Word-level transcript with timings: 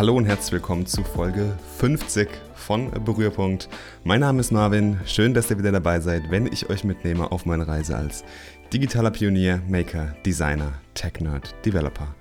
Hallo 0.00 0.16
und 0.16 0.24
herzlich 0.24 0.52
willkommen 0.52 0.86
zu 0.86 1.04
Folge 1.04 1.58
50 1.76 2.26
von 2.54 2.90
Berührpunkt. 3.04 3.68
Mein 4.02 4.20
Name 4.20 4.40
ist 4.40 4.50
Marvin. 4.50 4.98
Schön, 5.04 5.34
dass 5.34 5.50
ihr 5.50 5.58
wieder 5.58 5.72
dabei 5.72 6.00
seid, 6.00 6.30
wenn 6.30 6.46
ich 6.46 6.70
euch 6.70 6.84
mitnehme 6.84 7.30
auf 7.30 7.44
meine 7.44 7.68
Reise 7.68 7.98
als 7.98 8.24
digitaler 8.72 9.10
Pionier, 9.10 9.60
Maker, 9.68 10.16
Designer, 10.24 10.72
Tech-Nerd, 10.94 11.54
Developer 11.66 12.14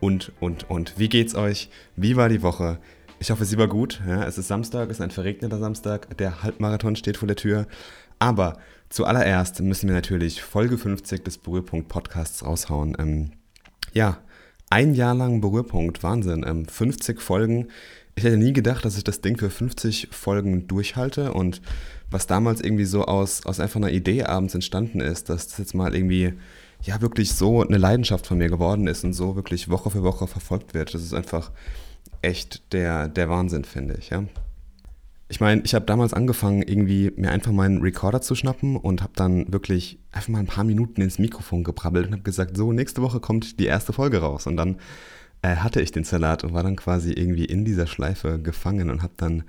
und, 0.00 0.32
und, 0.40 0.70
und. 0.70 0.98
Wie 0.98 1.10
geht's 1.10 1.34
euch? 1.34 1.68
Wie 1.94 2.16
war 2.16 2.30
die 2.30 2.40
Woche? 2.40 2.78
Ich 3.18 3.30
hoffe, 3.30 3.44
sie 3.44 3.58
war 3.58 3.68
gut. 3.68 4.00
Ja, 4.08 4.24
es 4.24 4.38
ist 4.38 4.48
Samstag, 4.48 4.88
es 4.88 4.96
ist 4.96 5.02
ein 5.02 5.10
verregneter 5.10 5.58
Samstag. 5.58 6.16
Der 6.16 6.42
Halbmarathon 6.42 6.96
steht 6.96 7.18
vor 7.18 7.28
der 7.28 7.36
Tür. 7.36 7.66
Aber 8.18 8.56
zuallererst 8.88 9.60
müssen 9.60 9.88
wir 9.88 9.94
natürlich 9.94 10.40
Folge 10.40 10.78
50 10.78 11.22
des 11.22 11.36
Berührpunkt 11.36 11.88
Podcasts 11.88 12.46
raushauen. 12.46 12.96
Ähm, 12.98 13.32
ja, 13.92 14.20
ein 14.70 14.94
Jahr 14.94 15.14
lang 15.14 15.40
Berührpunkt, 15.40 16.02
Wahnsinn. 16.02 16.44
Ähm, 16.46 16.66
50 16.66 17.20
Folgen. 17.20 17.68
Ich 18.14 18.24
hätte 18.24 18.36
nie 18.36 18.52
gedacht, 18.52 18.84
dass 18.84 18.96
ich 18.96 19.04
das 19.04 19.20
Ding 19.20 19.38
für 19.38 19.50
50 19.50 20.08
Folgen 20.10 20.66
durchhalte 20.66 21.32
und 21.32 21.60
was 22.10 22.26
damals 22.26 22.60
irgendwie 22.60 22.84
so 22.84 23.04
aus, 23.04 23.44
aus 23.44 23.60
einfach 23.60 23.76
einer 23.76 23.90
Idee 23.90 24.24
abends 24.24 24.54
entstanden 24.54 25.00
ist, 25.00 25.28
dass 25.28 25.48
das 25.48 25.58
jetzt 25.58 25.74
mal 25.74 25.94
irgendwie 25.94 26.32
ja 26.82 27.00
wirklich 27.00 27.34
so 27.34 27.62
eine 27.62 27.78
Leidenschaft 27.78 28.26
von 28.26 28.38
mir 28.38 28.48
geworden 28.48 28.86
ist 28.86 29.04
und 29.04 29.12
so 29.12 29.36
wirklich 29.36 29.68
Woche 29.68 29.90
für 29.90 30.02
Woche 30.02 30.26
verfolgt 30.26 30.72
wird. 30.72 30.94
Das 30.94 31.02
ist 31.02 31.14
einfach 31.14 31.50
echt 32.22 32.72
der, 32.72 33.08
der 33.08 33.28
Wahnsinn, 33.28 33.64
finde 33.64 33.96
ich. 33.98 34.10
Ja. 34.10 34.24
Ich 35.28 35.40
meine, 35.40 35.62
ich 35.64 35.74
habe 35.74 35.86
damals 35.86 36.14
angefangen, 36.14 36.62
irgendwie 36.62 37.12
mir 37.16 37.32
einfach 37.32 37.50
meinen 37.50 37.82
Recorder 37.82 38.20
zu 38.20 38.36
schnappen 38.36 38.76
und 38.76 39.02
habe 39.02 39.12
dann 39.16 39.52
wirklich 39.52 39.98
einfach 40.12 40.28
mal 40.28 40.38
ein 40.38 40.46
paar 40.46 40.62
Minuten 40.62 41.00
ins 41.00 41.18
Mikrofon 41.18 41.64
gebrabbelt 41.64 42.06
und 42.06 42.12
habe 42.12 42.22
gesagt, 42.22 42.56
so, 42.56 42.72
nächste 42.72 43.02
Woche 43.02 43.18
kommt 43.18 43.58
die 43.58 43.66
erste 43.66 43.92
Folge 43.92 44.18
raus. 44.18 44.46
Und 44.46 44.56
dann 44.56 44.76
äh, 45.42 45.56
hatte 45.56 45.80
ich 45.80 45.90
den 45.90 46.04
Salat 46.04 46.44
und 46.44 46.52
war 46.52 46.62
dann 46.62 46.76
quasi 46.76 47.12
irgendwie 47.12 47.44
in 47.44 47.64
dieser 47.64 47.88
Schleife 47.88 48.40
gefangen 48.40 48.88
und 48.88 49.02
habe 49.02 49.14
dann 49.16 49.42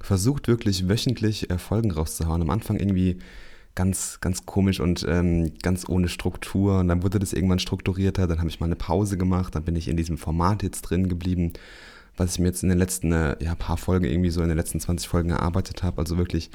versucht, 0.00 0.48
wirklich 0.48 0.88
wöchentlich 0.88 1.50
äh, 1.50 1.58
Folgen 1.58 1.90
rauszuhauen. 1.90 2.40
Am 2.40 2.50
Anfang 2.50 2.78
irgendwie 2.78 3.18
ganz, 3.74 4.20
ganz 4.22 4.46
komisch 4.46 4.80
und 4.80 5.04
ähm, 5.06 5.52
ganz 5.62 5.86
ohne 5.90 6.08
Struktur. 6.08 6.78
Und 6.78 6.88
dann 6.88 7.02
wurde 7.02 7.18
das 7.18 7.34
irgendwann 7.34 7.58
strukturierter. 7.58 8.26
Dann 8.26 8.38
habe 8.38 8.48
ich 8.48 8.60
mal 8.60 8.66
eine 8.66 8.76
Pause 8.76 9.18
gemacht. 9.18 9.54
Dann 9.54 9.64
bin 9.64 9.76
ich 9.76 9.88
in 9.88 9.96
diesem 9.98 10.16
Format 10.16 10.62
jetzt 10.62 10.82
drin 10.82 11.08
geblieben 11.08 11.52
was 12.18 12.32
ich 12.32 12.38
mir 12.38 12.48
jetzt 12.48 12.62
in 12.62 12.68
den 12.68 12.78
letzten 12.78 13.12
äh, 13.12 13.36
ja, 13.40 13.54
paar 13.54 13.76
Folgen 13.76 14.04
irgendwie 14.04 14.30
so 14.30 14.42
in 14.42 14.48
den 14.48 14.56
letzten 14.56 14.80
20 14.80 15.08
Folgen 15.08 15.30
erarbeitet 15.30 15.82
habe. 15.82 15.98
Also 15.98 16.18
wirklich 16.18 16.50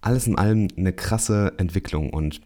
alles 0.00 0.26
in 0.26 0.36
allem 0.36 0.68
eine 0.76 0.92
krasse 0.92 1.52
Entwicklung. 1.56 2.10
Und 2.10 2.40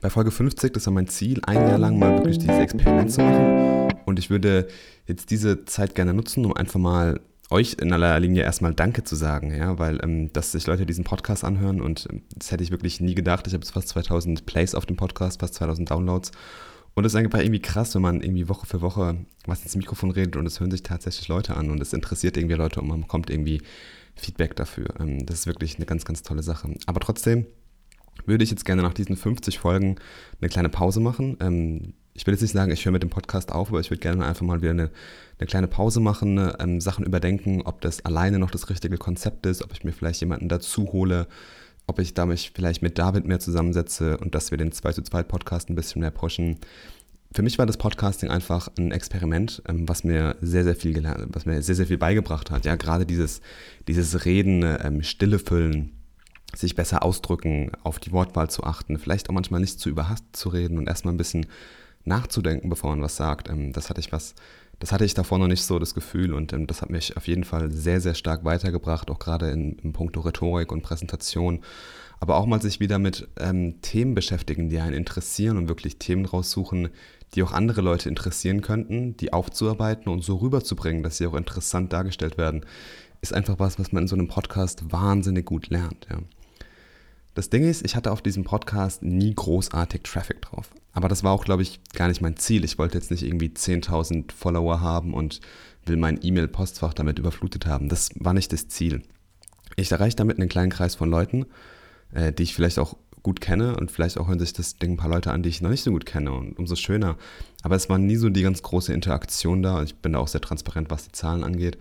bei 0.00 0.10
Folge 0.10 0.30
50, 0.30 0.72
das 0.72 0.86
war 0.86 0.92
mein 0.92 1.08
Ziel, 1.08 1.40
ein 1.44 1.68
Jahr 1.68 1.78
lang 1.78 1.98
mal 1.98 2.16
wirklich 2.16 2.38
dieses 2.38 2.58
Experiment 2.58 3.12
zu 3.12 3.20
machen. 3.20 3.92
Und 4.06 4.18
ich 4.18 4.30
würde 4.30 4.68
jetzt 5.06 5.30
diese 5.30 5.64
Zeit 5.64 5.94
gerne 5.94 6.14
nutzen, 6.14 6.44
um 6.44 6.54
einfach 6.54 6.80
mal 6.80 7.20
euch 7.50 7.76
in 7.80 7.92
aller 7.92 8.18
Linie 8.18 8.42
erstmal 8.42 8.74
Danke 8.74 9.04
zu 9.04 9.14
sagen, 9.14 9.54
ja, 9.54 9.78
weil 9.78 10.00
ähm, 10.02 10.32
dass 10.32 10.52
sich 10.52 10.66
Leute 10.66 10.86
diesen 10.86 11.04
Podcast 11.04 11.44
anhören 11.44 11.82
und 11.82 12.08
ähm, 12.10 12.22
das 12.34 12.50
hätte 12.50 12.64
ich 12.64 12.70
wirklich 12.70 13.00
nie 13.00 13.14
gedacht. 13.14 13.46
Ich 13.46 13.52
habe 13.52 13.62
jetzt 13.62 13.72
fast 13.72 13.88
2000 13.88 14.46
Plays 14.46 14.74
auf 14.74 14.86
dem 14.86 14.96
Podcast, 14.96 15.40
fast 15.40 15.54
2000 15.54 15.90
Downloads 15.90 16.32
und 16.94 17.04
es 17.04 17.12
ist 17.12 17.16
einfach 17.16 17.40
irgendwie 17.40 17.62
krass, 17.62 17.94
wenn 17.94 18.02
man 18.02 18.20
irgendwie 18.20 18.48
Woche 18.48 18.66
für 18.66 18.80
Woche 18.80 19.16
was 19.46 19.62
ins 19.62 19.76
Mikrofon 19.76 20.10
redet 20.10 20.36
und 20.36 20.46
es 20.46 20.60
hören 20.60 20.70
sich 20.70 20.82
tatsächlich 20.82 21.28
Leute 21.28 21.56
an 21.56 21.70
und 21.70 21.80
es 21.80 21.92
interessiert 21.92 22.36
irgendwie 22.36 22.54
Leute 22.54 22.80
und 22.80 22.88
man 22.88 23.02
bekommt 23.02 23.30
irgendwie 23.30 23.62
Feedback 24.14 24.56
dafür. 24.56 24.88
Ähm, 25.00 25.24
das 25.24 25.40
ist 25.40 25.46
wirklich 25.46 25.76
eine 25.76 25.86
ganz, 25.86 26.04
ganz 26.04 26.22
tolle 26.22 26.42
Sache. 26.42 26.74
Aber 26.86 27.00
trotzdem 27.00 27.46
würde 28.26 28.44
ich 28.44 28.50
jetzt 28.50 28.64
gerne 28.64 28.82
nach 28.82 28.94
diesen 28.94 29.16
50 29.16 29.58
Folgen 29.58 29.96
eine 30.40 30.48
kleine 30.48 30.68
Pause 30.68 31.00
machen. 31.00 31.36
Ähm, 31.40 31.94
ich 32.14 32.26
will 32.26 32.34
jetzt 32.34 32.42
nicht 32.42 32.52
sagen, 32.52 32.70
ich 32.70 32.84
höre 32.84 32.92
mit 32.92 33.02
dem 33.02 33.10
Podcast 33.10 33.52
auf, 33.52 33.68
aber 33.68 33.80
ich 33.80 33.90
würde 33.90 34.00
gerne 34.00 34.26
einfach 34.26 34.44
mal 34.44 34.60
wieder 34.60 34.72
eine, 34.72 34.90
eine 35.38 35.46
kleine 35.46 35.66
Pause 35.66 36.00
machen, 36.00 36.52
ähm, 36.58 36.80
Sachen 36.80 37.06
überdenken, 37.06 37.62
ob 37.62 37.80
das 37.80 38.04
alleine 38.04 38.38
noch 38.38 38.50
das 38.50 38.68
richtige 38.68 38.98
Konzept 38.98 39.46
ist, 39.46 39.62
ob 39.62 39.72
ich 39.72 39.82
mir 39.82 39.92
vielleicht 39.92 40.20
jemanden 40.20 40.48
dazu 40.48 40.92
hole, 40.92 41.26
ob 41.86 41.98
ich 41.98 42.14
da 42.14 42.26
mich 42.26 42.52
vielleicht 42.54 42.82
mit 42.82 42.98
David 42.98 43.26
mehr 43.26 43.40
zusammensetze 43.40 44.16
und 44.18 44.34
dass 44.34 44.50
wir 44.50 44.58
den 44.58 44.72
2 44.72 44.92
zu 44.92 45.02
2 45.02 45.22
Podcast 45.22 45.68
ein 45.68 45.74
bisschen 45.74 46.00
mehr 46.00 46.10
pushen. 46.10 46.58
Für 47.34 47.42
mich 47.42 47.58
war 47.58 47.66
das 47.66 47.78
Podcasting 47.78 48.30
einfach 48.30 48.68
ein 48.78 48.92
Experiment, 48.92 49.62
ähm, 49.66 49.88
was 49.88 50.04
mir 50.04 50.36
sehr, 50.40 50.64
sehr 50.64 50.76
viel 50.76 50.92
gelernt, 50.92 51.28
was 51.30 51.46
mir 51.46 51.62
sehr, 51.62 51.74
sehr 51.74 51.86
viel 51.86 51.98
beigebracht 51.98 52.50
hat. 52.50 52.64
Ja, 52.64 52.76
gerade 52.76 53.06
dieses, 53.06 53.40
dieses 53.88 54.24
Reden, 54.24 54.62
ähm, 54.62 55.02
Stille 55.02 55.38
füllen, 55.38 55.92
sich 56.54 56.74
besser 56.74 57.02
ausdrücken, 57.02 57.72
auf 57.82 57.98
die 57.98 58.12
Wortwahl 58.12 58.50
zu 58.50 58.64
achten, 58.64 58.98
vielleicht 58.98 59.30
auch 59.30 59.34
manchmal 59.34 59.60
nicht 59.60 59.80
zu 59.80 59.88
überhastet 59.88 60.36
zu 60.36 60.50
reden 60.50 60.76
und 60.76 60.86
erstmal 60.86 61.14
ein 61.14 61.18
bisschen 61.18 61.46
nachzudenken, 62.04 62.68
bevor 62.68 62.90
man 62.90 63.00
was 63.02 63.16
sagt. 63.16 63.48
Ähm, 63.48 63.72
das 63.72 63.88
hatte 63.88 64.00
ich 64.00 64.12
was 64.12 64.34
das 64.82 64.90
hatte 64.90 65.04
ich 65.04 65.14
davor 65.14 65.38
noch 65.38 65.46
nicht 65.46 65.62
so 65.62 65.78
das 65.78 65.94
Gefühl 65.94 66.34
und 66.34 66.52
ähm, 66.52 66.66
das 66.66 66.82
hat 66.82 66.90
mich 66.90 67.16
auf 67.16 67.28
jeden 67.28 67.44
Fall 67.44 67.70
sehr, 67.70 68.00
sehr 68.00 68.16
stark 68.16 68.44
weitergebracht, 68.44 69.12
auch 69.12 69.20
gerade 69.20 69.48
in, 69.50 69.78
in 69.78 69.92
puncto 69.92 70.18
Rhetorik 70.18 70.72
und 70.72 70.82
Präsentation. 70.82 71.60
Aber 72.18 72.36
auch 72.36 72.46
mal 72.46 72.60
sich 72.60 72.80
wieder 72.80 72.98
mit 72.98 73.28
ähm, 73.38 73.80
Themen 73.80 74.16
beschäftigen, 74.16 74.70
die 74.70 74.80
einen 74.80 74.96
interessieren 74.96 75.56
und 75.56 75.68
wirklich 75.68 75.98
Themen 75.98 76.24
raussuchen, 76.24 76.88
die 77.34 77.44
auch 77.44 77.52
andere 77.52 77.80
Leute 77.80 78.08
interessieren 78.08 78.60
könnten, 78.60 79.16
die 79.16 79.32
aufzuarbeiten 79.32 80.10
und 80.10 80.24
so 80.24 80.38
rüberzubringen, 80.38 81.04
dass 81.04 81.16
sie 81.16 81.28
auch 81.28 81.34
interessant 81.34 81.92
dargestellt 81.92 82.36
werden, 82.36 82.66
ist 83.20 83.32
einfach 83.32 83.60
was, 83.60 83.78
was 83.78 83.92
man 83.92 84.02
in 84.02 84.08
so 84.08 84.16
einem 84.16 84.26
Podcast 84.26 84.90
wahnsinnig 84.90 85.46
gut 85.46 85.68
lernt. 85.68 86.08
Ja. 86.10 86.18
Das 87.34 87.48
Ding 87.48 87.64
ist, 87.64 87.84
ich 87.84 87.96
hatte 87.96 88.12
auf 88.12 88.20
diesem 88.20 88.44
Podcast 88.44 89.02
nie 89.02 89.34
großartig 89.34 90.02
Traffic 90.02 90.42
drauf. 90.42 90.70
Aber 90.92 91.08
das 91.08 91.24
war 91.24 91.32
auch, 91.32 91.44
glaube 91.44 91.62
ich, 91.62 91.80
gar 91.94 92.08
nicht 92.08 92.20
mein 92.20 92.36
Ziel. 92.36 92.64
Ich 92.64 92.78
wollte 92.78 92.98
jetzt 92.98 93.10
nicht 93.10 93.22
irgendwie 93.22 93.48
10.000 93.48 94.32
Follower 94.32 94.80
haben 94.80 95.14
und 95.14 95.40
will 95.86 95.96
mein 95.96 96.18
E-Mail-Postfach 96.22 96.92
damit 96.92 97.18
überflutet 97.18 97.66
haben. 97.66 97.88
Das 97.88 98.10
war 98.16 98.34
nicht 98.34 98.52
das 98.52 98.68
Ziel. 98.68 99.02
Ich 99.76 99.90
erreiche 99.90 100.16
damit 100.16 100.38
einen 100.38 100.50
kleinen 100.50 100.70
Kreis 100.70 100.94
von 100.94 101.10
Leuten, 101.10 101.46
äh, 102.12 102.32
die 102.32 102.42
ich 102.42 102.54
vielleicht 102.54 102.78
auch 102.78 102.96
gut 103.22 103.40
kenne 103.40 103.76
und 103.76 103.90
vielleicht 103.90 104.18
auch 104.18 104.28
hören 104.28 104.38
sich 104.38 104.52
das 104.52 104.76
Ding 104.76 104.92
ein 104.92 104.96
paar 104.96 105.08
Leute 105.08 105.32
an, 105.32 105.42
die 105.42 105.48
ich 105.48 105.62
noch 105.62 105.70
nicht 105.70 105.84
so 105.84 105.92
gut 105.92 106.04
kenne 106.04 106.32
und 106.32 106.58
umso 106.58 106.76
schöner. 106.76 107.16
Aber 107.62 107.76
es 107.76 107.88
war 107.88 107.96
nie 107.96 108.16
so 108.16 108.28
die 108.28 108.42
ganz 108.42 108.62
große 108.62 108.92
Interaktion 108.92 109.62
da 109.62 109.78
und 109.78 109.84
ich 109.84 109.94
bin 109.96 110.12
da 110.12 110.18
auch 110.18 110.28
sehr 110.28 110.40
transparent, 110.40 110.90
was 110.90 111.04
die 111.04 111.12
Zahlen 111.12 111.44
angeht. 111.44 111.78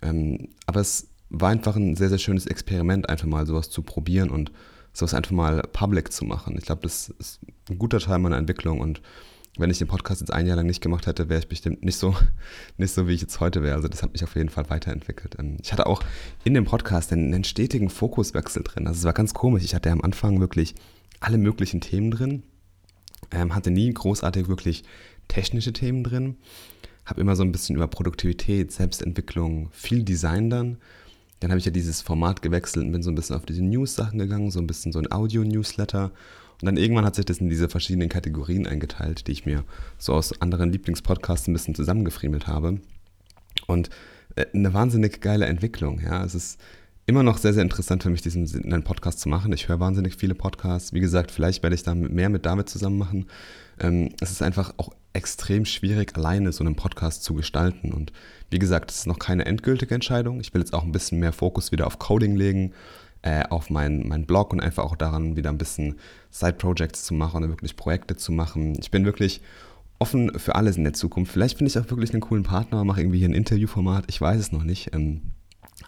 Ähm, 0.00 0.48
aber 0.66 0.80
es 0.80 1.08
war 1.30 1.50
einfach 1.50 1.76
ein 1.76 1.96
sehr, 1.96 2.08
sehr 2.08 2.18
schönes 2.18 2.46
Experiment, 2.46 3.08
einfach 3.08 3.26
mal 3.26 3.46
sowas 3.46 3.68
zu 3.68 3.82
probieren 3.82 4.30
und 4.30 4.52
sowas 4.92 5.14
einfach 5.14 5.32
mal 5.32 5.62
public 5.72 6.12
zu 6.12 6.24
machen. 6.24 6.56
Ich 6.58 6.64
glaube, 6.64 6.82
das 6.82 7.10
ist 7.18 7.40
ein 7.68 7.78
guter 7.78 8.00
Teil 8.00 8.18
meiner 8.18 8.36
Entwicklung 8.36 8.80
und 8.80 9.00
wenn 9.58 9.70
ich 9.70 9.78
den 9.78 9.88
Podcast 9.88 10.20
jetzt 10.20 10.32
ein 10.32 10.46
Jahr 10.46 10.56
lang 10.56 10.66
nicht 10.66 10.80
gemacht 10.80 11.06
hätte, 11.06 11.28
wäre 11.28 11.40
ich 11.40 11.48
bestimmt 11.48 11.84
nicht 11.84 11.96
so, 11.96 12.14
nicht 12.76 12.92
so, 12.92 13.08
wie 13.08 13.12
ich 13.12 13.20
jetzt 13.20 13.40
heute 13.40 13.62
wäre. 13.62 13.74
Also 13.74 13.88
das 13.88 14.02
hat 14.02 14.12
mich 14.12 14.22
auf 14.22 14.36
jeden 14.36 14.48
Fall 14.48 14.70
weiterentwickelt. 14.70 15.36
Ähm, 15.38 15.56
ich 15.60 15.72
hatte 15.72 15.86
auch 15.86 16.02
in 16.44 16.54
dem 16.54 16.64
Podcast 16.64 17.12
einen, 17.12 17.34
einen 17.34 17.44
stetigen 17.44 17.90
Fokuswechsel 17.90 18.62
drin. 18.62 18.86
Also 18.86 18.98
es 18.98 19.04
war 19.04 19.12
ganz 19.12 19.34
komisch. 19.34 19.64
Ich 19.64 19.74
hatte 19.74 19.90
am 19.90 20.00
Anfang 20.00 20.40
wirklich 20.40 20.74
alle 21.20 21.38
möglichen 21.38 21.80
Themen 21.80 22.10
drin, 22.10 22.44
ähm, 23.32 23.54
hatte 23.54 23.70
nie 23.70 23.92
großartig 23.92 24.48
wirklich 24.48 24.84
technische 25.26 25.72
Themen 25.72 26.04
drin, 26.04 26.36
habe 27.04 27.20
immer 27.20 27.34
so 27.34 27.42
ein 27.42 27.52
bisschen 27.52 27.76
über 27.76 27.88
Produktivität, 27.88 28.70
Selbstentwicklung, 28.70 29.70
viel 29.72 30.04
Design 30.04 30.50
dann 30.50 30.78
dann 31.40 31.50
habe 31.50 31.58
ich 31.58 31.64
ja 31.64 31.70
dieses 31.70 32.02
Format 32.02 32.42
gewechselt 32.42 32.86
und 32.86 32.92
bin 32.92 33.02
so 33.02 33.10
ein 33.10 33.14
bisschen 33.14 33.36
auf 33.36 33.46
diese 33.46 33.62
News-Sachen 33.62 34.18
gegangen, 34.18 34.50
so 34.50 34.58
ein 34.58 34.66
bisschen 34.66 34.92
so 34.92 34.98
ein 34.98 35.10
Audio-Newsletter. 35.10 36.10
Und 36.60 36.66
dann 36.66 36.76
irgendwann 36.76 37.04
hat 37.04 37.14
sich 37.14 37.24
das 37.24 37.38
in 37.38 37.48
diese 37.48 37.68
verschiedenen 37.68 38.08
Kategorien 38.08 38.66
eingeteilt, 38.66 39.26
die 39.28 39.32
ich 39.32 39.46
mir 39.46 39.64
so 39.96 40.14
aus 40.14 40.40
anderen 40.40 40.72
Lieblingspodcasts 40.72 41.46
ein 41.46 41.52
bisschen 41.52 41.76
zusammengefriemelt 41.76 42.48
habe. 42.48 42.80
Und 43.66 43.90
äh, 44.34 44.46
eine 44.52 44.74
wahnsinnig 44.74 45.20
geile 45.20 45.46
Entwicklung, 45.46 46.00
ja. 46.00 46.24
Es 46.24 46.34
ist 46.34 46.58
immer 47.06 47.22
noch 47.22 47.38
sehr, 47.38 47.54
sehr 47.54 47.62
interessant 47.62 48.02
für 48.02 48.10
mich, 48.10 48.20
diesen 48.20 48.46
einen 48.64 48.84
Podcast 48.84 49.20
zu 49.20 49.28
machen. 49.28 49.52
Ich 49.52 49.68
höre 49.68 49.80
wahnsinnig 49.80 50.16
viele 50.16 50.34
Podcasts. 50.34 50.92
Wie 50.92 51.00
gesagt, 51.00 51.30
vielleicht 51.30 51.62
werde 51.62 51.74
ich 51.74 51.82
da 51.82 51.94
mehr 51.94 52.28
mit 52.28 52.44
David 52.44 52.68
zusammen 52.68 52.98
machen. 52.98 53.26
Ähm, 53.78 54.10
es 54.20 54.30
ist 54.30 54.42
einfach 54.42 54.74
auch 54.76 54.90
extrem 55.14 55.64
schwierig, 55.64 56.16
alleine 56.16 56.52
so 56.52 56.62
einen 56.62 56.76
Podcast 56.76 57.24
zu 57.24 57.34
gestalten. 57.34 57.92
Und 57.92 58.12
wie 58.50 58.58
gesagt, 58.58 58.90
es 58.90 58.98
ist 58.98 59.06
noch 59.06 59.18
keine 59.18 59.46
endgültige 59.46 59.94
Entscheidung. 59.94 60.40
Ich 60.40 60.54
will 60.54 60.60
jetzt 60.60 60.74
auch 60.74 60.84
ein 60.84 60.92
bisschen 60.92 61.18
mehr 61.18 61.32
Fokus 61.32 61.72
wieder 61.72 61.86
auf 61.86 61.98
Coding 61.98 62.36
legen, 62.36 62.72
äh, 63.22 63.44
auf 63.48 63.70
meinen 63.70 64.08
mein 64.08 64.26
Blog 64.26 64.52
und 64.52 64.60
einfach 64.60 64.84
auch 64.84 64.96
daran, 64.96 65.36
wieder 65.36 65.50
ein 65.50 65.58
bisschen 65.58 65.96
Side-Projects 66.30 67.04
zu 67.04 67.14
machen 67.14 67.42
und 67.42 67.50
wirklich 67.50 67.76
Projekte 67.76 68.16
zu 68.16 68.32
machen. 68.32 68.76
Ich 68.80 68.90
bin 68.90 69.04
wirklich 69.04 69.40
offen 69.98 70.38
für 70.38 70.54
alles 70.54 70.76
in 70.76 70.84
der 70.84 70.92
Zukunft. 70.92 71.32
Vielleicht 71.32 71.58
finde 71.58 71.70
ich 71.70 71.78
auch 71.78 71.90
wirklich 71.90 72.12
einen 72.12 72.20
coolen 72.20 72.44
Partner, 72.44 72.84
mache 72.84 73.00
irgendwie 73.00 73.18
hier 73.18 73.28
ein 73.28 73.34
Interviewformat. 73.34 74.04
Ich 74.08 74.20
weiß 74.20 74.38
es 74.38 74.52
noch 74.52 74.62
nicht. 74.62 74.94
Ähm, 74.94 75.22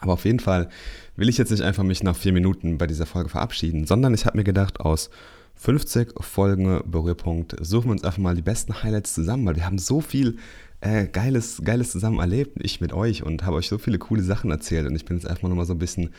aber 0.01 0.15
auf 0.15 0.25
jeden 0.25 0.41
Fall 0.41 0.69
will 1.17 1.29
ich 1.29 1.39
jetzt 1.39 1.51
nicht 1.51 1.63
einfach 1.63 1.85
mich 1.85 2.03
nach 2.03 2.17
vier 2.17 2.33
Minuten 2.33 2.79
bei 2.79 2.87
dieser 2.87 3.07
Folge 3.07 3.29
verabschieden, 3.29 3.87
sondern 3.87 4.15
ich 4.15 4.27
habe 4.27 4.37
mir 4.37 4.45
gedacht, 4.45 4.81
aus 4.81 5.11
50 5.57 6.15
Folgen 6.21 6.81
Berührpunkt 6.87 7.55
suchen 7.61 7.89
wir 7.89 7.93
uns 7.93 8.05
einfach 8.05 8.19
mal 8.19 8.35
die 8.35 8.43
besten 8.43 8.83
Highlights 8.83 9.15
zusammen, 9.15 9.45
weil 9.47 9.57
wir 9.57 9.67
haben 9.67 9.79
so 9.79 10.01
viel 10.01 10.39
äh, 10.81 11.07
Geiles, 11.07 11.61
Geiles 11.65 11.93
zusammen 11.93 12.19
erlebt, 12.19 12.59
ich 12.63 12.81
mit 12.81 12.93
euch 12.93 13.23
und 13.23 13.45
habe 13.45 13.57
euch 13.57 13.69
so 13.69 13.79
viele 13.79 13.99
coole 13.99 14.23
Sachen 14.23 14.51
erzählt 14.51 14.87
und 14.87 14.97
ich 14.97 15.05
bin 15.05 15.17
jetzt 15.17 15.27
einfach 15.27 15.49
nochmal 15.49 15.67
so 15.67 15.75
ein 15.75 15.79
bisschen 15.79 16.11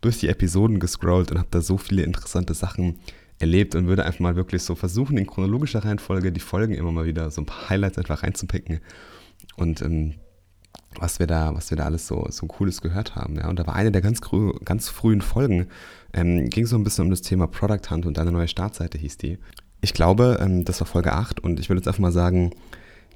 durch 0.00 0.18
die 0.18 0.28
Episoden 0.28 0.78
gescrollt 0.78 1.30
und 1.30 1.38
habe 1.38 1.48
da 1.50 1.60
so 1.60 1.78
viele 1.78 2.02
interessante 2.02 2.54
Sachen 2.54 2.96
erlebt 3.38 3.74
und 3.74 3.86
würde 3.86 4.04
einfach 4.04 4.20
mal 4.20 4.36
wirklich 4.36 4.62
so 4.62 4.74
versuchen, 4.74 5.18
in 5.18 5.26
chronologischer 5.26 5.84
Reihenfolge 5.84 6.30
die 6.30 6.40
Folgen 6.40 6.74
immer 6.74 6.92
mal 6.92 7.06
wieder 7.06 7.30
so 7.30 7.42
ein 7.42 7.46
paar 7.46 7.70
Highlights 7.70 7.98
einfach 7.98 8.22
reinzupicken 8.22 8.80
und 9.56 9.82
ähm, 9.82 10.14
was 10.98 11.18
wir 11.18 11.26
da, 11.26 11.54
was 11.54 11.70
wir 11.70 11.76
da 11.76 11.84
alles 11.84 12.06
so, 12.06 12.26
so 12.30 12.46
Cooles 12.46 12.80
gehört 12.80 13.16
haben. 13.16 13.36
Ja. 13.36 13.48
Und 13.48 13.58
da 13.58 13.66
war 13.66 13.74
eine 13.74 13.90
der 13.90 14.02
ganz, 14.02 14.20
ganz 14.64 14.88
frühen 14.88 15.22
Folgen, 15.22 15.66
ähm, 16.12 16.48
ging 16.50 16.66
so 16.66 16.76
ein 16.76 16.84
bisschen 16.84 17.04
um 17.04 17.10
das 17.10 17.22
Thema 17.22 17.46
Product 17.46 17.90
Hunt 17.90 18.06
und 18.06 18.16
deine 18.16 18.32
neue 18.32 18.48
Startseite 18.48 18.98
hieß 18.98 19.16
die. 19.18 19.38
Ich 19.80 19.92
glaube, 19.92 20.38
ähm, 20.40 20.64
das 20.64 20.80
war 20.80 20.86
Folge 20.86 21.12
8 21.12 21.40
und 21.40 21.58
ich 21.58 21.68
würde 21.68 21.80
jetzt 21.80 21.88
einfach 21.88 22.00
mal 22.00 22.12
sagen, 22.12 22.52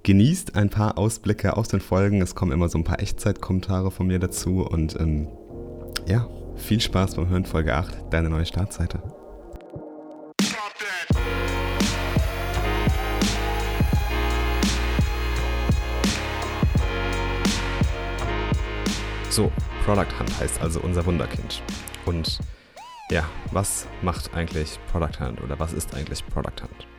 genießt 0.02 0.54
ein 0.54 0.70
paar 0.70 0.98
Ausblicke 0.98 1.56
aus 1.56 1.68
den 1.68 1.80
Folgen. 1.80 2.22
Es 2.22 2.34
kommen 2.34 2.52
immer 2.52 2.68
so 2.68 2.78
ein 2.78 2.84
paar 2.84 3.00
Echtzeitkommentare 3.00 3.90
von 3.90 4.06
mir 4.06 4.18
dazu 4.18 4.66
und 4.66 4.98
ähm, 4.98 5.28
ja, 6.06 6.28
viel 6.56 6.80
Spaß 6.80 7.16
beim 7.16 7.28
Hören 7.28 7.44
Folge 7.44 7.74
8, 7.74 8.12
deine 8.12 8.30
neue 8.30 8.46
Startseite. 8.46 9.02
So, 19.30 19.52
Product 19.84 20.18
Hunt 20.18 20.40
heißt 20.40 20.60
also 20.60 20.80
unser 20.80 21.06
Wunderkind. 21.06 21.62
Und 22.06 22.40
ja, 23.10 23.24
was 23.52 23.86
macht 24.02 24.34
eigentlich 24.34 24.78
Product 24.90 25.20
Hunt 25.20 25.40
oder 25.42 25.58
was 25.60 25.72
ist 25.72 25.94
eigentlich 25.94 26.26
Product 26.26 26.62
Hunt? 26.62 26.97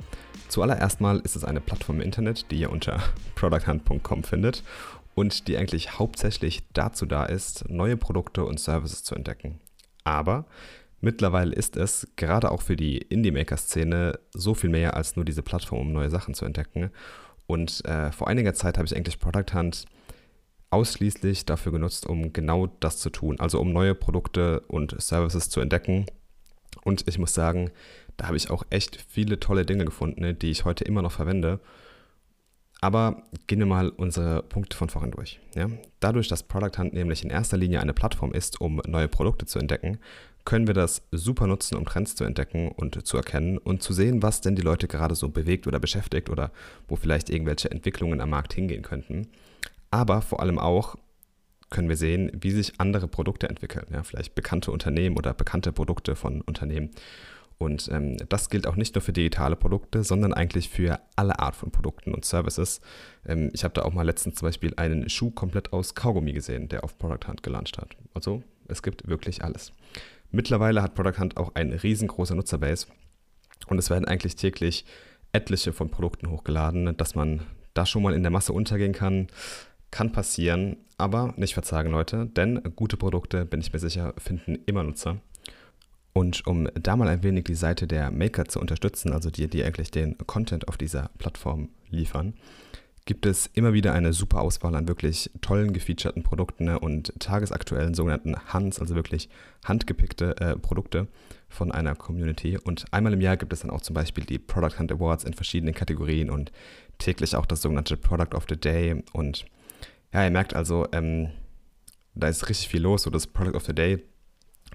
Zuallererst 0.50 1.00
mal 1.00 1.20
ist 1.20 1.36
es 1.36 1.44
eine 1.46 1.62
Plattform 1.62 1.98
im 1.98 2.02
Internet, 2.02 2.50
die 2.50 2.60
ihr 2.60 2.72
unter 2.72 3.00
producthunt.com 3.36 4.24
findet 4.24 4.64
und 5.14 5.48
die 5.48 5.58
eigentlich 5.58 6.00
hauptsächlich 6.00 6.64
dazu 6.74 7.06
da 7.06 7.24
ist, 7.24 7.70
neue 7.70 7.98
Produkte 7.98 8.44
und 8.44 8.60
Services 8.60 9.04
zu 9.04 9.16
entdecken. 9.16 9.60
Aber 10.04 10.46
mittlerweile 11.02 11.54
ist 11.54 11.78
es 11.78 12.08
gerade 12.16 12.50
auch 12.52 12.64
für 12.64 12.76
die 12.76 12.98
Indie-Maker-Szene 12.98 14.20
so 14.34 14.56
viel 14.56 14.72
mehr 14.72 14.96
als 14.96 15.16
nur 15.16 15.24
diese 15.24 15.44
Plattform, 15.44 15.82
um 15.82 15.94
neue 15.94 16.10
Sachen 16.10 16.34
zu 16.34 16.46
entdecken. 16.46 16.90
Und 17.46 17.86
äh, 17.86 18.12
vor 18.12 18.28
einiger 18.28 18.56
Zeit 18.56 18.78
habe 18.78 18.88
ich 18.88 18.96
eigentlich 18.96 19.20
Product 19.20 19.54
Hunt 19.54 19.86
ausschließlich 20.72 21.46
dafür 21.46 21.72
genutzt, 21.72 22.08
um 22.08 22.34
genau 22.34 22.68
das 22.80 22.98
zu 22.98 23.12
tun, 23.12 23.40
also 23.40 23.60
um 23.60 23.72
neue 23.72 23.94
Produkte 23.94 24.62
und 24.62 25.00
Services 25.00 25.50
zu 25.50 25.60
entdecken. 25.62 26.08
Und 26.84 27.08
ich 27.08 27.20
muss 27.20 27.34
sagen, 27.34 27.72
da 28.20 28.28
habe 28.28 28.38
ich 28.38 28.50
auch 28.50 28.64
echt 28.70 29.04
viele 29.10 29.40
tolle 29.40 29.66
Dinge 29.66 29.86
gefunden, 29.86 30.38
die 30.38 30.52
ich 30.52 30.66
heute 30.66 30.84
immer 30.84 31.02
noch 31.02 31.12
verwende. 31.12 31.60
Aber 32.82 33.24
gehen 33.48 33.60
wir 33.60 33.66
mal 33.66 33.90
unsere 33.90 34.44
Punkte 34.44 34.78
von 34.78 34.90
vorhin 34.90 35.12
durch. 35.12 35.40
Ja? 35.56 35.68
Dadurch, 36.00 36.28
dass 36.28 36.44
Product 36.44 36.78
Hunt 36.78 36.94
nämlich 36.94 37.24
in 37.24 37.30
erster 37.30 37.58
Linie 37.58 37.82
eine 37.82 37.94
Plattform 37.94 38.32
ist, 38.32 38.62
um 38.62 38.82
neue 38.88 39.10
Produkte 39.10 39.46
zu 39.46 39.60
entdecken, 39.60 39.98
können 40.46 40.68
wir 40.68 40.74
das 40.74 41.02
super 41.12 41.46
nutzen, 41.48 41.76
um 41.76 41.86
Trends 41.86 42.16
zu 42.16 42.24
entdecken 42.24 42.70
und 42.70 43.06
zu 43.06 43.18
erkennen 43.18 43.58
und 43.58 43.84
zu 43.84 43.92
sehen, 43.92 44.24
was 44.24 44.40
denn 44.40 44.56
die 44.56 44.62
Leute 44.62 44.88
gerade 44.88 45.16
so 45.16 45.28
bewegt 45.30 45.68
oder 45.68 45.80
beschäftigt 45.80 46.30
oder 46.30 46.52
wo 46.88 46.96
vielleicht 46.96 47.30
irgendwelche 47.30 47.70
Entwicklungen 47.70 48.22
am 48.22 48.30
Markt 48.30 48.54
hingehen 48.54 48.82
könnten 48.82 49.28
aber 49.92 50.22
vor 50.22 50.40
allem 50.40 50.60
auch 50.60 50.96
können 51.70 51.90
wir 51.90 51.98
sehen, 51.98 52.32
wie 52.34 52.52
sich 52.52 52.80
andere 52.80 53.08
Produkte 53.08 53.48
entwickeln. 53.48 53.86
Ja, 53.92 54.02
vielleicht 54.04 54.34
bekannte 54.34 54.72
Unternehmen 54.72 55.18
oder 55.18 55.34
bekannte 55.34 55.72
Produkte 55.72 56.16
von 56.16 56.42
Unternehmen. 56.42 56.90
Und 57.60 57.90
ähm, 57.92 58.16
das 58.30 58.50
gilt 58.50 58.66
auch 58.66 58.78
nicht 58.78 58.96
nur 58.96 59.02
für 59.02 59.12
digitale 59.12 59.58
Produkte, 59.58 60.04
sondern 60.06 60.34
eigentlich 60.34 60.70
für 60.70 61.02
alle 61.18 61.40
Art 61.40 61.58
von 61.58 61.72
Produkten 61.72 62.14
und 62.14 62.24
Services. 62.24 62.80
Ähm, 63.26 63.52
ich 63.54 63.66
habe 63.66 63.74
da 63.74 63.82
auch 63.82 63.94
mal 63.94 64.06
letztens 64.06 64.36
zum 64.36 64.48
Beispiel 64.48 64.74
einen 64.78 65.10
Schuh 65.10 65.30
komplett 65.30 65.74
aus 65.74 65.94
Kaugummi 65.94 66.32
gesehen, 66.32 66.70
der 66.70 66.86
auf 66.86 66.98
Product 66.98 67.28
Hunt 67.28 67.44
gelauncht 67.44 67.78
hat. 67.78 67.98
Also 68.14 68.44
es 68.70 68.82
gibt 68.82 69.10
wirklich 69.10 69.44
alles. 69.44 69.74
Mittlerweile 70.32 70.82
hat 70.82 70.96
Product 70.96 71.20
Hunt 71.20 71.36
auch 71.36 71.54
eine 71.56 71.84
riesengroße 71.84 72.34
Nutzerbase 72.34 72.88
und 73.68 73.78
es 73.78 73.90
werden 73.90 74.06
eigentlich 74.06 74.38
täglich 74.38 74.86
etliche 75.34 75.74
von 75.74 75.92
Produkten 75.92 76.30
hochgeladen, 76.30 76.96
dass 76.96 77.14
man 77.14 77.42
da 77.74 77.86
schon 77.86 78.04
mal 78.04 78.14
in 78.14 78.24
der 78.24 78.32
Masse 78.32 78.54
untergehen 78.54 78.94
kann. 78.94 79.28
Kann 79.92 80.12
passieren, 80.14 80.78
aber 80.98 81.34
nicht 81.36 81.56
verzagen, 81.56 81.92
Leute, 81.92 82.28
denn 82.28 82.62
gute 82.76 82.96
Produkte, 82.96 83.44
bin 83.44 83.60
ich 83.60 83.74
mir 83.74 83.80
sicher, 83.80 84.14
finden 84.18 84.60
immer 84.66 84.84
Nutzer. 84.84 85.18
Und 86.20 86.46
um 86.48 86.68
da 86.74 86.98
mal 86.98 87.08
ein 87.08 87.24
wenig 87.24 87.46
die 87.46 87.56
Seite 87.56 87.88
der 87.88 88.12
Maker 88.12 88.44
zu 88.44 88.60
unterstützen, 88.60 89.14
also 89.14 89.30
die, 89.30 89.48
die 89.48 89.64
eigentlich 89.64 89.90
den 89.90 90.18
Content 90.18 90.68
auf 90.68 90.76
dieser 90.76 91.12
Plattform 91.18 91.70
liefern, 91.90 92.34
gibt 93.06 93.26
es 93.26 93.50
immer 93.54 93.72
wieder 93.72 93.94
eine 93.94 94.12
super 94.12 94.42
Auswahl 94.42 94.76
an 94.76 94.90
wirklich 94.90 95.32
tollen 95.40 95.72
gefeaturten 95.72 96.22
Produkten 96.22 96.66
ne, 96.66 96.78
und 96.78 97.18
tagesaktuellen 97.22 97.94
sogenannten 97.94 98.36
Hands, 98.52 98.78
also 98.78 98.96
wirklich 98.96 99.30
handgepickte 99.64 100.36
äh, 100.42 100.58
Produkte 100.58 101.08
von 101.48 101.72
einer 101.72 101.96
Community. 101.96 102.58
Und 102.58 102.84
einmal 102.92 103.14
im 103.14 103.22
Jahr 103.22 103.38
gibt 103.38 103.54
es 103.54 103.62
dann 103.62 103.72
auch 103.72 103.82
zum 103.82 103.94
Beispiel 103.94 104.26
die 104.26 104.40
Product 104.40 104.78
Hunt 104.78 104.92
Awards 104.92 105.24
in 105.24 105.34
verschiedenen 105.34 105.74
Kategorien 105.74 106.30
und 106.30 106.52
täglich 106.98 107.34
auch 107.38 107.46
das 107.46 107.62
sogenannte 107.62 107.96
Product 107.96 108.36
of 108.36 108.46
the 108.50 108.58
Day 108.58 109.06
und 109.14 109.46
ja, 110.14 110.26
ihr 110.26 110.32
merkt 110.32 110.54
also, 110.54 110.86
ähm, 110.92 111.30
da 112.14 112.28
ist 112.28 112.50
richtig 112.50 112.68
viel 112.68 112.82
los. 112.82 113.04
So 113.04 113.10
das 113.10 113.26
Product 113.26 113.56
of 113.56 113.64
the 113.66 113.74
Day, 113.74 114.04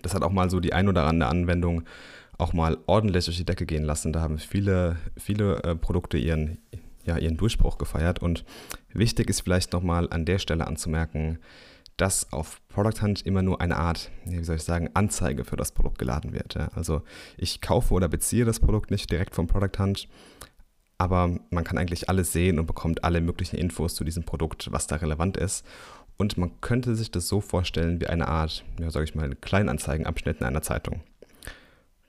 das 0.03 0.15
hat 0.15 0.23
auch 0.23 0.33
mal 0.33 0.51
so 0.51 0.61
die 0.61 0.73
ein 0.73 0.89
oder 0.89 1.07
andere 1.07 1.31
Anwendung 1.31 1.85
auch 2.39 2.53
mal 2.53 2.79
ordentlich 2.87 3.27
durch 3.27 3.37
die 3.37 3.45
Decke 3.45 3.67
gehen 3.67 3.85
lassen. 3.85 4.13
Da 4.13 4.21
haben 4.21 4.39
viele, 4.39 4.97
viele 5.17 5.63
äh, 5.63 5.75
Produkte 5.77 6.19
ihren, 6.19 6.59
ja, 7.05 7.17
ihren 7.17 7.37
Durchbruch 7.37 7.79
gefeiert. 7.79 8.21
Und 8.21 8.45
wichtig 8.93 9.31
ist 9.31 9.43
vielleicht 9.43 9.73
nochmal 9.73 10.09
an 10.11 10.25
der 10.25 10.39
Stelle 10.39 10.67
anzumerken, 10.67 11.39
dass 11.97 12.33
auf 12.33 12.61
Product 12.69 13.03
Hunt 13.03 13.23
immer 13.23 13.43
nur 13.43 13.61
eine 13.61 13.77
Art, 13.77 14.11
wie 14.25 14.43
soll 14.43 14.57
ich 14.57 14.65
sagen, 14.65 14.91
Anzeige 14.95 15.45
für 15.45 15.57
das 15.57 15.73
Produkt 15.73 15.99
geladen 15.99 16.33
wird. 16.33 16.55
Ja. 16.55 16.69
Also 16.75 17.03
ich 17.37 17.61
kaufe 17.61 17.95
oder 17.95 18.09
beziehe 18.09 18.45
das 18.45 18.59
Produkt 18.59 18.91
nicht 18.91 19.11
direkt 19.11 19.35
vom 19.35 19.47
Product 19.47 19.79
Hunt, 19.79 20.09
aber 20.99 21.39
man 21.51 21.65
kann 21.65 21.79
eigentlich 21.79 22.09
alles 22.09 22.33
sehen 22.33 22.59
und 22.59 22.67
bekommt 22.67 23.05
alle 23.05 23.21
möglichen 23.21 23.57
Infos 23.57 23.95
zu 23.95 24.05
diesem 24.05 24.25
Produkt, 24.25 24.73
was 24.73 24.87
da 24.87 24.97
relevant 24.97 25.37
ist. 25.37 25.65
Und 26.17 26.39
man 26.39 26.61
könnte 26.61 26.95
sich 26.95 27.11
das 27.11 27.29
so 27.29 27.41
vorstellen 27.41 28.01
wie 28.01 28.07
eine 28.07 28.29
Art, 28.29 28.65
ja, 28.79 28.91
sage 28.91 29.05
ich 29.05 29.15
mal, 29.15 29.35
Kleinanzeigenabschnitt 29.35 30.41
in 30.41 30.47
einer 30.47 30.63
Zeitung. 30.63 31.03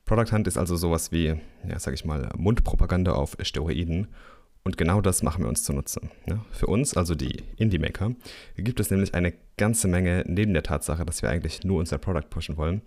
Product 0.05 0.31
Hunt 0.31 0.47
ist 0.47 0.57
also 0.57 0.75
sowas 0.75 1.11
wie, 1.11 1.35
ja, 1.67 1.79
sage 1.79 1.95
ich 1.95 2.05
mal, 2.05 2.29
Mundpropaganda 2.37 3.13
auf 3.13 3.35
Steroiden. 3.41 4.07
Und 4.63 4.77
genau 4.77 5.01
das 5.01 5.23
machen 5.23 5.43
wir 5.43 5.49
uns 5.49 5.63
zunutze. 5.63 6.01
Ja, 6.27 6.43
für 6.51 6.67
uns, 6.67 6.95
also 6.95 7.15
die 7.15 7.43
Indie-Maker, 7.57 8.15
gibt 8.57 8.79
es 8.79 8.89
nämlich 8.91 9.13
eine 9.13 9.33
ganze 9.57 9.87
Menge 9.87 10.23
neben 10.27 10.53
der 10.53 10.63
Tatsache, 10.63 11.05
dass 11.05 11.21
wir 11.21 11.29
eigentlich 11.29 11.63
nur 11.63 11.79
unser 11.79 11.97
Product 11.97 12.29
pushen 12.29 12.57
wollen 12.57 12.81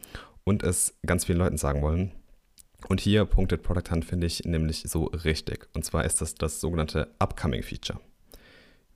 und 0.44 0.62
es 0.62 0.94
ganz 1.06 1.24
vielen 1.24 1.38
Leuten 1.38 1.56
sagen 1.56 1.82
wollen, 1.82 2.12
und 2.86 3.00
hier 3.00 3.24
punktet 3.24 3.62
Product 3.62 3.90
Hunt, 3.90 4.04
finde 4.04 4.26
ich, 4.26 4.44
nämlich 4.44 4.84
so 4.86 5.06
richtig. 5.06 5.68
Und 5.74 5.84
zwar 5.84 6.04
ist 6.04 6.20
das 6.20 6.34
das 6.34 6.60
sogenannte 6.60 7.12
Upcoming 7.18 7.62
Feature. 7.62 8.00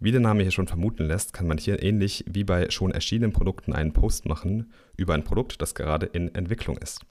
Wie 0.04 0.10
der 0.10 0.20
Name 0.20 0.42
hier 0.42 0.50
schon 0.50 0.66
vermuten 0.66 1.04
lässt, 1.04 1.32
kann 1.32 1.46
man 1.46 1.58
hier 1.58 1.80
ähnlich 1.80 2.24
wie 2.28 2.42
bei 2.42 2.70
schon 2.70 2.90
erschienenen 2.90 3.32
Produkten 3.32 3.72
einen 3.72 3.92
Post 3.92 4.26
machen 4.26 4.72
über 4.96 5.14
ein 5.14 5.22
Produkt, 5.22 5.62
das 5.62 5.76
gerade 5.76 6.06
in 6.06 6.34
Entwicklung 6.34 6.76
ist. 6.76 7.06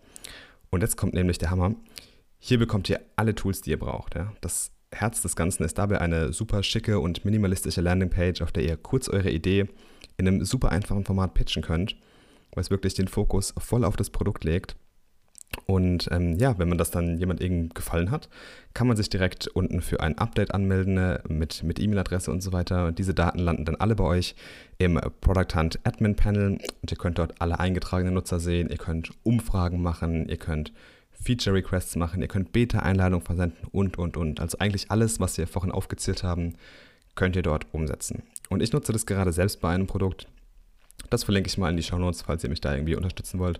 Und 0.71 0.81
jetzt 0.81 0.97
kommt 0.97 1.13
nämlich 1.13 1.37
der 1.37 1.51
Hammer. 1.51 1.73
Hier 2.37 2.59
bekommt 2.59 2.89
ihr 2.89 2.99
alle 3.15 3.33
Tools, 3.33 3.61
die 3.61 3.69
ihr 3.69 3.79
braucht. 3.79 4.15
Ja. 4.15 4.33
Das 4.41 4.73
Herz 4.91 5.21
des 5.21 5.37
Ganzen 5.37 5.63
ist 5.63 5.77
dabei 5.77 6.01
eine 6.01 6.33
super 6.33 6.63
schicke 6.63 6.99
und 6.99 7.23
minimalistische 7.23 7.79
Landingpage, 7.79 8.41
auf 8.41 8.51
der 8.51 8.65
ihr 8.65 8.75
kurz 8.75 9.07
eure 9.07 9.31
Idee 9.31 9.69
in 10.17 10.27
einem 10.27 10.43
super 10.43 10.73
einfachen 10.73 11.05
Format 11.05 11.33
pitchen 11.33 11.63
könnt, 11.63 11.95
es 12.57 12.71
wirklich 12.71 12.93
den 12.93 13.07
Fokus 13.07 13.53
voll 13.57 13.85
auf 13.85 13.95
das 13.95 14.09
Produkt 14.09 14.43
legt 14.43 14.75
und 15.65 16.07
ähm, 16.11 16.37
ja, 16.37 16.57
wenn 16.57 16.69
man 16.69 16.77
das 16.77 16.91
dann 16.91 17.17
jemand 17.17 17.41
eben 17.41 17.69
gefallen 17.69 18.11
hat, 18.11 18.29
kann 18.73 18.87
man 18.87 18.95
sich 18.95 19.09
direkt 19.09 19.47
unten 19.47 19.81
für 19.81 19.99
ein 19.99 20.17
Update 20.17 20.53
anmelden 20.53 20.93
ne, 20.93 21.21
mit, 21.27 21.63
mit 21.63 21.79
E-Mail-Adresse 21.79 22.31
und 22.31 22.41
so 22.41 22.53
weiter. 22.53 22.87
Und 22.87 22.99
diese 22.99 23.13
Daten 23.13 23.39
landen 23.39 23.65
dann 23.65 23.75
alle 23.75 23.95
bei 23.95 24.03
euch 24.03 24.35
im 24.77 24.99
Product 25.19 25.55
Hunt 25.55 25.79
Admin 25.83 26.15
Panel 26.15 26.57
und 26.81 26.91
ihr 26.91 26.97
könnt 26.97 27.19
dort 27.19 27.39
alle 27.39 27.59
eingetragenen 27.59 28.13
Nutzer 28.13 28.39
sehen. 28.39 28.69
Ihr 28.69 28.77
könnt 28.77 29.11
Umfragen 29.23 29.81
machen, 29.81 30.27
ihr 30.29 30.37
könnt 30.37 30.71
Feature 31.11 31.55
Requests 31.55 31.95
machen, 31.97 32.21
ihr 32.21 32.27
könnt 32.27 32.53
Beta-Einladungen 32.53 33.25
versenden 33.25 33.67
und, 33.71 33.97
und, 33.97 34.17
und. 34.17 34.39
Also 34.39 34.57
eigentlich 34.59 34.89
alles, 34.89 35.19
was 35.19 35.37
wir 35.37 35.47
vorhin 35.47 35.71
aufgezählt 35.71 36.23
haben, 36.23 36.55
könnt 37.15 37.35
ihr 37.35 37.43
dort 37.43 37.67
umsetzen. 37.73 38.23
Und 38.49 38.63
ich 38.63 38.71
nutze 38.71 38.93
das 38.93 39.05
gerade 39.05 39.33
selbst 39.33 39.59
bei 39.59 39.73
einem 39.73 39.87
Produkt. 39.87 40.27
Das 41.09 41.25
verlinke 41.25 41.47
ich 41.49 41.57
mal 41.57 41.69
in 41.69 41.77
die 41.77 41.83
Show 41.83 41.97
Notes, 41.97 42.21
falls 42.21 42.43
ihr 42.43 42.49
mich 42.49 42.61
da 42.61 42.73
irgendwie 42.73 42.95
unterstützen 42.95 43.39
wollt. 43.39 43.59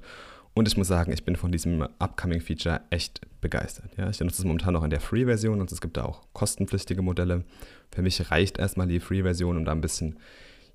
Und 0.54 0.68
ich 0.68 0.76
muss 0.76 0.88
sagen, 0.88 1.14
ich 1.14 1.24
bin 1.24 1.36
von 1.36 1.52
diesem 1.52 1.82
Upcoming 2.00 2.42
Feature 2.42 2.82
echt 2.90 3.22
begeistert. 3.40 3.92
Ja, 3.98 4.10
ich 4.10 4.20
nutze 4.20 4.42
es 4.42 4.46
momentan 4.46 4.74
noch 4.74 4.84
in 4.84 4.90
der 4.90 5.00
Free-Version 5.00 5.62
und 5.62 5.72
es 5.72 5.80
gibt 5.80 5.96
da 5.98 6.04
auch 6.04 6.24
kostenpflichtige 6.34 7.02
Modelle. 7.02 7.46
Für 7.92 8.02
mich 8.02 8.32
reicht 8.32 8.60
erstmal 8.60 8.88
die 8.88 9.00
Free-Version, 9.00 9.58
um 9.58 9.66
da 9.66 9.72
ein 9.72 9.82
bisschen, 9.82 10.20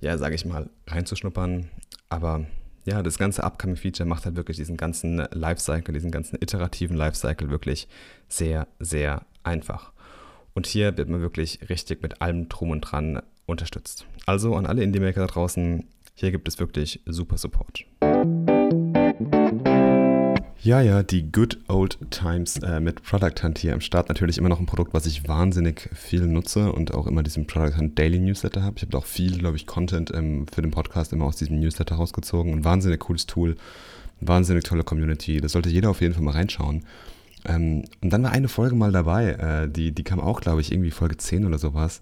ja, 0.01 0.17
sage 0.17 0.35
ich 0.35 0.47
mal, 0.47 0.71
reinzuschnuppern. 0.87 1.69
Aber 2.09 2.47
ja, 2.87 3.03
das 3.03 3.19
ganze 3.19 3.45
Upcoming 3.45 3.77
Feature 3.77 4.09
macht 4.09 4.25
halt 4.25 4.37
wirklich 4.37 4.57
diesen 4.57 4.79
ganzen 4.79 5.27
Lifecycle, 5.31 5.93
diesen 5.93 6.11
ganzen 6.11 6.37
iterativen 6.37 6.97
Lifecycle 6.97 7.51
wirklich 7.51 7.87
sehr, 8.29 8.69
sehr 8.79 9.27
einfach. 9.43 9.93
Und 10.55 10.67
hier 10.67 10.97
wird 10.97 11.11
man 11.11 11.21
wirklich 11.21 11.69
richtig 11.69 12.03
mit 12.03 12.23
allem 12.23 12.49
Drum 12.49 12.71
und 12.71 12.81
Dran 12.81 13.21
unterstützt. 13.45 14.07
Also 14.25 14.57
an 14.57 14.65
alle 14.65 14.83
Indie-Maker 14.83 15.21
da 15.21 15.27
draußen, 15.27 15.85
hier 16.15 16.31
gibt 16.31 16.49
es 16.49 16.59
wirklich 16.59 17.03
super 17.05 17.37
Support. 17.37 17.85
Ja, 20.67 20.81
ja, 20.81 21.05
die 21.05 21.31
Good 21.31 21.59
Old 21.69 21.97
Times 22.11 22.57
äh, 22.57 22.81
mit 22.81 23.05
Product 23.05 23.41
Hunt 23.41 23.59
hier 23.59 23.73
am 23.73 23.81
Start. 23.81 24.09
Natürlich 24.09 24.37
immer 24.37 24.49
noch 24.49 24.59
ein 24.59 24.67
Produkt, 24.67 24.95
was 24.95 25.07
ich 25.07 25.29
wahnsinnig 25.29 25.89
viel 25.95 26.27
nutze 26.27 26.73
und 26.73 26.93
auch 26.93 27.07
immer 27.07 27.23
diesen 27.23 27.47
Product 27.47 27.77
Hunt 27.77 27.97
Daily 27.97 28.19
Newsletter 28.19 28.65
habe. 28.65 28.75
Ich 28.77 28.83
habe 28.83 28.99
auch 28.99 29.05
viel, 29.05 29.39
glaube 29.39 29.55
ich, 29.55 29.69
Content 29.69 30.13
ähm, 30.13 30.49
für 30.53 30.63
den 30.63 30.73
Podcast 30.73 31.13
immer 31.13 31.27
aus 31.27 31.37
diesem 31.37 31.61
Newsletter 31.61 31.95
rausgezogen. 31.95 32.53
Ein 32.53 32.65
wahnsinnig 32.65 32.99
cooles 32.99 33.27
Tool, 33.27 33.55
eine 34.21 34.29
wahnsinnig 34.29 34.65
tolle 34.65 34.83
Community. 34.83 35.41
Da 35.41 35.49
sollte 35.49 35.69
jeder 35.69 35.89
auf 35.89 36.01
jeden 36.01 36.15
Fall 36.15 36.25
mal 36.25 36.33
reinschauen. 36.33 36.83
Ähm, 37.45 37.85
und 38.03 38.13
dann 38.13 38.25
war 38.25 38.33
eine 38.33 38.49
Folge 38.49 38.75
mal 38.75 38.91
dabei, 38.91 39.35
äh, 39.35 39.69
die, 39.71 39.93
die 39.93 40.03
kam 40.03 40.19
auch, 40.19 40.41
glaube 40.41 40.63
ich, 40.63 40.73
irgendwie 40.73 40.91
Folge 40.91 41.17
10 41.17 41.47
oder 41.47 41.59
sowas. 41.59 42.01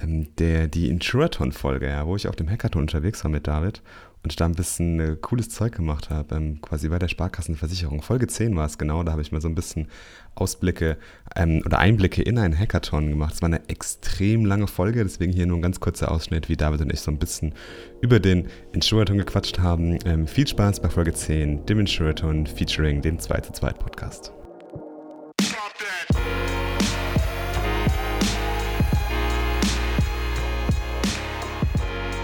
Ähm, 0.00 0.28
der, 0.38 0.68
die 0.68 0.90
Insurathon-Folge, 0.90 1.88
ja, 1.88 2.06
wo 2.06 2.14
ich 2.14 2.28
auf 2.28 2.36
dem 2.36 2.48
Hackathon 2.48 2.82
unterwegs 2.82 3.24
war 3.24 3.32
mit 3.32 3.48
David 3.48 3.82
und 4.26 4.40
da 4.40 4.44
ein 4.44 4.56
bisschen 4.56 4.98
äh, 4.98 5.16
cooles 5.20 5.48
Zeug 5.50 5.76
gemacht 5.76 6.10
habe, 6.10 6.34
ähm, 6.34 6.60
quasi 6.60 6.88
bei 6.88 6.98
der 6.98 7.06
Sparkassenversicherung. 7.06 8.02
Folge 8.02 8.26
10 8.26 8.56
war 8.56 8.66
es 8.66 8.76
genau, 8.76 9.04
da 9.04 9.12
habe 9.12 9.22
ich 9.22 9.30
mal 9.30 9.40
so 9.40 9.46
ein 9.46 9.54
bisschen 9.54 9.86
Ausblicke 10.34 10.96
ähm, 11.36 11.62
oder 11.64 11.78
Einblicke 11.78 12.22
in 12.22 12.36
einen 12.36 12.58
Hackathon 12.58 13.08
gemacht. 13.08 13.34
Es 13.34 13.42
war 13.42 13.46
eine 13.46 13.68
extrem 13.68 14.44
lange 14.44 14.66
Folge, 14.66 15.04
deswegen 15.04 15.32
hier 15.32 15.46
nur 15.46 15.58
ein 15.58 15.62
ganz 15.62 15.78
kurzer 15.78 16.10
Ausschnitt, 16.10 16.48
wie 16.48 16.56
David 16.56 16.80
und 16.80 16.92
ich 16.92 17.00
so 17.00 17.12
ein 17.12 17.18
bisschen 17.18 17.54
über 18.00 18.18
den 18.18 18.48
Insurathon 18.72 19.18
gequatscht 19.18 19.60
haben. 19.60 19.96
Ähm, 20.04 20.26
viel 20.26 20.48
Spaß 20.48 20.80
bei 20.80 20.90
Folge 20.90 21.14
10, 21.14 21.64
dem 21.66 21.78
Insurathon 21.78 22.48
featuring 22.48 23.02
den 23.02 23.20
2 23.20 23.40
zu 23.42 23.52
2 23.52 23.72
Podcast. 23.74 24.32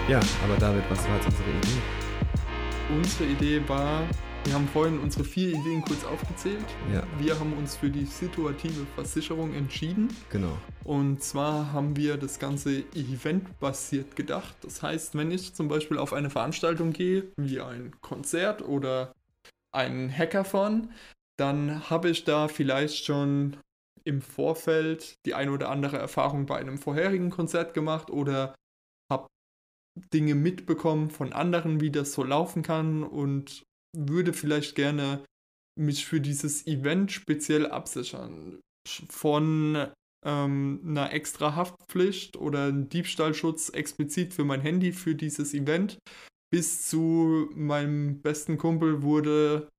Ja, 0.09 0.19
aber 0.43 0.57
David, 0.57 0.83
was 0.89 1.07
war 1.07 1.15
jetzt 1.15 1.27
unsere 1.27 1.49
Idee? 1.49 1.81
Unsere 2.93 3.29
Idee 3.29 3.69
war, 3.69 4.03
wir 4.43 4.53
haben 4.53 4.67
vorhin 4.67 4.99
unsere 4.99 5.23
vier 5.23 5.51
Ideen 5.51 5.81
kurz 5.81 6.03
aufgezählt. 6.03 6.65
Ja. 6.93 7.03
Wir 7.19 7.39
haben 7.39 7.53
uns 7.53 7.77
für 7.77 7.89
die 7.89 8.05
situative 8.05 8.85
Versicherung 8.95 9.53
entschieden. 9.53 10.13
Genau. 10.29 10.57
Und 10.83 11.23
zwar 11.23 11.71
haben 11.71 11.95
wir 11.95 12.17
das 12.17 12.37
Ganze 12.37 12.83
eventbasiert 12.93 14.17
gedacht. 14.17 14.53
Das 14.61 14.83
heißt, 14.83 15.15
wenn 15.15 15.31
ich 15.31 15.53
zum 15.53 15.69
Beispiel 15.69 15.97
auf 15.97 16.11
eine 16.11 16.29
Veranstaltung 16.29 16.91
gehe, 16.91 17.31
wie 17.37 17.61
ein 17.61 17.93
Konzert 18.01 18.61
oder 18.61 19.13
ein 19.71 20.11
Hackathon, 20.15 20.89
dann 21.37 21.89
habe 21.89 22.09
ich 22.09 22.25
da 22.25 22.49
vielleicht 22.49 23.05
schon 23.05 23.55
im 24.03 24.21
Vorfeld 24.21 25.15
die 25.25 25.33
eine 25.33 25.51
oder 25.51 25.69
andere 25.69 25.97
Erfahrung 25.97 26.45
bei 26.45 26.57
einem 26.57 26.77
vorherigen 26.77 27.29
Konzert 27.29 27.73
gemacht 27.73 28.11
oder 28.11 28.53
Dinge 30.13 30.35
mitbekommen 30.35 31.09
von 31.09 31.33
anderen, 31.33 31.81
wie 31.81 31.91
das 31.91 32.13
so 32.13 32.23
laufen 32.23 32.63
kann 32.63 33.03
und 33.03 33.63
würde 33.95 34.33
vielleicht 34.33 34.75
gerne 34.75 35.23
mich 35.79 36.05
für 36.05 36.21
dieses 36.21 36.65
Event 36.67 37.11
speziell 37.11 37.67
absichern. 37.67 38.59
Von 38.87 39.87
ähm, 40.25 40.81
einer 40.85 41.13
extra 41.13 41.55
Haftpflicht 41.55 42.37
oder 42.37 42.65
einem 42.65 42.89
Diebstahlschutz 42.89 43.69
explizit 43.69 44.33
für 44.33 44.43
mein 44.43 44.61
Handy 44.61 44.91
für 44.91 45.15
dieses 45.15 45.53
Event 45.53 45.97
bis 46.53 46.87
zu 46.87 47.49
meinem 47.55 48.21
besten 48.21 48.59
Kumpel 48.59 49.01
wurde 49.01 49.69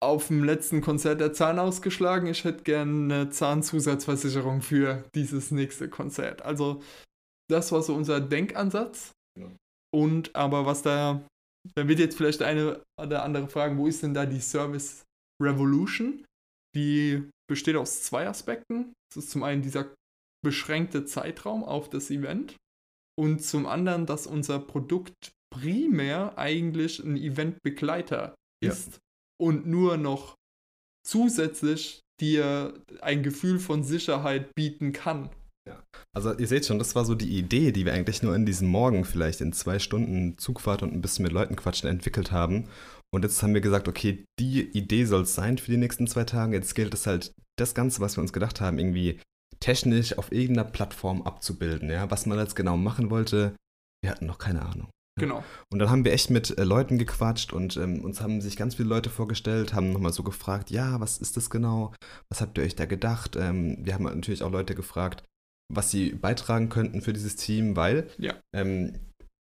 auf 0.00 0.28
dem 0.28 0.44
letzten 0.44 0.82
Konzert 0.82 1.20
der 1.20 1.32
Zahn 1.32 1.58
ausgeschlagen. 1.58 2.28
Ich 2.28 2.44
hätte 2.44 2.62
gerne 2.62 3.14
eine 3.14 3.30
Zahnzusatzversicherung 3.30 4.62
für 4.62 5.04
dieses 5.16 5.50
nächste 5.50 5.88
Konzert. 5.88 6.42
Also 6.42 6.80
das 7.50 7.72
war 7.72 7.82
so 7.82 7.94
unser 7.94 8.20
Denkansatz. 8.20 9.10
Und 9.92 10.34
aber 10.36 10.66
was 10.66 10.82
da, 10.82 11.26
da 11.74 11.88
wird 11.88 11.98
jetzt 11.98 12.16
vielleicht 12.16 12.42
eine 12.42 12.82
oder 13.00 13.24
andere 13.24 13.48
fragen, 13.48 13.78
wo 13.78 13.86
ist 13.86 14.02
denn 14.02 14.14
da 14.14 14.26
die 14.26 14.40
Service 14.40 15.02
Revolution? 15.42 16.24
Die 16.76 17.28
besteht 17.48 17.76
aus 17.76 18.02
zwei 18.02 18.28
Aspekten. 18.28 18.92
Das 19.12 19.24
ist 19.24 19.30
zum 19.30 19.42
einen 19.42 19.62
dieser 19.62 19.92
beschränkte 20.44 21.04
Zeitraum 21.04 21.64
auf 21.64 21.90
das 21.90 22.10
Event 22.10 22.56
und 23.18 23.42
zum 23.44 23.66
anderen, 23.66 24.06
dass 24.06 24.26
unser 24.26 24.58
Produkt 24.58 25.32
primär 25.52 26.38
eigentlich 26.38 27.00
ein 27.00 27.16
Eventbegleiter 27.16 28.34
ja. 28.62 28.70
ist 28.70 29.00
und 29.40 29.66
nur 29.66 29.96
noch 29.96 30.36
zusätzlich 31.06 32.00
dir 32.20 32.80
ein 33.00 33.22
Gefühl 33.22 33.58
von 33.58 33.82
Sicherheit 33.82 34.54
bieten 34.54 34.92
kann. 34.92 35.30
Ja. 35.68 35.82
Also 36.12 36.36
ihr 36.36 36.46
seht 36.46 36.66
schon, 36.66 36.78
das 36.78 36.94
war 36.94 37.04
so 37.04 37.14
die 37.14 37.36
Idee, 37.38 37.72
die 37.72 37.84
wir 37.84 37.92
eigentlich 37.92 38.22
nur 38.22 38.34
in 38.34 38.46
diesem 38.46 38.68
Morgen 38.68 39.04
vielleicht 39.04 39.40
in 39.40 39.52
zwei 39.52 39.78
Stunden 39.78 40.38
Zugfahrt 40.38 40.82
und 40.82 40.92
ein 40.92 41.00
bisschen 41.02 41.22
mit 41.22 41.32
Leuten 41.32 41.56
quatschen 41.56 41.88
entwickelt 41.88 42.32
haben. 42.32 42.68
Und 43.12 43.24
jetzt 43.24 43.42
haben 43.42 43.54
wir 43.54 43.60
gesagt, 43.60 43.88
okay, 43.88 44.24
die 44.38 44.62
Idee 44.62 45.04
soll 45.04 45.22
es 45.22 45.34
sein 45.34 45.58
für 45.58 45.70
die 45.70 45.76
nächsten 45.76 46.06
zwei 46.06 46.24
Tage. 46.24 46.56
Jetzt 46.56 46.74
gilt 46.74 46.94
es 46.94 47.06
halt, 47.06 47.34
das 47.58 47.74
Ganze, 47.74 48.00
was 48.00 48.16
wir 48.16 48.22
uns 48.22 48.32
gedacht 48.32 48.60
haben, 48.60 48.78
irgendwie 48.78 49.20
technisch 49.58 50.16
auf 50.16 50.32
irgendeiner 50.32 50.68
Plattform 50.68 51.22
abzubilden. 51.22 51.90
Ja? 51.90 52.10
Was 52.10 52.26
man 52.26 52.38
jetzt 52.38 52.56
genau 52.56 52.76
machen 52.76 53.10
wollte, 53.10 53.54
wir 54.02 54.10
hatten 54.10 54.26
noch 54.26 54.38
keine 54.38 54.62
Ahnung. 54.62 54.88
Genau. 55.18 55.44
Und 55.70 55.78
dann 55.80 55.90
haben 55.90 56.04
wir 56.04 56.12
echt 56.12 56.30
mit 56.30 56.56
äh, 56.56 56.64
Leuten 56.64 56.96
gequatscht 56.96 57.52
und 57.52 57.76
ähm, 57.76 58.02
uns 58.02 58.22
haben 58.22 58.40
sich 58.40 58.56
ganz 58.56 58.76
viele 58.76 58.88
Leute 58.88 59.10
vorgestellt, 59.10 59.74
haben 59.74 59.92
nochmal 59.92 60.14
so 60.14 60.22
gefragt, 60.22 60.70
ja, 60.70 60.98
was 61.00 61.18
ist 61.18 61.36
das 61.36 61.50
genau? 61.50 61.92
Was 62.30 62.40
habt 62.40 62.56
ihr 62.56 62.64
euch 62.64 62.76
da 62.76 62.86
gedacht? 62.86 63.36
Ähm, 63.36 63.76
wir 63.80 63.92
haben 63.92 64.04
natürlich 64.04 64.42
auch 64.42 64.50
Leute 64.50 64.74
gefragt, 64.74 65.24
was 65.70 65.90
sie 65.90 66.10
beitragen 66.10 66.68
könnten 66.68 67.00
für 67.00 67.12
dieses 67.12 67.36
Team, 67.36 67.76
weil 67.76 68.08
ja. 68.18 68.34
ähm, 68.54 68.98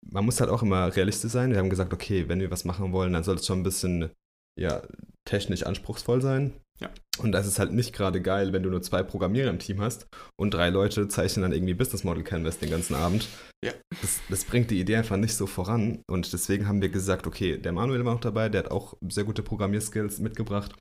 man 0.08 0.24
muss 0.24 0.40
halt 0.40 0.50
auch 0.50 0.62
immer 0.62 0.94
realistisch 0.94 1.32
sein. 1.32 1.50
Wir 1.50 1.58
haben 1.58 1.70
gesagt, 1.70 1.92
okay, 1.92 2.28
wenn 2.28 2.40
wir 2.40 2.50
was 2.50 2.64
machen 2.64 2.92
wollen, 2.92 3.12
dann 3.12 3.24
soll 3.24 3.36
es 3.36 3.46
schon 3.46 3.60
ein 3.60 3.64
bisschen 3.64 4.10
ja, 4.58 4.82
technisch 5.24 5.64
anspruchsvoll 5.64 6.20
sein. 6.20 6.52
Ja. 6.80 6.90
Und 7.18 7.32
das 7.32 7.46
ist 7.46 7.58
halt 7.58 7.72
nicht 7.72 7.94
gerade 7.94 8.22
geil, 8.22 8.52
wenn 8.52 8.62
du 8.62 8.70
nur 8.70 8.80
zwei 8.80 9.02
Programmierer 9.02 9.50
im 9.50 9.58
Team 9.58 9.80
hast 9.80 10.06
und 10.38 10.54
drei 10.54 10.70
Leute 10.70 11.08
zeichnen 11.08 11.42
dann 11.42 11.52
irgendwie 11.52 11.74
Business 11.74 12.04
Model 12.04 12.24
Canvas 12.24 12.58
den 12.58 12.70
ganzen 12.70 12.94
Abend. 12.94 13.28
Ja. 13.62 13.72
Das, 14.00 14.20
das, 14.30 14.44
bringt 14.44 14.70
die 14.70 14.80
Idee 14.80 14.96
einfach 14.96 15.18
nicht 15.18 15.34
so 15.34 15.46
voran. 15.46 16.02
Und 16.08 16.32
deswegen 16.32 16.66
haben 16.66 16.80
wir 16.80 16.88
gesagt, 16.88 17.26
okay, 17.26 17.58
der 17.58 17.72
Manuel 17.72 18.04
war 18.06 18.14
noch 18.14 18.20
dabei, 18.20 18.48
der 18.48 18.64
hat 18.64 18.70
auch 18.70 18.96
sehr 19.06 19.24
gute 19.24 19.42
Programmierskills 19.42 20.20
mitgebracht. 20.20 20.74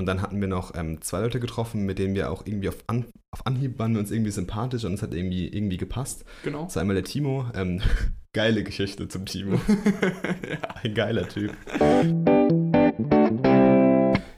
Und 0.00 0.06
dann 0.06 0.22
hatten 0.22 0.40
wir 0.40 0.48
noch 0.48 0.74
ähm, 0.76 1.02
zwei 1.02 1.20
Leute 1.20 1.40
getroffen, 1.40 1.84
mit 1.84 1.98
denen 1.98 2.14
wir 2.14 2.32
auch 2.32 2.46
irgendwie 2.46 2.70
auf, 2.70 2.76
An 2.86 3.04
auf 3.32 3.46
Anhieb 3.46 3.78
waren 3.78 3.98
uns 3.98 4.10
irgendwie 4.10 4.30
sympathisch 4.30 4.86
und 4.86 4.94
es 4.94 5.02
hat 5.02 5.12
irgendwie, 5.12 5.46
irgendwie 5.46 5.76
gepasst. 5.76 6.24
Genau. 6.42 6.64
Das 6.64 6.76
war 6.76 6.80
einmal 6.80 6.94
der 6.94 7.04
Timo. 7.04 7.44
Ähm, 7.54 7.82
geile 8.32 8.64
Geschichte 8.64 9.08
zum 9.08 9.26
Timo. 9.26 9.60
ja. 10.50 10.56
Ein 10.82 10.94
geiler 10.94 11.28
Typ. 11.28 11.52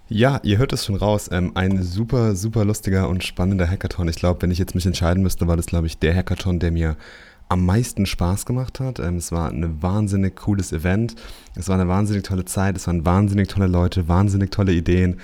Ja, 0.08 0.40
ihr 0.42 0.58
hört 0.58 0.72
es 0.72 0.84
schon 0.84 0.96
raus. 0.96 1.28
Ähm, 1.30 1.52
ein 1.54 1.80
super, 1.84 2.34
super 2.34 2.64
lustiger 2.64 3.08
und 3.08 3.22
spannender 3.22 3.70
Hackathon. 3.70 4.08
Ich 4.08 4.16
glaube, 4.16 4.42
wenn 4.42 4.50
ich 4.50 4.58
jetzt 4.58 4.74
mich 4.74 4.84
entscheiden 4.84 5.22
müsste, 5.22 5.46
war 5.46 5.56
das, 5.56 5.66
glaube 5.66 5.86
ich, 5.86 5.96
der 5.96 6.16
Hackathon, 6.16 6.58
der 6.58 6.72
mir 6.72 6.96
am 7.48 7.64
meisten 7.66 8.06
Spaß 8.06 8.46
gemacht 8.46 8.80
hat. 8.80 8.98
Ähm, 8.98 9.16
es 9.16 9.30
war 9.30 9.48
ein 9.48 9.80
wahnsinnig 9.80 10.34
cooles 10.36 10.72
Event. 10.72 11.14
Es 11.54 11.68
war 11.68 11.78
eine 11.78 11.86
wahnsinnig 11.86 12.24
tolle 12.24 12.46
Zeit. 12.46 12.76
Es 12.76 12.88
waren 12.88 13.04
wahnsinnig 13.04 13.48
tolle 13.48 13.68
Leute, 13.68 14.08
wahnsinnig 14.08 14.50
tolle 14.50 14.72
Ideen 14.72 15.20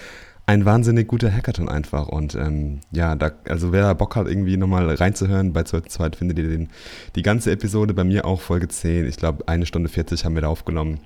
ein 0.49 0.65
wahnsinnig 0.65 1.09
guter 1.09 1.31
Hackathon 1.31 1.69
einfach. 1.69 2.09
Und 2.09 2.35
ähm, 2.35 2.81
ja, 2.91 3.15
da, 3.17 3.33
also 3.47 3.71
wer 3.71 3.83
da 3.83 3.93
Bock 3.93 4.17
hat, 4.17 4.27
irgendwie 4.27 4.57
nochmal 4.57 4.89
reinzuhören, 4.89 5.53
bei 5.53 5.63
12 5.63 5.89
Zweit 5.89 6.17
findet 6.17 6.39
ihr 6.39 6.49
den, 6.49 6.71
die 7.17 7.23
ganze 7.23 7.51
Episode 7.51 7.93
bei 7.93 8.03
mir 8.03 8.25
auch 8.25 8.41
Folge 8.41 8.67
10. 8.67 9.07
Ich 9.07 9.19
glaube, 9.19 9.47
eine 9.47 9.67
Stunde 9.67 9.91
40 9.91 10.25
haben 10.25 10.35
wir 10.35 10.41
da 10.41 10.49
aufgenommen. 10.49 11.01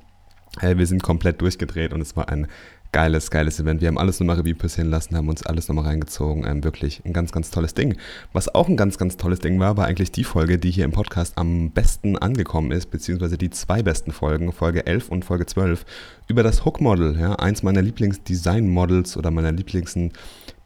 Äh, 0.60 0.76
wir 0.76 0.86
sind 0.86 1.02
komplett 1.02 1.40
durchgedreht 1.40 1.92
und 1.92 2.00
es 2.00 2.16
war 2.16 2.28
ein 2.28 2.46
geiles, 2.92 3.30
geiles 3.30 3.58
Event. 3.58 3.80
Wir 3.80 3.88
haben 3.88 3.98
alles 3.98 4.20
nochmal 4.20 4.36
Revue 4.36 4.54
passieren 4.54 4.90
lassen, 4.90 5.16
haben 5.16 5.28
uns 5.28 5.44
alles 5.44 5.68
nochmal 5.68 5.86
reingezogen. 5.86 6.46
Ähm, 6.46 6.62
wirklich 6.62 7.02
ein 7.04 7.12
ganz, 7.12 7.32
ganz 7.32 7.50
tolles 7.50 7.74
Ding. 7.74 7.96
Was 8.32 8.54
auch 8.54 8.68
ein 8.68 8.76
ganz, 8.76 8.98
ganz 8.98 9.16
tolles 9.16 9.38
Ding 9.40 9.58
war, 9.58 9.76
war 9.76 9.86
eigentlich 9.86 10.12
die 10.12 10.24
Folge, 10.24 10.58
die 10.58 10.70
hier 10.70 10.84
im 10.84 10.92
Podcast 10.92 11.38
am 11.38 11.70
besten 11.70 12.18
angekommen 12.18 12.70
ist, 12.70 12.90
beziehungsweise 12.90 13.38
die 13.38 13.50
zwei 13.50 13.82
besten 13.82 14.12
Folgen, 14.12 14.52
Folge 14.52 14.86
11 14.86 15.08
und 15.08 15.24
Folge 15.24 15.46
12, 15.46 15.84
über 16.28 16.42
das 16.42 16.64
Hook-Model. 16.64 17.18
Ja, 17.18 17.34
eins 17.36 17.62
meiner 17.62 17.82
Lieblings-Design-Models 17.82 19.16
oder 19.16 19.30
meiner 19.30 19.52
Lieblingsen 19.52 20.12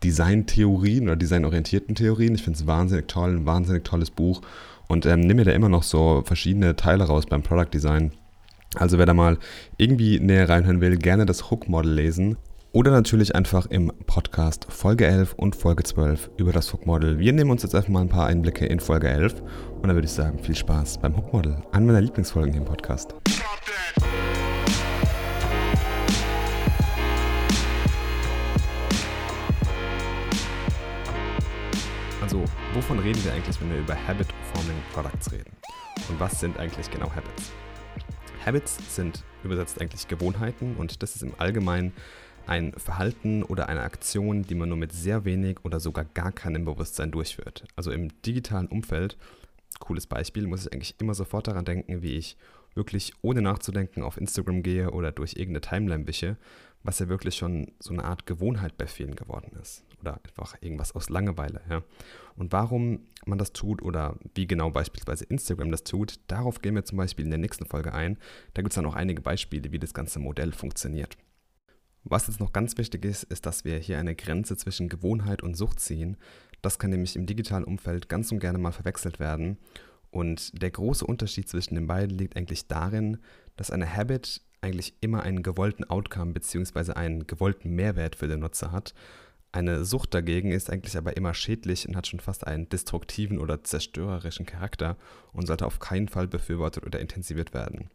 Design-Theorien 0.02 1.04
oder 1.04 1.16
designorientierten 1.16 1.94
Theorien. 1.94 2.34
Ich 2.34 2.42
finde 2.42 2.58
es 2.58 2.66
wahnsinnig 2.66 3.08
toll, 3.08 3.36
ein 3.36 3.46
wahnsinnig 3.46 3.84
tolles 3.84 4.10
Buch 4.10 4.42
und 4.88 5.06
ähm, 5.06 5.20
nehme 5.20 5.36
mir 5.36 5.44
da 5.44 5.52
immer 5.52 5.68
noch 5.68 5.82
so 5.84 6.22
verschiedene 6.24 6.76
Teile 6.76 7.04
raus 7.04 7.26
beim 7.26 7.42
Product 7.42 7.72
Design 7.72 8.12
also 8.78 8.98
wer 8.98 9.06
da 9.06 9.14
mal 9.14 9.38
irgendwie 9.78 10.20
näher 10.20 10.48
reinhören 10.48 10.80
will, 10.80 10.96
gerne 10.96 11.24
das 11.24 11.50
Hook-Model 11.50 11.92
lesen. 11.92 12.36
Oder 12.72 12.90
natürlich 12.90 13.34
einfach 13.34 13.64
im 13.66 13.90
Podcast 14.06 14.66
Folge 14.68 15.06
11 15.06 15.32
und 15.32 15.56
Folge 15.56 15.82
12 15.82 16.30
über 16.36 16.52
das 16.52 16.74
Hook-Model. 16.74 17.18
Wir 17.18 17.32
nehmen 17.32 17.50
uns 17.50 17.62
jetzt 17.62 17.74
einfach 17.74 17.88
mal 17.88 18.02
ein 18.02 18.10
paar 18.10 18.26
Einblicke 18.26 18.66
in 18.66 18.80
Folge 18.80 19.08
11. 19.08 19.40
Und 19.76 19.86
dann 19.86 19.94
würde 19.94 20.04
ich 20.04 20.12
sagen, 20.12 20.38
viel 20.40 20.54
Spaß 20.54 20.98
beim 20.98 21.16
Hook-Model. 21.16 21.56
Eine 21.72 21.86
meiner 21.86 22.02
Lieblingsfolgen 22.02 22.52
hier 22.52 22.60
im 22.60 22.68
Podcast. 22.68 23.14
Also, 32.20 32.44
wovon 32.74 32.98
reden 32.98 33.24
wir 33.24 33.32
eigentlich, 33.32 33.58
wenn 33.58 33.70
wir 33.70 33.78
über 33.78 33.96
Habit-Forming 34.06 34.76
Products 34.92 35.32
reden? 35.32 35.52
Und 36.10 36.20
was 36.20 36.40
sind 36.40 36.58
eigentlich 36.58 36.90
genau 36.90 37.10
Habits? 37.10 37.52
Habits 38.46 38.78
sind 38.94 39.24
übersetzt 39.42 39.80
eigentlich 39.80 40.06
Gewohnheiten 40.06 40.76
und 40.76 41.02
das 41.02 41.16
ist 41.16 41.22
im 41.22 41.34
Allgemeinen 41.36 41.92
ein 42.46 42.72
Verhalten 42.74 43.42
oder 43.42 43.68
eine 43.68 43.82
Aktion, 43.82 44.44
die 44.44 44.54
man 44.54 44.68
nur 44.68 44.78
mit 44.78 44.92
sehr 44.92 45.24
wenig 45.24 45.64
oder 45.64 45.80
sogar 45.80 46.04
gar 46.04 46.30
keinem 46.30 46.64
Bewusstsein 46.64 47.10
durchführt. 47.10 47.64
Also 47.74 47.90
im 47.90 48.10
digitalen 48.22 48.68
Umfeld, 48.68 49.16
cooles 49.80 50.06
Beispiel, 50.06 50.46
muss 50.46 50.64
ich 50.64 50.72
eigentlich 50.72 50.94
immer 51.00 51.14
sofort 51.14 51.48
daran 51.48 51.64
denken, 51.64 52.02
wie 52.02 52.12
ich 52.12 52.36
wirklich 52.76 53.14
ohne 53.20 53.42
nachzudenken 53.42 54.04
auf 54.04 54.16
Instagram 54.16 54.62
gehe 54.62 54.92
oder 54.92 55.10
durch 55.10 55.32
irgendeine 55.32 55.62
Timeline 55.62 56.06
wische, 56.06 56.36
was 56.84 57.00
ja 57.00 57.08
wirklich 57.08 57.34
schon 57.34 57.72
so 57.80 57.92
eine 57.92 58.04
Art 58.04 58.26
Gewohnheit 58.26 58.78
bei 58.78 58.86
vielen 58.86 59.16
geworden 59.16 59.58
ist. 59.60 59.82
Oder 60.00 60.20
einfach 60.24 60.56
irgendwas 60.60 60.94
aus 60.94 61.08
Langeweile. 61.08 61.62
Ja. 61.70 61.82
Und 62.36 62.52
warum 62.52 63.06
man 63.24 63.38
das 63.38 63.52
tut 63.52 63.82
oder 63.82 64.16
wie 64.34 64.46
genau 64.46 64.70
beispielsweise 64.70 65.24
Instagram 65.24 65.70
das 65.70 65.84
tut, 65.84 66.20
darauf 66.26 66.60
gehen 66.60 66.74
wir 66.74 66.84
zum 66.84 66.98
Beispiel 66.98 67.24
in 67.24 67.30
der 67.30 67.38
nächsten 67.38 67.66
Folge 67.66 67.92
ein. 67.92 68.18
Da 68.54 68.62
gibt 68.62 68.72
es 68.72 68.76
dann 68.76 68.86
auch 68.86 68.94
einige 68.94 69.22
Beispiele, 69.22 69.72
wie 69.72 69.78
das 69.78 69.94
ganze 69.94 70.18
Modell 70.18 70.52
funktioniert. 70.52 71.16
Was 72.04 72.28
jetzt 72.28 72.38
noch 72.38 72.52
ganz 72.52 72.78
wichtig 72.78 73.04
ist, 73.04 73.24
ist, 73.24 73.46
dass 73.46 73.64
wir 73.64 73.78
hier 73.78 73.98
eine 73.98 74.14
Grenze 74.14 74.56
zwischen 74.56 74.88
Gewohnheit 74.88 75.42
und 75.42 75.56
Sucht 75.56 75.80
ziehen. 75.80 76.16
Das 76.62 76.78
kann 76.78 76.90
nämlich 76.90 77.16
im 77.16 77.26
digitalen 77.26 77.64
Umfeld 77.64 78.08
ganz 78.08 78.30
und 78.30 78.38
gerne 78.38 78.58
mal 78.58 78.70
verwechselt 78.70 79.18
werden. 79.18 79.58
Und 80.10 80.62
der 80.62 80.70
große 80.70 81.04
Unterschied 81.04 81.48
zwischen 81.48 81.74
den 81.74 81.88
beiden 81.88 82.16
liegt 82.16 82.36
eigentlich 82.36 82.68
darin, 82.68 83.18
dass 83.56 83.70
eine 83.70 83.92
Habit 83.92 84.40
eigentlich 84.60 84.94
immer 85.00 85.22
einen 85.22 85.42
gewollten 85.42 85.84
Outcome 85.84 86.32
bzw. 86.32 86.92
einen 86.92 87.26
gewollten 87.26 87.70
Mehrwert 87.74 88.16
für 88.16 88.28
den 88.28 88.40
Nutzer 88.40 88.72
hat. 88.72 88.94
Eine 89.52 89.84
Sucht 89.84 90.12
dagegen 90.12 90.52
ist 90.52 90.70
eigentlich 90.70 90.96
aber 90.96 91.16
immer 91.16 91.32
schädlich 91.32 91.88
und 91.88 91.96
hat 91.96 92.06
schon 92.06 92.20
fast 92.20 92.46
einen 92.46 92.68
destruktiven 92.68 93.38
oder 93.38 93.64
zerstörerischen 93.64 94.44
Charakter 94.44 94.96
und 95.32 95.46
sollte 95.46 95.66
auf 95.66 95.78
keinen 95.78 96.08
Fall 96.08 96.28
befürwortet 96.28 96.84
oder 96.84 97.00
intensiviert 97.00 97.54
werden. 97.54 97.90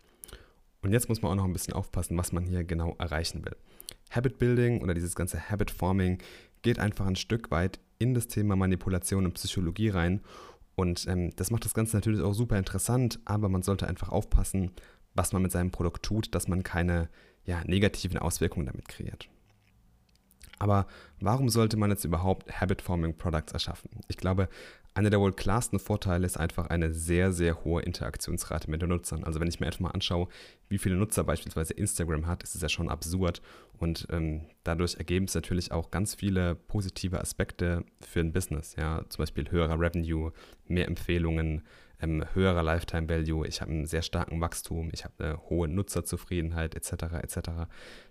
Und 0.81 0.93
jetzt 0.93 1.09
muss 1.09 1.21
man 1.21 1.31
auch 1.31 1.35
noch 1.35 1.45
ein 1.45 1.53
bisschen 1.53 1.73
aufpassen, 1.73 2.17
was 2.17 2.31
man 2.31 2.45
hier 2.45 2.63
genau 2.63 2.95
erreichen 2.97 3.45
will. 3.45 3.55
Habit 4.09 4.39
Building 4.39 4.81
oder 4.81 4.93
dieses 4.93 5.15
ganze 5.15 5.49
Habit 5.49 5.71
Forming 5.71 6.17
geht 6.61 6.79
einfach 6.79 7.05
ein 7.05 7.15
Stück 7.15 7.51
weit 7.51 7.79
in 7.99 8.13
das 8.13 8.27
Thema 8.27 8.55
Manipulation 8.55 9.25
und 9.25 9.33
Psychologie 9.33 9.89
rein. 9.89 10.21
Und 10.75 11.07
ähm, 11.07 11.35
das 11.35 11.51
macht 11.51 11.65
das 11.65 11.73
Ganze 11.73 11.95
natürlich 11.95 12.21
auch 12.21 12.33
super 12.33 12.57
interessant, 12.57 13.19
aber 13.25 13.49
man 13.49 13.61
sollte 13.61 13.87
einfach 13.87 14.09
aufpassen, 14.09 14.71
was 15.13 15.33
man 15.33 15.41
mit 15.41 15.51
seinem 15.51 15.71
Produkt 15.71 16.03
tut, 16.03 16.33
dass 16.33 16.47
man 16.47 16.63
keine 16.63 17.09
ja, 17.45 17.63
negativen 17.65 18.17
Auswirkungen 18.17 18.65
damit 18.65 18.87
kreiert. 18.87 19.29
Aber 20.61 20.85
warum 21.19 21.49
sollte 21.49 21.75
man 21.75 21.89
jetzt 21.89 22.05
überhaupt 22.05 22.61
Habit-Forming 22.61 23.17
Products 23.17 23.51
erschaffen? 23.51 23.89
Ich 24.07 24.17
glaube, 24.17 24.47
einer 24.93 25.09
der 25.09 25.19
wohl 25.19 25.33
klarsten 25.33 25.79
Vorteile 25.79 26.23
ist 26.23 26.37
einfach 26.37 26.67
eine 26.67 26.93
sehr, 26.93 27.31
sehr 27.31 27.63
hohe 27.63 27.81
Interaktionsrate 27.81 28.69
mit 28.69 28.79
den 28.79 28.89
Nutzern. 28.89 29.23
Also 29.23 29.39
wenn 29.39 29.47
ich 29.47 29.59
mir 29.59 29.65
einfach 29.65 29.79
mal 29.79 29.89
anschaue, 29.89 30.27
wie 30.69 30.77
viele 30.77 30.97
Nutzer 30.97 31.23
beispielsweise 31.23 31.73
Instagram 31.73 32.27
hat, 32.27 32.43
ist 32.43 32.53
es 32.53 32.61
ja 32.61 32.69
schon 32.69 32.89
absurd. 32.89 33.41
Und 33.79 34.05
ähm, 34.11 34.41
dadurch 34.63 34.97
ergeben 34.97 35.25
es 35.25 35.33
natürlich 35.33 35.71
auch 35.71 35.89
ganz 35.89 36.13
viele 36.13 36.53
positive 36.53 37.19
Aspekte 37.19 37.83
für 37.99 38.19
ein 38.19 38.31
Business. 38.31 38.75
Ja, 38.75 39.03
zum 39.09 39.23
Beispiel 39.23 39.49
höherer 39.49 39.79
Revenue, 39.79 40.31
mehr 40.67 40.87
Empfehlungen, 40.87 41.63
ähm, 42.01 42.25
höherer 42.33 42.63
Lifetime 42.63 43.07
Value, 43.09 43.47
ich 43.47 43.61
habe 43.61 43.71
einen 43.71 43.85
sehr 43.85 44.01
starken 44.01 44.41
Wachstum, 44.41 44.89
ich 44.93 45.03
habe 45.03 45.23
eine 45.23 45.49
hohe 45.49 45.67
Nutzerzufriedenheit 45.67 46.75
etc. 46.75 47.03
etc. 47.21 47.35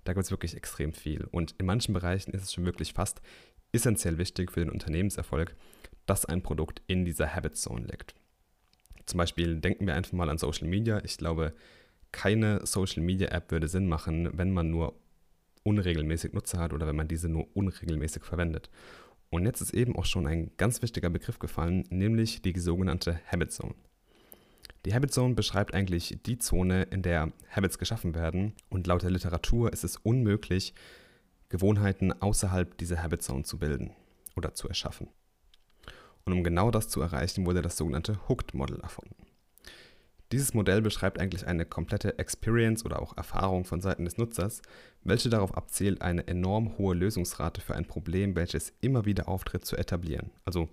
Da 0.04 0.12
gibt 0.12 0.25
es 0.25 0.30
wirklich 0.30 0.56
extrem 0.56 0.92
viel. 0.92 1.25
Und 1.30 1.54
in 1.59 1.66
manchen 1.66 1.92
Bereichen 1.92 2.32
ist 2.32 2.42
es 2.42 2.52
schon 2.52 2.64
wirklich 2.64 2.92
fast 2.92 3.20
essentiell 3.73 4.18
wichtig 4.18 4.52
für 4.52 4.61
den 4.61 4.70
Unternehmenserfolg, 4.70 5.54
dass 6.06 6.25
ein 6.25 6.42
Produkt 6.42 6.82
in 6.87 7.04
dieser 7.04 7.35
Habit 7.35 7.56
Zone 7.56 7.87
liegt. 7.87 8.14
Zum 9.06 9.18
Beispiel 9.18 9.61
denken 9.61 9.87
wir 9.87 9.94
einfach 9.94 10.12
mal 10.12 10.30
an 10.30 10.38
Social 10.38 10.68
Media. 10.68 11.02
Ich 11.04 11.16
glaube, 11.16 11.52
keine 12.12 12.64
Social 12.66 13.02
Media 13.02 13.28
App 13.28 13.50
würde 13.50 13.68
Sinn 13.68 13.88
machen, 13.88 14.30
wenn 14.37 14.52
man 14.52 14.70
nur 14.70 14.94
unregelmäßig 15.62 16.32
Nutzer 16.32 16.59
hat 16.59 16.73
oder 16.73 16.87
wenn 16.87 16.97
man 16.97 17.09
diese 17.09 17.28
nur 17.28 17.49
unregelmäßig 17.54 18.25
verwendet. 18.25 18.70
Und 19.31 19.47
jetzt 19.47 19.61
ist 19.61 19.73
eben 19.73 19.97
auch 19.97 20.05
schon 20.05 20.27
ein 20.27 20.51
ganz 20.57 20.83
wichtiger 20.83 21.09
Begriff 21.09 21.39
gefallen, 21.39 21.85
nämlich 21.89 22.43
die 22.43 22.59
sogenannte 22.59 23.21
Habit 23.31 23.53
Zone. 23.53 23.75
Die 24.85 24.95
Habit 24.95 25.12
Zone 25.12 25.35
beschreibt 25.35 25.73
eigentlich 25.75 26.19
die 26.27 26.38
Zone, 26.38 26.85
in 26.85 27.03
der 27.03 27.33
Habits 27.51 27.79
geschaffen 27.79 28.14
werden 28.14 28.55
und 28.71 28.87
laut 28.87 29.03
der 29.03 29.11
Literatur 29.11 29.73
ist 29.73 29.85
es 29.85 29.97
unmöglich, 29.97 30.75
Gewohnheiten 31.49 32.12
außerhalb 32.12 32.77
dieser 32.79 33.03
Habit 33.03 33.23
Zone 33.23 33.45
zu 33.45 33.59
bilden 33.59 33.93
oder 34.37 34.55
zu 34.55 34.69
erschaffen. 34.69 35.09
Und 36.25 36.33
um 36.33 36.45
genau 36.45 36.71
das 36.71 36.88
zu 36.88 37.01
erreichen, 37.01 37.47
wurde 37.47 37.62
das 37.62 37.77
sogenannte 37.77 38.29
Hooked 38.29 38.55
Model 38.55 38.81
erfunden. 38.81 39.14
Dieses 40.33 40.55
Modell 40.55 40.81
beschreibt 40.81 41.19
eigentlich 41.19 41.47
eine 41.47 41.66
komplette 41.66 42.19
Experience 42.19 42.85
oder 42.85 43.03
auch 43.03 43.16
Erfahrung 43.16 43.64
von 43.64 43.81
Seiten 43.81 44.05
des 44.05 44.16
Nutzers, 44.16 44.62
welche 45.03 45.29
darauf 45.29 45.57
abzielt, 45.57 46.03
eine 46.03 46.27
enorm 46.29 46.79
hohe 46.79 46.95
Lösungsrate 46.95 47.61
für 47.61 47.75
ein 47.75 47.87
Problem, 47.87 48.37
welches 48.37 48.73
immer 48.81 49.05
wieder 49.07 49.29
auftritt, 49.29 49.64
zu 49.64 49.77
etablieren. 49.77 50.31
Also 50.45 50.69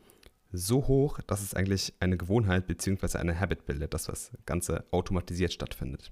so 0.52 0.88
hoch, 0.88 1.20
dass 1.26 1.42
es 1.42 1.56
eigentlich 1.56 1.94
eine 2.00 2.18
Gewohnheit 2.18 2.68
bzw. 2.68 3.18
eine 3.18 3.40
Habit 3.40 3.66
bildet, 3.66 3.94
dass 3.94 4.04
das 4.04 4.32
Ganze 4.46 4.86
automatisiert 4.92 5.52
stattfindet. 5.52 6.12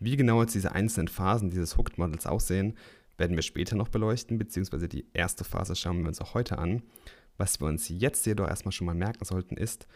Wie 0.00 0.16
genau 0.16 0.40
jetzt 0.40 0.54
diese 0.54 0.72
einzelnen 0.72 1.08
Phasen 1.08 1.50
dieses 1.50 1.76
Hooked 1.76 1.98
Models 1.98 2.26
aussehen, 2.26 2.76
werden 3.16 3.36
wir 3.36 3.42
später 3.42 3.76
noch 3.76 3.88
beleuchten, 3.88 4.38
beziehungsweise 4.38 4.88
die 4.88 5.06
erste 5.12 5.44
Phase 5.44 5.76
schauen 5.76 6.00
wir 6.00 6.08
uns 6.08 6.20
auch 6.20 6.34
heute 6.34 6.58
an. 6.58 6.82
Was 7.36 7.60
wir 7.60 7.68
uns 7.68 7.88
jetzt 7.88 8.26
jedoch 8.26 8.48
erstmal 8.48 8.72
schon 8.72 8.86
mal 8.86 8.94
merken 8.94 9.24
sollten, 9.24 9.56
ist, 9.56 9.86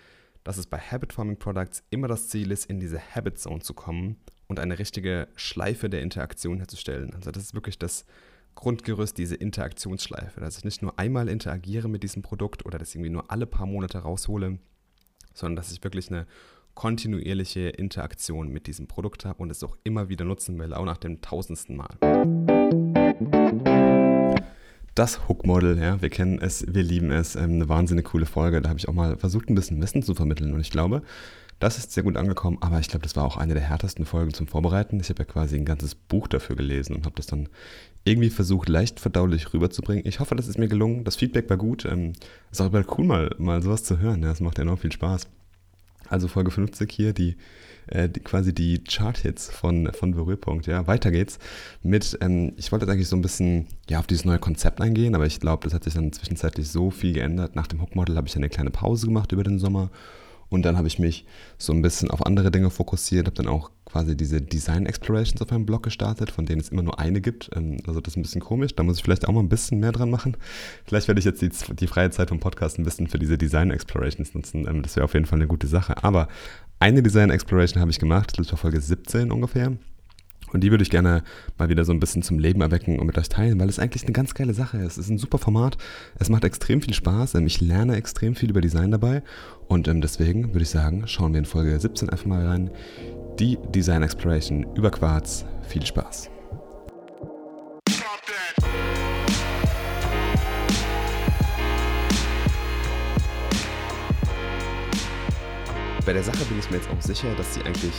dass 0.48 0.56
es 0.56 0.66
bei 0.66 0.78
Habit 0.78 1.12
Forming 1.12 1.36
Products 1.36 1.82
immer 1.90 2.08
das 2.08 2.30
Ziel 2.30 2.50
ist, 2.52 2.64
in 2.64 2.80
diese 2.80 2.98
Habit 3.14 3.38
Zone 3.38 3.60
zu 3.60 3.74
kommen 3.74 4.16
und 4.46 4.58
eine 4.58 4.78
richtige 4.78 5.28
Schleife 5.34 5.90
der 5.90 6.00
Interaktion 6.00 6.56
herzustellen. 6.56 7.12
Also 7.12 7.30
das 7.30 7.42
ist 7.42 7.54
wirklich 7.54 7.78
das 7.78 8.06
Grundgerüst, 8.54 9.18
diese 9.18 9.34
Interaktionsschleife, 9.34 10.40
dass 10.40 10.56
ich 10.56 10.64
nicht 10.64 10.80
nur 10.80 10.98
einmal 10.98 11.28
interagiere 11.28 11.90
mit 11.90 12.02
diesem 12.02 12.22
Produkt 12.22 12.64
oder 12.64 12.78
das 12.78 12.94
irgendwie 12.94 13.10
nur 13.10 13.30
alle 13.30 13.44
paar 13.44 13.66
Monate 13.66 13.98
raushole, 13.98 14.58
sondern 15.34 15.56
dass 15.56 15.70
ich 15.70 15.84
wirklich 15.84 16.10
eine 16.10 16.26
kontinuierliche 16.72 17.68
Interaktion 17.68 18.48
mit 18.48 18.68
diesem 18.68 18.86
Produkt 18.86 19.26
habe 19.26 19.42
und 19.42 19.50
es 19.50 19.62
auch 19.62 19.76
immer 19.84 20.08
wieder 20.08 20.24
nutzen 20.24 20.58
will, 20.58 20.72
auch 20.72 20.86
nach 20.86 20.96
dem 20.96 21.20
tausendsten 21.20 21.76
Mal 21.76 21.94
das 24.98 25.28
Hook-Model, 25.28 25.78
ja, 25.78 26.02
wir 26.02 26.10
kennen 26.10 26.40
es, 26.40 26.64
wir 26.66 26.82
lieben 26.82 27.10
es, 27.10 27.36
ähm, 27.36 27.52
eine 27.54 27.68
wahnsinnig 27.68 28.06
coole 28.06 28.26
Folge. 28.26 28.60
Da 28.60 28.68
habe 28.68 28.78
ich 28.78 28.88
auch 28.88 28.94
mal 28.94 29.16
versucht, 29.16 29.48
ein 29.48 29.54
bisschen 29.54 29.80
Wissen 29.80 30.02
zu 30.02 30.14
vermitteln 30.14 30.52
und 30.52 30.60
ich 30.60 30.70
glaube, 30.70 31.02
das 31.60 31.78
ist 31.78 31.92
sehr 31.92 32.04
gut 32.04 32.16
angekommen, 32.16 32.58
aber 32.60 32.78
ich 32.78 32.88
glaube, 32.88 33.02
das 33.02 33.16
war 33.16 33.24
auch 33.24 33.36
eine 33.36 33.54
der 33.54 33.62
härtesten 33.62 34.04
Folgen 34.04 34.32
zum 34.32 34.46
Vorbereiten. 34.46 35.00
Ich 35.00 35.08
habe 35.08 35.20
ja 35.20 35.24
quasi 35.24 35.56
ein 35.56 35.64
ganzes 35.64 35.94
Buch 35.94 36.28
dafür 36.28 36.56
gelesen 36.56 36.94
und 36.94 37.04
habe 37.04 37.16
das 37.16 37.26
dann 37.26 37.48
irgendwie 38.04 38.30
versucht, 38.30 38.68
leicht 38.68 39.00
verdaulich 39.00 39.52
rüberzubringen. 39.52 40.06
Ich 40.06 40.20
hoffe, 40.20 40.36
das 40.36 40.48
ist 40.48 40.58
mir 40.58 40.68
gelungen. 40.68 41.04
Das 41.04 41.16
Feedback 41.16 41.50
war 41.50 41.56
gut. 41.56 41.84
Ähm, 41.84 42.12
ist 42.50 42.60
auch 42.60 42.72
cool, 42.96 43.04
mal, 43.04 43.34
mal 43.38 43.60
sowas 43.62 43.82
zu 43.82 43.98
hören. 43.98 44.22
Ja, 44.22 44.28
das 44.28 44.40
macht 44.40 44.58
enorm 44.58 44.78
viel 44.78 44.92
Spaß. 44.92 45.28
Also 46.08 46.28
Folge 46.28 46.50
50 46.50 46.90
hier, 46.90 47.12
die 47.12 47.36
äh, 47.88 48.08
die, 48.08 48.20
quasi 48.20 48.54
die 48.54 48.82
Chart-Hits 48.84 49.50
von, 49.50 49.90
von 49.92 50.12
Berührpunkt. 50.12 50.66
Ja, 50.66 50.86
weiter 50.86 51.10
geht's 51.10 51.38
mit, 51.82 52.18
ähm, 52.20 52.52
ich 52.56 52.70
wollte 52.70 52.84
jetzt 52.84 52.92
eigentlich 52.92 53.08
so 53.08 53.16
ein 53.16 53.22
bisschen 53.22 53.66
ja, 53.88 53.98
auf 53.98 54.06
dieses 54.06 54.24
neue 54.24 54.38
Konzept 54.38 54.80
eingehen, 54.80 55.14
aber 55.14 55.26
ich 55.26 55.40
glaube, 55.40 55.64
das 55.64 55.74
hat 55.74 55.84
sich 55.84 55.94
dann 55.94 56.12
zwischenzeitlich 56.12 56.68
so 56.68 56.90
viel 56.90 57.14
geändert. 57.14 57.56
Nach 57.56 57.66
dem 57.66 57.80
Hook-Model 57.80 58.16
habe 58.16 58.28
ich 58.28 58.36
eine 58.36 58.48
kleine 58.48 58.70
Pause 58.70 59.06
gemacht 59.06 59.32
über 59.32 59.42
den 59.42 59.58
Sommer 59.58 59.90
und 60.50 60.62
dann 60.62 60.76
habe 60.76 60.88
ich 60.88 60.98
mich 60.98 61.26
so 61.58 61.72
ein 61.72 61.82
bisschen 61.82 62.10
auf 62.10 62.24
andere 62.24 62.50
Dinge 62.50 62.70
fokussiert, 62.70 63.26
habe 63.26 63.36
dann 63.36 63.48
auch 63.48 63.70
quasi 63.88 64.16
diese 64.16 64.40
Design 64.40 64.86
Explorations 64.86 65.40
auf 65.40 65.50
meinem 65.50 65.66
Blog 65.66 65.82
gestartet, 65.82 66.30
von 66.30 66.44
denen 66.44 66.60
es 66.60 66.68
immer 66.68 66.82
nur 66.82 66.98
eine 66.98 67.20
gibt. 67.20 67.50
Ähm, 67.54 67.78
also 67.86 68.00
das 68.00 68.12
ist 68.12 68.16
ein 68.16 68.22
bisschen 68.22 68.40
komisch, 68.40 68.74
da 68.74 68.82
muss 68.82 68.98
ich 68.98 69.02
vielleicht 69.02 69.26
auch 69.26 69.32
mal 69.32 69.40
ein 69.40 69.48
bisschen 69.48 69.80
mehr 69.80 69.92
dran 69.92 70.10
machen. 70.10 70.36
Vielleicht 70.84 71.08
werde 71.08 71.18
ich 71.18 71.24
jetzt 71.24 71.40
die, 71.40 71.50
die 71.74 71.86
freie 71.86 72.10
Zeit 72.10 72.28
vom 72.28 72.40
Podcast 72.40 72.78
ein 72.78 72.84
bisschen 72.84 73.08
für 73.08 73.18
diese 73.18 73.38
Design 73.38 73.70
Explorations 73.70 74.34
nutzen. 74.34 74.66
Ähm, 74.68 74.82
das 74.82 74.96
wäre 74.96 75.04
auf 75.04 75.14
jeden 75.14 75.26
Fall 75.26 75.38
eine 75.38 75.48
gute 75.48 75.66
Sache. 75.66 76.02
Aber 76.04 76.28
eine 76.80 77.02
Design 77.02 77.30
Exploration 77.30 77.80
habe 77.80 77.90
ich 77.90 77.98
gemacht, 77.98 78.38
das 78.38 78.50
war 78.52 78.58
Folge 78.58 78.80
17 78.80 79.32
ungefähr. 79.32 79.72
Und 80.52 80.62
die 80.62 80.70
würde 80.70 80.82
ich 80.82 80.90
gerne 80.90 81.22
mal 81.58 81.68
wieder 81.68 81.84
so 81.84 81.92
ein 81.92 82.00
bisschen 82.00 82.22
zum 82.22 82.38
Leben 82.38 82.60
erwecken 82.60 82.98
und 82.98 83.06
mit 83.06 83.18
euch 83.18 83.28
teilen, 83.28 83.60
weil 83.60 83.68
es 83.68 83.78
eigentlich 83.78 84.04
eine 84.04 84.12
ganz 84.12 84.34
geile 84.34 84.54
Sache 84.54 84.78
ist. 84.78 84.92
Es 84.92 85.04
ist 85.04 85.10
ein 85.10 85.18
super 85.18 85.38
Format, 85.38 85.76
es 86.18 86.28
macht 86.30 86.44
extrem 86.44 86.80
viel 86.80 86.94
Spaß, 86.94 87.34
ähm, 87.34 87.46
ich 87.46 87.60
lerne 87.60 87.96
extrem 87.96 88.34
viel 88.34 88.50
über 88.50 88.60
Design 88.60 88.90
dabei 88.90 89.22
und 89.66 89.86
deswegen 89.86 90.54
würde 90.54 90.62
ich 90.62 90.70
sagen, 90.70 91.06
schauen 91.06 91.32
wir 91.32 91.40
in 91.40 91.44
Folge 91.44 91.78
17 91.78 92.08
einfach 92.08 92.26
mal 92.26 92.46
rein. 92.46 92.70
Die 93.38 93.56
Design 93.68 94.02
Exploration 94.02 94.66
über 94.74 94.90
Quarz. 94.90 95.44
Viel 95.68 95.86
Spaß! 95.86 96.30
bei 106.08 106.14
der 106.14 106.22
Sache 106.22 106.42
bin 106.46 106.58
ich 106.58 106.70
mir 106.70 106.78
jetzt 106.78 106.88
auch 106.88 107.02
sicher, 107.02 107.34
dass 107.34 107.52
sie 107.52 107.60
eigentlich 107.64 107.92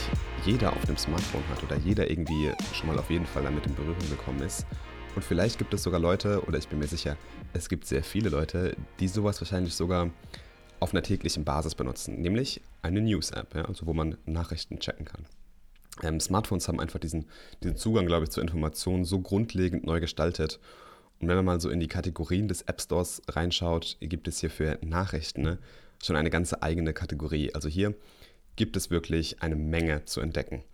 jeder 0.44 0.72
auf 0.72 0.84
dem 0.84 0.96
Smartphone 0.96 1.44
hat 1.48 1.62
oder 1.62 1.76
jeder 1.76 2.10
irgendwie 2.10 2.50
schon 2.72 2.88
mal 2.88 2.98
auf 2.98 3.08
jeden 3.08 3.24
Fall 3.24 3.44
damit 3.44 3.64
in 3.66 3.74
Berührung 3.76 4.10
gekommen 4.10 4.42
ist. 4.42 4.66
Und 5.14 5.24
vielleicht 5.24 5.58
gibt 5.58 5.72
es 5.74 5.84
sogar 5.84 6.00
Leute, 6.00 6.42
oder 6.48 6.58
ich 6.58 6.66
bin 6.66 6.80
mir 6.80 6.88
sicher, 6.88 7.16
es 7.52 7.68
gibt 7.68 7.86
sehr 7.86 8.02
viele 8.02 8.28
Leute, 8.28 8.74
die 8.98 9.06
sowas 9.06 9.40
wahrscheinlich 9.40 9.74
sogar 9.74 10.10
auf 10.80 10.92
einer 10.92 11.02
täglichen 11.02 11.44
Basis 11.44 11.74
benutzen, 11.74 12.20
nämlich 12.20 12.60
eine 12.82 13.00
News-App, 13.00 13.54
ja, 13.54 13.64
also 13.66 13.86
wo 13.86 13.92
man 13.92 14.16
Nachrichten 14.24 14.80
checken 14.80 15.04
kann. 15.04 15.26
Ähm, 16.02 16.20
Smartphones 16.20 16.68
haben 16.68 16.80
einfach 16.80 16.98
diesen, 16.98 17.26
diesen 17.62 17.76
Zugang, 17.76 18.06
glaube 18.06 18.24
ich, 18.24 18.30
zur 18.30 18.42
Information 18.42 19.04
so 19.04 19.20
grundlegend 19.20 19.84
neu 19.84 20.00
gestaltet. 20.00 20.58
Und 21.20 21.28
wenn 21.28 21.36
man 21.36 21.44
mal 21.44 21.60
so 21.60 21.68
in 21.68 21.80
die 21.80 21.88
Kategorien 21.88 22.48
des 22.48 22.62
App 22.62 22.80
Stores 22.80 23.20
reinschaut, 23.28 23.98
gibt 24.00 24.26
es 24.26 24.40
hier 24.40 24.50
für 24.50 24.78
Nachrichten 24.80 25.42
ne, 25.42 25.58
schon 26.02 26.16
eine 26.16 26.30
ganze 26.30 26.62
eigene 26.62 26.94
Kategorie. 26.94 27.54
Also 27.54 27.68
hier 27.68 27.94
gibt 28.56 28.76
es 28.76 28.90
wirklich 28.90 29.42
eine 29.42 29.56
Menge 29.56 30.06
zu 30.06 30.20
entdecken. 30.20 30.64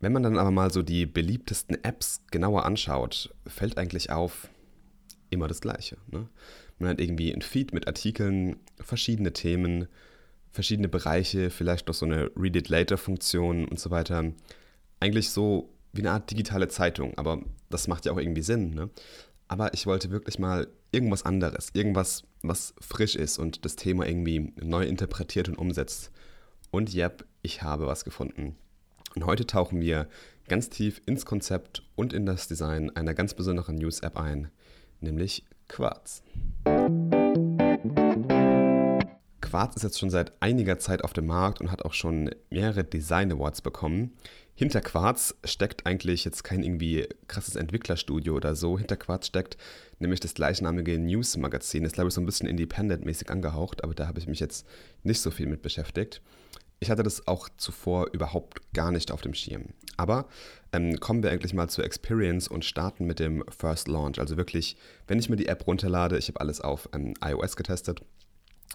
Wenn 0.00 0.12
man 0.12 0.22
dann 0.22 0.38
aber 0.38 0.50
mal 0.50 0.70
so 0.70 0.82
die 0.82 1.06
beliebtesten 1.06 1.82
Apps 1.82 2.22
genauer 2.30 2.64
anschaut, 2.64 3.34
fällt 3.46 3.78
eigentlich 3.78 4.10
auf 4.10 4.48
immer 5.30 5.48
das 5.48 5.60
Gleiche. 5.60 5.96
Ne? 6.08 6.28
Man 6.78 6.90
hat 6.90 7.00
irgendwie 7.00 7.32
ein 7.32 7.42
Feed 7.42 7.72
mit 7.72 7.86
Artikeln, 7.86 8.56
verschiedene 8.80 9.32
Themen, 9.32 9.86
verschiedene 10.50 10.88
Bereiche, 10.88 11.50
vielleicht 11.50 11.88
noch 11.88 11.94
so 11.94 12.06
eine 12.06 12.30
Read 12.36 12.56
It 12.56 12.68
Later-Funktion 12.68 13.66
und 13.66 13.78
so 13.78 13.90
weiter. 13.90 14.32
Eigentlich 15.00 15.30
so 15.30 15.70
wie 15.92 16.02
eine 16.02 16.12
Art 16.12 16.30
digitale 16.30 16.68
Zeitung, 16.68 17.16
aber 17.16 17.40
das 17.70 17.88
macht 17.88 18.06
ja 18.06 18.12
auch 18.12 18.18
irgendwie 18.18 18.42
Sinn. 18.42 18.74
Ne? 18.74 18.90
Aber 19.48 19.74
ich 19.74 19.86
wollte 19.86 20.10
wirklich 20.10 20.38
mal 20.38 20.68
irgendwas 20.92 21.24
anderes, 21.24 21.70
irgendwas, 21.72 22.24
was 22.42 22.74
frisch 22.80 23.16
ist 23.16 23.38
und 23.38 23.64
das 23.64 23.76
Thema 23.76 24.06
irgendwie 24.06 24.52
neu 24.60 24.84
interpretiert 24.84 25.48
und 25.48 25.58
umsetzt. 25.58 26.10
Und 26.70 26.94
yep, 26.94 27.24
ich 27.42 27.62
habe 27.62 27.86
was 27.86 28.04
gefunden. 28.04 28.56
Und 29.14 29.26
heute 29.26 29.46
tauchen 29.46 29.80
wir 29.80 30.08
ganz 30.48 30.70
tief 30.70 31.00
ins 31.06 31.24
Konzept 31.24 31.82
und 31.94 32.12
in 32.12 32.26
das 32.26 32.48
Design 32.48 32.94
einer 32.96 33.14
ganz 33.14 33.34
besonderen 33.34 33.76
News-App 33.76 34.16
ein, 34.16 34.50
nämlich 35.00 35.44
Quartz. 35.68 36.22
Quartz 39.40 39.76
ist 39.76 39.82
jetzt 39.82 39.98
schon 39.98 40.10
seit 40.10 40.32
einiger 40.40 40.78
Zeit 40.78 41.04
auf 41.04 41.12
dem 41.12 41.26
Markt 41.26 41.60
und 41.60 41.70
hat 41.70 41.84
auch 41.84 41.92
schon 41.92 42.30
mehrere 42.50 42.84
Design 42.84 43.32
Awards 43.32 43.62
bekommen. 43.62 44.12
Hinter 44.56 44.80
Quartz 44.80 45.34
steckt 45.44 45.84
eigentlich 45.86 46.24
jetzt 46.24 46.44
kein 46.44 46.62
irgendwie 46.62 47.08
krasses 47.26 47.56
Entwicklerstudio 47.56 48.34
oder 48.34 48.54
so. 48.54 48.78
Hinter 48.78 48.96
Quartz 48.96 49.26
steckt 49.26 49.56
nämlich 49.98 50.20
das 50.20 50.34
gleichnamige 50.34 50.98
News-Magazin. 50.98 51.84
Ist, 51.84 51.94
glaube 51.94 52.08
ich, 52.08 52.14
so 52.14 52.20
ein 52.20 52.26
bisschen 52.26 52.48
independent-mäßig 52.48 53.30
angehaucht, 53.30 53.82
aber 53.82 53.94
da 53.94 54.06
habe 54.06 54.20
ich 54.20 54.28
mich 54.28 54.40
jetzt 54.40 54.66
nicht 55.02 55.20
so 55.20 55.30
viel 55.30 55.46
mit 55.46 55.62
beschäftigt. 55.62 56.22
Ich 56.80 56.90
hatte 56.90 57.02
das 57.02 57.26
auch 57.26 57.48
zuvor 57.56 58.08
überhaupt 58.12 58.60
gar 58.72 58.90
nicht 58.90 59.10
auf 59.10 59.20
dem 59.20 59.34
Schirm. 59.34 59.66
Aber 59.96 60.26
ähm, 60.72 60.98
kommen 61.00 61.22
wir 61.22 61.30
eigentlich 61.30 61.54
mal 61.54 61.68
zur 61.68 61.84
Experience 61.84 62.48
und 62.48 62.64
starten 62.64 63.06
mit 63.06 63.20
dem 63.20 63.44
First 63.48 63.88
Launch. 63.88 64.18
Also 64.18 64.36
wirklich, 64.36 64.76
wenn 65.06 65.18
ich 65.18 65.28
mir 65.28 65.36
die 65.36 65.46
App 65.46 65.66
runterlade, 65.66 66.18
ich 66.18 66.28
habe 66.28 66.40
alles 66.40 66.60
auf 66.60 66.88
ähm, 66.92 67.14
iOS 67.24 67.56
getestet, 67.56 68.02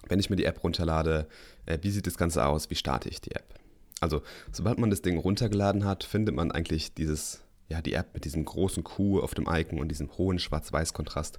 wenn 0.08 0.18
ich 0.18 0.30
mir 0.30 0.36
die 0.36 0.44
App 0.44 0.64
runterlade, 0.64 1.28
äh, 1.66 1.78
wie 1.82 1.90
sieht 1.90 2.06
das 2.06 2.16
Ganze 2.16 2.44
aus, 2.46 2.70
wie 2.70 2.74
starte 2.74 3.08
ich 3.08 3.20
die 3.20 3.32
App? 3.32 3.54
Also, 4.00 4.22
sobald 4.50 4.78
man 4.78 4.90
das 4.90 5.02
Ding 5.02 5.18
runtergeladen 5.18 5.84
hat, 5.84 6.04
findet 6.04 6.34
man 6.34 6.50
eigentlich 6.50 6.94
dieses, 6.94 7.42
ja, 7.68 7.82
die 7.82 7.92
App 7.92 8.14
mit 8.14 8.24
diesem 8.24 8.46
großen 8.46 8.82
Q 8.82 9.20
auf 9.20 9.34
dem 9.34 9.46
Icon 9.46 9.78
und 9.78 9.88
diesem 9.88 10.16
hohen 10.16 10.38
Schwarz-Weiß-Kontrast 10.38 11.38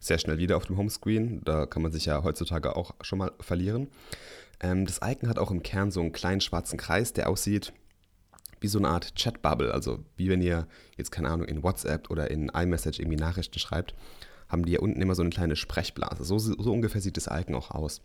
sehr 0.00 0.18
schnell 0.18 0.36
wieder 0.36 0.58
auf 0.58 0.66
dem 0.66 0.76
Homescreen. 0.76 1.40
Da 1.44 1.64
kann 1.64 1.82
man 1.82 1.92
sich 1.92 2.04
ja 2.04 2.22
heutzutage 2.22 2.76
auch 2.76 2.94
schon 3.00 3.18
mal 3.18 3.32
verlieren. 3.40 3.88
Ähm, 4.64 4.86
das 4.86 5.00
Icon 5.04 5.28
hat 5.28 5.38
auch 5.38 5.50
im 5.50 5.62
Kern 5.62 5.90
so 5.90 6.00
einen 6.00 6.12
kleinen 6.12 6.40
schwarzen 6.40 6.78
Kreis, 6.78 7.12
der 7.12 7.28
aussieht 7.28 7.72
wie 8.60 8.68
so 8.68 8.78
eine 8.78 8.88
Art 8.88 9.14
Chat-Bubble. 9.14 9.72
Also, 9.74 9.98
wie 10.16 10.30
wenn 10.30 10.40
ihr 10.40 10.66
jetzt, 10.96 11.10
keine 11.10 11.28
Ahnung, 11.28 11.46
in 11.46 11.62
WhatsApp 11.62 12.10
oder 12.10 12.30
in 12.30 12.48
iMessage 12.48 12.98
irgendwie 12.98 13.18
Nachrichten 13.18 13.58
schreibt 13.58 13.94
haben 14.48 14.64
die 14.64 14.72
ja 14.72 14.80
unten 14.80 15.00
immer 15.00 15.14
so 15.14 15.22
eine 15.22 15.30
kleine 15.30 15.56
Sprechblase. 15.56 16.24
So, 16.24 16.38
so 16.38 16.72
ungefähr 16.72 17.00
sieht 17.00 17.16
das 17.16 17.28
Icon 17.30 17.54
auch 17.54 17.70
aus. 17.70 18.00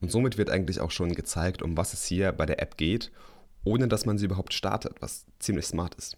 Und 0.00 0.10
somit 0.10 0.38
wird 0.38 0.50
eigentlich 0.50 0.80
auch 0.80 0.90
schon 0.90 1.12
gezeigt, 1.14 1.62
um 1.62 1.76
was 1.76 1.92
es 1.92 2.04
hier 2.04 2.32
bei 2.32 2.46
der 2.46 2.62
App 2.62 2.76
geht, 2.76 3.10
ohne 3.64 3.88
dass 3.88 4.06
man 4.06 4.18
sie 4.18 4.26
überhaupt 4.26 4.54
startet, 4.54 4.96
was 5.00 5.26
ziemlich 5.38 5.66
smart 5.66 5.94
ist. 5.96 6.16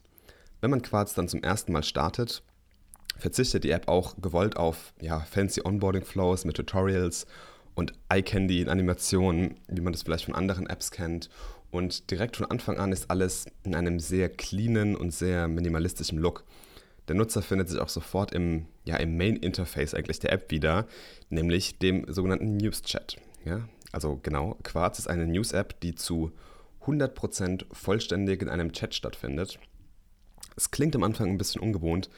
Wenn 0.61 0.70
man 0.70 0.83
Quartz 0.83 1.14
dann 1.14 1.29
zum 1.29 1.42
ersten 1.42 1.72
Mal 1.72 1.83
startet, 1.83 2.42
verzichtet 3.16 3.64
die 3.64 3.70
App 3.70 3.88
auch 3.88 4.16
gewollt 4.20 4.57
auf 4.57 4.92
ja, 5.00 5.20
fancy 5.20 5.62
Onboarding-Flows 5.64 6.44
mit 6.44 6.57
Tutorials 6.57 7.26
und 7.80 7.94
Eye-Candy 8.10 8.60
in 8.60 8.68
Animationen, 8.68 9.56
wie 9.68 9.80
man 9.80 9.92
das 9.92 10.02
vielleicht 10.02 10.26
von 10.26 10.34
anderen 10.34 10.68
Apps 10.68 10.90
kennt. 10.90 11.30
Und 11.70 12.10
direkt 12.10 12.36
von 12.36 12.46
Anfang 12.46 12.78
an 12.78 12.92
ist 12.92 13.10
alles 13.10 13.46
in 13.64 13.74
einem 13.74 13.98
sehr 13.98 14.28
cleanen 14.28 14.94
und 14.94 15.12
sehr 15.12 15.48
minimalistischen 15.48 16.18
Look. 16.18 16.44
Der 17.08 17.16
Nutzer 17.16 17.42
findet 17.42 17.68
sich 17.68 17.80
auch 17.80 17.88
sofort 17.88 18.32
im, 18.32 18.66
ja, 18.84 18.96
im 18.96 19.16
Main-Interface 19.16 19.94
eigentlich 19.94 20.18
der 20.20 20.32
App 20.32 20.50
wieder, 20.50 20.86
nämlich 21.30 21.78
dem 21.78 22.04
sogenannten 22.12 22.58
News-Chat. 22.58 23.16
Ja? 23.44 23.66
Also 23.92 24.20
genau, 24.22 24.56
Quartz 24.62 24.98
ist 24.98 25.08
eine 25.08 25.26
News-App, 25.26 25.80
die 25.80 25.94
zu 25.94 26.32
100% 26.84 27.64
vollständig 27.72 28.42
in 28.42 28.48
einem 28.48 28.72
Chat 28.72 28.94
stattfindet. 28.94 29.58
Es 30.54 30.70
klingt 30.70 30.94
am 30.94 31.02
Anfang 31.02 31.30
ein 31.30 31.38
bisschen 31.38 31.62
ungewohnt, 31.62 32.10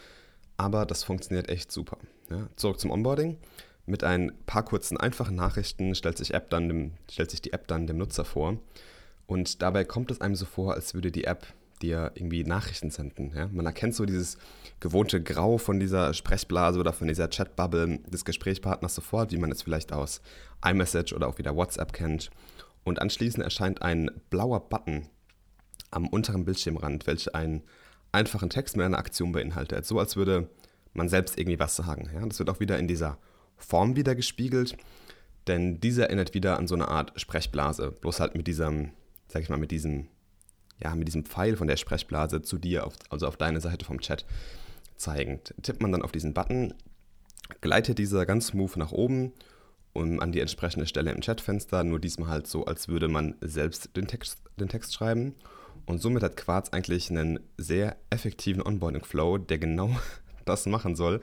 aber 0.57 0.87
das 0.87 1.05
funktioniert 1.05 1.49
echt 1.49 1.71
super. 1.71 1.99
Ja? 2.31 2.49
Zurück 2.57 2.81
zum 2.81 2.91
Onboarding. 2.91 3.39
Mit 3.85 4.05
ein 4.05 4.33
paar 4.47 4.65
kurzen, 4.65 4.97
einfachen 4.97 5.35
Nachrichten 5.35 5.95
stellt 5.95 6.19
sich, 6.19 6.35
App 6.35 6.51
dann 6.51 6.69
dem, 6.69 6.93
stellt 7.11 7.31
sich 7.31 7.43
die 7.43 7.53
App 7.53 7.67
dann 7.67 7.87
dem 7.87 7.99
Nutzer 7.99 8.25
vor. 8.25 8.59
Und 9.27 9.63
dabei 9.63 9.85
kommt 9.85 10.11
es 10.11 10.21
einem 10.21 10.35
so 10.35 10.47
vor, 10.47 10.75
als 10.75 10.95
würde 10.95 11.11
die 11.11 11.25
App 11.25 11.47
dir 11.83 12.13
irgendwie 12.15 12.45
Nachrichten 12.45 12.91
senden. 12.91 13.33
Ja? 13.35 13.49
Man 13.53 13.67
erkennt 13.67 13.95
so 13.95 14.05
dieses 14.05 14.39
gewohnte 14.81 15.23
Grau 15.23 15.59
von 15.59 15.81
dieser 15.81 16.15
Sprechblase 16.15 16.79
oder 16.79 16.93
von 16.93 17.09
dieser 17.09 17.29
Chatbubble 17.29 17.99
des 18.07 18.25
Gesprächspartners 18.25 18.95
sofort, 18.95 19.33
wie 19.33 19.39
man 19.39 19.51
es 19.51 19.63
vielleicht 19.63 19.93
aus 19.93 20.23
iMessage 20.65 21.13
oder 21.13 21.29
auch 21.29 21.39
wieder 21.39 21.57
WhatsApp 21.57 21.93
kennt. 21.93 22.31
Und 22.85 23.01
anschließend 23.01 23.45
erscheint 23.45 23.83
ein 23.83 24.11
blauer 24.31 24.69
Button 24.69 25.09
am 25.91 26.09
unteren 26.09 26.45
Bildschirmrand, 26.45 27.07
welcher 27.07 27.35
einen 27.35 27.63
einfachen 28.13 28.51
Text 28.51 28.77
mit 28.77 28.87
einer 28.87 28.99
Aktion 28.99 29.33
beinhaltet. 29.33 29.85
So 29.87 29.99
als 29.99 30.17
würde 30.17 30.49
man 30.93 31.09
selbst 31.09 31.39
irgendwie 31.39 31.59
was 31.59 31.77
sagen. 31.77 32.11
Ja? 32.15 32.25
Das 32.27 32.39
wird 32.39 32.51
auch 32.51 32.61
wieder 32.61 32.79
in 32.79 32.89
dieser 32.89 33.19
Form 33.57 33.97
wieder 33.97 34.15
gespiegelt, 34.15 34.77
denn 35.47 35.81
diese 35.81 36.03
erinnert 36.03 36.35
wieder 36.35 36.59
an 36.59 36.67
so 36.69 36.75
eine 36.75 36.89
Art 36.89 37.13
Sprechblase, 37.21 37.91
bloß 37.91 38.21
halt 38.21 38.35
mit 38.37 38.47
diesem, 38.47 38.91
sag 39.29 39.43
ich 39.43 39.49
mal, 39.49 39.59
mit 39.59 39.71
diesem 39.71 40.09
ja, 40.83 40.95
mit 40.95 41.07
diesem 41.07 41.25
Pfeil 41.25 41.57
von 41.57 41.69
der 41.69 41.77
Sprechblase 41.77 42.43
zu 42.43 42.59
dir, 42.59 42.87
auf, 42.87 42.95
also 43.09 43.27
auf 43.27 43.37
deine 43.37 43.61
Seite 43.61 43.85
vom 43.85 44.01
Chat 44.01 44.25
zeigend. 44.97 45.55
Tippt 45.63 45.81
man 45.81 45.93
dann 45.93 46.03
auf 46.03 46.13
diesen 46.13 46.35
Button, 46.35 46.75
gleitet 47.61 47.99
dieser 47.99 48.27
ganz 48.27 48.49
smooth 48.49 48.77
nach 48.77 48.93
oben 48.93 49.33
und 49.93 50.21
an 50.21 50.33
die 50.33 50.41
entsprechende 50.41 50.87
Stelle 50.87 51.13
im 51.13 51.21
Chatfenster, 51.21 51.85
nur 51.85 52.01
diesmal 52.01 52.31
halt 52.31 52.47
so, 52.47 52.65
als 52.65 52.89
würde 52.89 53.09
man 53.09 53.35
selbst 53.41 53.97
den 53.97 54.07
Text, 54.07 54.43
den 54.59 54.69
Text 54.69 54.95
schreiben. 54.95 55.35
Und 55.87 56.01
somit 56.01 56.23
hat 56.23 56.37
Quarz 56.37 56.71
eigentlich 56.71 57.11
einen 57.11 57.41
sehr 57.59 57.97
effektiven 58.11 58.63
Onboarding-Flow, 58.63 59.39
der 59.39 59.59
genau 59.59 59.91
das 60.45 60.67
machen 60.67 60.97
soll, 60.97 61.21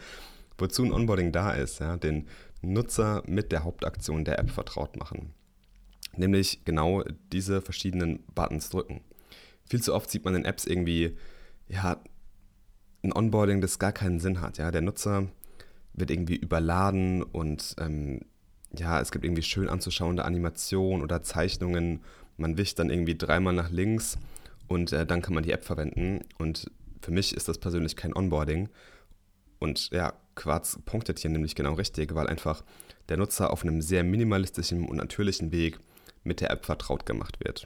wozu 0.62 0.84
ein 0.84 0.94
Onboarding 0.94 1.32
da 1.32 1.52
ist, 1.52 1.80
ja, 1.80 1.98
den 1.98 2.28
Nutzer 2.62 3.24
mit 3.26 3.52
der 3.52 3.64
Hauptaktion 3.64 4.26
der 4.26 4.40
App 4.40 4.50
vertraut 4.50 4.98
machen. 4.98 5.34
Nämlich 6.16 6.66
genau 6.66 7.04
diese 7.32 7.62
verschiedenen 7.62 8.24
Buttons 8.36 8.70
drücken 8.70 9.02
viel 9.70 9.82
zu 9.82 9.94
oft 9.94 10.10
sieht 10.10 10.26
man 10.26 10.36
in 10.36 10.46
Apps 10.46 10.66
irgendwie, 10.66 11.16
ja, 11.68 12.02
ein 13.04 13.14
Onboarding, 13.14 13.62
das 13.62 13.80
gar 13.80 13.94
keinen 13.94 14.20
Sinn 14.20 14.42
hat. 14.42 14.58
Ja, 14.58 14.72
der 14.72 14.82
Nutzer 14.82 15.28
wird 15.94 16.12
irgendwie 16.12 16.36
überladen 16.36 17.24
und 17.24 17.76
ähm, 17.80 18.22
ja, 18.78 19.00
es 19.00 19.12
gibt 19.12 19.24
irgendwie 19.24 19.44
schön 19.44 19.70
anzuschauende 19.70 20.26
Animationen 20.26 21.04
oder 21.04 21.24
Zeichnungen. 21.24 22.02
Man 22.38 22.58
wischt 22.58 22.80
dann 22.80 22.90
irgendwie 22.90 23.16
dreimal 23.16 23.54
nach 23.54 23.70
links 23.70 24.18
und 24.68 24.92
äh, 24.92 25.06
dann 25.06 25.22
kann 25.22 25.34
man 25.34 25.44
die 25.44 25.52
App 25.52 25.64
verwenden. 25.64 26.26
Und 26.38 26.70
für 27.02 27.12
mich 27.12 27.34
ist 27.36 27.48
das 27.48 27.58
persönlich 27.58 27.96
kein 27.96 28.16
Onboarding. 28.16 28.70
Und 29.60 29.92
ja, 29.92 30.14
Quarz 30.40 30.80
punktet 30.86 31.20
hier 31.20 31.30
nämlich 31.30 31.54
genau 31.54 31.74
richtig, 31.74 32.16
weil 32.16 32.28
einfach 32.28 32.64
der 33.10 33.18
Nutzer 33.18 33.52
auf 33.52 33.64
einem 33.64 33.82
sehr 33.82 34.04
minimalistischen 34.04 34.88
und 34.88 34.98
natürlichen 34.98 35.52
Weg 35.52 35.80
mit 36.24 36.40
der 36.42 36.50
App 36.52 36.66
vertraut 36.66 37.06
gemacht 37.06 37.38
wird. 37.44 37.66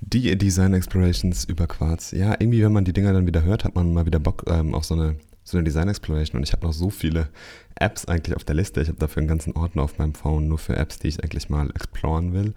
Die 0.00 0.36
Design 0.36 0.74
Explorations 0.74 1.44
über 1.44 1.68
Quarz. 1.68 2.10
Ja, 2.10 2.32
irgendwie, 2.32 2.62
wenn 2.62 2.72
man 2.72 2.84
die 2.84 2.92
Dinger 2.92 3.12
dann 3.12 3.26
wieder 3.26 3.44
hört, 3.44 3.64
hat 3.64 3.76
man 3.76 3.92
mal 3.92 4.06
wieder 4.06 4.18
Bock 4.18 4.42
ähm, 4.48 4.74
auf 4.74 4.84
so 4.84 4.94
eine, 4.94 5.16
so 5.44 5.56
eine 5.56 5.64
Design 5.64 5.88
Exploration. 5.88 6.38
Und 6.38 6.42
ich 6.42 6.52
habe 6.52 6.66
noch 6.66 6.72
so 6.72 6.90
viele 6.90 7.28
Apps 7.76 8.06
eigentlich 8.06 8.34
auf 8.34 8.42
der 8.42 8.56
Liste. 8.56 8.82
Ich 8.82 8.88
habe 8.88 8.98
dafür 8.98 9.20
einen 9.20 9.28
ganzen 9.28 9.54
Ordner 9.54 9.84
auf 9.84 9.98
meinem 9.98 10.14
Phone 10.14 10.48
nur 10.48 10.58
für 10.58 10.74
Apps, 10.74 10.98
die 10.98 11.08
ich 11.08 11.22
eigentlich 11.22 11.48
mal 11.48 11.70
exploren 11.70 12.32
will 12.32 12.54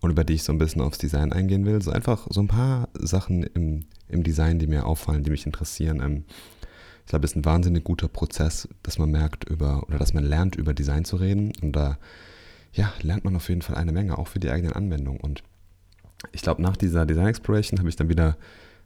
und 0.00 0.10
über 0.10 0.24
die 0.24 0.34
ich 0.34 0.42
so 0.42 0.52
ein 0.52 0.58
bisschen 0.58 0.82
aufs 0.82 0.98
Design 0.98 1.32
eingehen 1.32 1.64
will. 1.64 1.80
So 1.80 1.92
einfach 1.92 2.26
so 2.30 2.40
ein 2.40 2.48
paar 2.48 2.88
Sachen 2.94 3.44
im, 3.44 3.84
im 4.08 4.24
Design, 4.24 4.58
die 4.58 4.66
mir 4.66 4.84
auffallen, 4.84 5.22
die 5.22 5.30
mich 5.30 5.46
interessieren. 5.46 6.00
Ähm, 6.02 6.24
ich 7.08 7.10
glaube, 7.10 7.24
es 7.24 7.32
ist 7.32 7.36
ein 7.36 7.44
wahnsinnig 7.46 7.84
guter 7.84 8.06
Prozess, 8.06 8.68
dass 8.82 8.98
man 8.98 9.10
merkt 9.10 9.44
über 9.44 9.82
oder 9.84 9.96
dass 9.96 10.12
man 10.12 10.24
lernt, 10.24 10.56
über 10.56 10.74
Design 10.74 11.06
zu 11.06 11.16
reden. 11.16 11.52
Und 11.62 11.72
da 11.72 11.96
ja, 12.74 12.92
lernt 13.00 13.24
man 13.24 13.34
auf 13.34 13.48
jeden 13.48 13.62
Fall 13.62 13.76
eine 13.76 13.92
Menge, 13.92 14.18
auch 14.18 14.28
für 14.28 14.40
die 14.40 14.50
eigenen 14.50 14.74
Anwendungen. 14.74 15.18
Und 15.18 15.42
ich 16.32 16.42
glaube, 16.42 16.60
nach 16.60 16.76
dieser 16.76 17.06
Design 17.06 17.28
Exploration 17.28 17.78
habe 17.78 17.88
ich 17.88 17.96
dann 17.96 18.10
wieder 18.10 18.36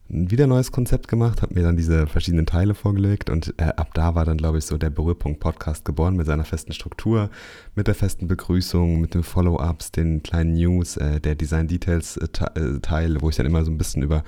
wieder 0.08 0.46
neues 0.46 0.72
Konzept 0.72 1.08
gemacht, 1.08 1.40
habe 1.40 1.54
mir 1.54 1.62
dann 1.62 1.76
diese 1.76 2.06
verschiedenen 2.06 2.44
Teile 2.44 2.74
vorgelegt 2.74 3.30
und 3.30 3.54
äh, 3.56 3.64
ab 3.64 3.94
da 3.94 4.14
war 4.14 4.24
dann, 4.24 4.36
glaube 4.36 4.58
ich, 4.58 4.66
so 4.66 4.76
der 4.76 4.90
Berührpunkt 4.90 5.40
Podcast 5.40 5.84
geboren 5.84 6.16
mit 6.16 6.26
seiner 6.26 6.44
festen 6.44 6.72
Struktur, 6.72 7.30
mit 7.74 7.86
der 7.86 7.94
festen 7.94 8.28
Begrüßung, 8.28 9.00
mit 9.00 9.14
den 9.14 9.22
Follow-ups, 9.22 9.90
den 9.90 10.22
kleinen 10.22 10.52
News, 10.52 10.98
äh, 10.98 11.18
der 11.20 11.34
Design 11.34 11.66
Details 11.66 12.18
äh, 12.18 12.26
äh, 12.54 13.22
wo 13.22 13.30
ich 13.30 13.36
dann 13.36 13.46
immer 13.46 13.64
so 13.64 13.70
ein 13.70 13.78
bisschen 13.78 14.02
über 14.02 14.22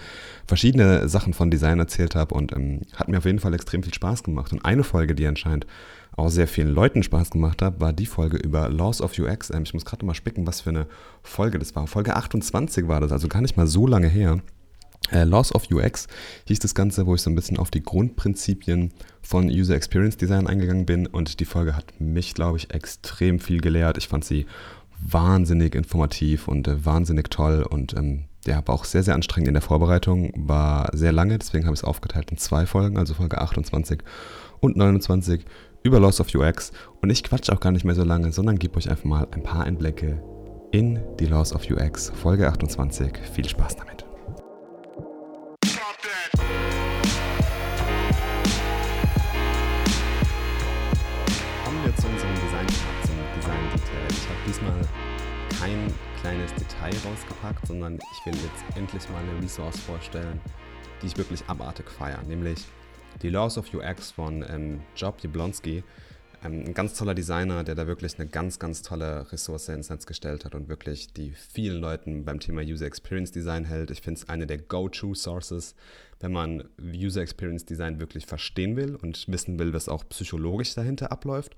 verschiedene 0.46 1.08
Sachen 1.08 1.34
von 1.34 1.50
Design 1.50 1.78
erzählt 1.78 2.14
habe 2.14 2.34
und 2.34 2.52
ähm, 2.52 2.80
hat 2.94 3.08
mir 3.08 3.18
auf 3.18 3.26
jeden 3.26 3.40
Fall 3.40 3.52
extrem 3.52 3.82
viel 3.82 3.94
Spaß 3.94 4.22
gemacht. 4.22 4.52
Und 4.52 4.64
eine 4.64 4.84
Folge, 4.84 5.14
die 5.14 5.26
anscheinend 5.26 5.66
auch 6.16 6.28
sehr 6.28 6.46
vielen 6.46 6.72
Leuten 6.72 7.02
Spaß 7.02 7.30
gemacht 7.30 7.60
hat, 7.60 7.80
war 7.80 7.92
die 7.92 8.06
Folge 8.06 8.36
über 8.36 8.68
Laws 8.68 9.02
of 9.02 9.18
UX. 9.18 9.50
Ähm, 9.50 9.64
ich 9.64 9.74
muss 9.74 9.84
gerade 9.84 10.06
mal 10.06 10.14
spicken, 10.14 10.46
was 10.46 10.62
für 10.62 10.70
eine 10.70 10.86
Folge 11.22 11.58
das 11.58 11.74
war. 11.74 11.86
Folge 11.86 12.16
28 12.16 12.88
war 12.88 13.00
das, 13.00 13.12
also 13.12 13.28
gar 13.28 13.42
nicht 13.42 13.56
mal 13.56 13.66
so 13.66 13.86
lange 13.86 14.08
her. 14.08 14.40
Äh, 15.10 15.24
Laws 15.24 15.54
of 15.54 15.70
UX 15.70 16.06
hieß 16.46 16.58
das 16.60 16.74
Ganze, 16.74 17.06
wo 17.06 17.14
ich 17.14 17.22
so 17.22 17.30
ein 17.30 17.34
bisschen 17.34 17.58
auf 17.58 17.70
die 17.70 17.82
Grundprinzipien 17.82 18.92
von 19.22 19.48
User 19.48 19.74
Experience 19.74 20.16
Design 20.16 20.46
eingegangen 20.46 20.86
bin 20.86 21.06
und 21.06 21.40
die 21.40 21.44
Folge 21.44 21.76
hat 21.76 22.00
mich, 22.00 22.34
glaube 22.34 22.58
ich, 22.58 22.72
extrem 22.72 23.38
viel 23.38 23.60
gelehrt. 23.60 23.98
Ich 23.98 24.08
fand 24.08 24.24
sie 24.24 24.46
wahnsinnig 25.00 25.74
informativ 25.74 26.48
und 26.48 26.68
äh, 26.68 26.84
wahnsinnig 26.84 27.30
toll 27.30 27.66
und 27.68 27.94
ähm, 27.94 28.24
ja, 28.46 28.66
war 28.66 28.74
auch 28.74 28.84
sehr, 28.84 29.02
sehr 29.02 29.14
anstrengend 29.14 29.48
in 29.48 29.54
der 29.54 29.62
Vorbereitung, 29.62 30.32
war 30.36 30.90
sehr 30.92 31.12
lange, 31.12 31.38
deswegen 31.38 31.64
habe 31.64 31.74
ich 31.74 31.80
es 31.80 31.84
aufgeteilt 31.84 32.30
in 32.30 32.36
zwei 32.36 32.66
Folgen, 32.66 32.98
also 32.98 33.14
Folge 33.14 33.40
28 33.40 34.00
und 34.60 34.76
29 34.76 35.44
über 35.82 36.00
Loss 36.00 36.20
of 36.20 36.34
UX 36.34 36.72
und 37.02 37.10
ich 37.10 37.22
quatsche 37.22 37.52
auch 37.52 37.60
gar 37.60 37.72
nicht 37.72 37.84
mehr 37.84 37.94
so 37.94 38.04
lange, 38.04 38.32
sondern 38.32 38.58
gebe 38.58 38.76
euch 38.76 38.90
einfach 38.90 39.04
mal 39.04 39.28
ein 39.30 39.42
paar 39.42 39.64
Einblicke 39.64 40.22
in 40.72 41.00
die 41.20 41.26
Loss 41.26 41.54
of 41.54 41.70
UX, 41.70 42.10
Folge 42.10 42.48
28. 42.48 43.12
Viel 43.32 43.48
Spaß 43.48 43.76
damit. 43.76 44.03
Kein 55.74 55.92
kleines 56.20 56.54
Detail 56.54 56.92
rausgepackt, 57.08 57.66
sondern 57.66 57.94
ich 57.94 58.26
will 58.26 58.34
jetzt 58.34 58.76
endlich 58.76 59.08
mal 59.08 59.22
eine 59.22 59.42
Resource 59.42 59.78
vorstellen, 59.80 60.40
die 61.02 61.06
ich 61.06 61.16
wirklich 61.16 61.44
abartig 61.48 61.90
feiere, 61.90 62.22
nämlich 62.22 62.64
die 63.22 63.30
Laws 63.30 63.58
of 63.58 63.72
UX 63.74 64.12
von 64.12 64.44
ähm, 64.48 64.80
Job 64.96 65.16
Jablonski. 65.20 65.82
Ähm, 66.44 66.64
ein 66.66 66.74
ganz 66.74 66.94
toller 66.94 67.14
Designer, 67.14 67.64
der 67.64 67.74
da 67.74 67.86
wirklich 67.86 68.18
eine 68.18 68.28
ganz, 68.28 68.58
ganz 68.58 68.82
tolle 68.82 69.30
Ressource 69.32 69.68
ins 69.68 69.90
Netz 69.90 70.06
gestellt 70.06 70.44
hat 70.44 70.54
und 70.54 70.68
wirklich 70.68 71.12
die 71.12 71.32
vielen 71.32 71.80
Leuten 71.80 72.24
beim 72.24 72.38
Thema 72.38 72.62
User 72.62 72.86
Experience 72.86 73.32
Design 73.32 73.64
hält. 73.64 73.90
Ich 73.90 74.00
finde 74.00 74.20
es 74.20 74.28
eine 74.28 74.46
der 74.46 74.58
Go-To-Sources, 74.58 75.74
wenn 76.20 76.32
man 76.32 76.64
User 76.80 77.22
Experience 77.22 77.64
Design 77.64 77.98
wirklich 77.98 78.26
verstehen 78.26 78.76
will 78.76 78.94
und 78.94 79.26
wissen 79.26 79.58
will, 79.58 79.72
was 79.72 79.88
auch 79.88 80.08
psychologisch 80.08 80.74
dahinter 80.74 81.10
abläuft. 81.10 81.56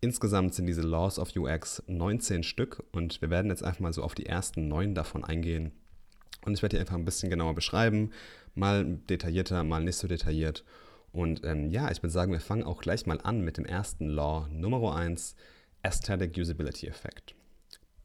Insgesamt 0.00 0.54
sind 0.54 0.66
diese 0.66 0.82
Laws 0.82 1.18
of 1.18 1.34
UX 1.34 1.82
19 1.86 2.42
Stück 2.42 2.84
und 2.92 3.20
wir 3.22 3.30
werden 3.30 3.50
jetzt 3.50 3.64
einfach 3.64 3.80
mal 3.80 3.92
so 3.92 4.02
auf 4.02 4.14
die 4.14 4.26
ersten 4.26 4.68
neun 4.68 4.94
davon 4.94 5.24
eingehen. 5.24 5.72
Und 6.44 6.54
ich 6.54 6.62
werde 6.62 6.76
die 6.76 6.80
einfach 6.80 6.96
ein 6.96 7.04
bisschen 7.04 7.30
genauer 7.30 7.54
beschreiben, 7.54 8.10
mal 8.54 8.84
detaillierter, 8.84 9.64
mal 9.64 9.82
nicht 9.82 9.96
so 9.96 10.06
detailliert. 10.06 10.64
Und 11.12 11.44
ähm, 11.44 11.70
ja, 11.70 11.90
ich 11.90 12.02
würde 12.02 12.12
sagen, 12.12 12.32
wir 12.32 12.40
fangen 12.40 12.64
auch 12.64 12.80
gleich 12.80 13.06
mal 13.06 13.20
an 13.22 13.40
mit 13.40 13.56
dem 13.56 13.64
ersten 13.64 14.06
Law 14.08 14.48
Nummer 14.50 14.94
1, 14.94 15.34
Aesthetic 15.82 16.36
Usability 16.36 16.88
Effect. 16.88 17.34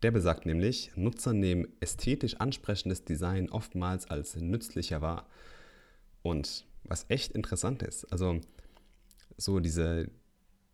Der 0.01 0.11
besagt 0.11 0.45
nämlich, 0.45 0.91
Nutzer 0.95 1.33
nehmen 1.33 1.67
ästhetisch 1.79 2.35
ansprechendes 2.35 3.03
Design 3.03 3.49
oftmals 3.49 4.09
als 4.09 4.35
nützlicher 4.35 5.01
wahr. 5.01 5.27
Und 6.23 6.65
was 6.83 7.05
echt 7.09 7.33
interessant 7.33 7.83
ist, 7.83 8.05
also 8.11 8.39
so 9.37 9.59
diese, 9.59 10.09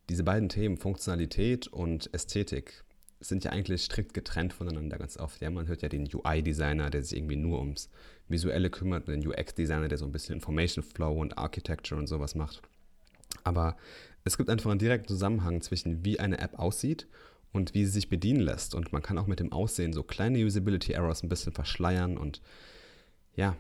diese 0.10 0.24
beiden 0.24 0.50
Themen, 0.50 0.78
Funktionalität 0.78 1.68
und 1.68 2.14
Ästhetik, 2.14 2.84
sind 3.20 3.44
ja 3.44 3.52
eigentlich 3.52 3.82
strikt 3.82 4.14
getrennt 4.14 4.54
voneinander 4.54 4.98
ganz 4.98 5.18
oft. 5.18 5.42
Ja, 5.42 5.50
man 5.50 5.68
hört 5.68 5.82
ja 5.82 5.90
den 5.90 6.08
UI-Designer, 6.14 6.90
der 6.90 7.04
sich 7.04 7.18
irgendwie 7.18 7.36
nur 7.36 7.60
ums 7.60 7.90
Visuelle 8.28 8.70
kümmert, 8.70 9.08
und 9.08 9.14
den 9.14 9.28
UX-Designer, 9.28 9.88
der 9.88 9.98
so 9.98 10.06
ein 10.06 10.12
bisschen 10.12 10.36
Information 10.36 10.84
Flow 10.84 11.20
und 11.20 11.38
Architecture 11.38 12.00
und 12.00 12.08
sowas 12.08 12.36
macht. 12.36 12.62
Aber 13.44 13.78
es 14.24 14.38
gibt 14.38 14.50
einfach 14.50 14.70
einen 14.70 14.80
direkten 14.80 15.08
Zusammenhang 15.08 15.62
zwischen 15.62 16.06
wie 16.06 16.20
eine 16.20 16.38
App 16.40 16.60
aussieht 16.60 17.08
und 17.54 17.74
wie 17.74 17.86
sie 17.86 17.92
sich 17.92 18.10
bedienen 18.10 18.42
lässt. 18.42 18.76
Und 18.76 18.92
man 18.92 19.02
kann 19.02 19.18
auch 19.18 19.28
mit 19.28 19.40
dem 19.40 19.52
Aussehen 19.52 19.94
so 19.94 20.04
kleine 20.04 20.44
Usability 20.46 20.92
Errors 20.94 21.24
ein 21.24 21.30
bisschen 21.30 21.54
verschleiern 21.54 22.18
und 22.18 22.42
ja, 23.36 23.56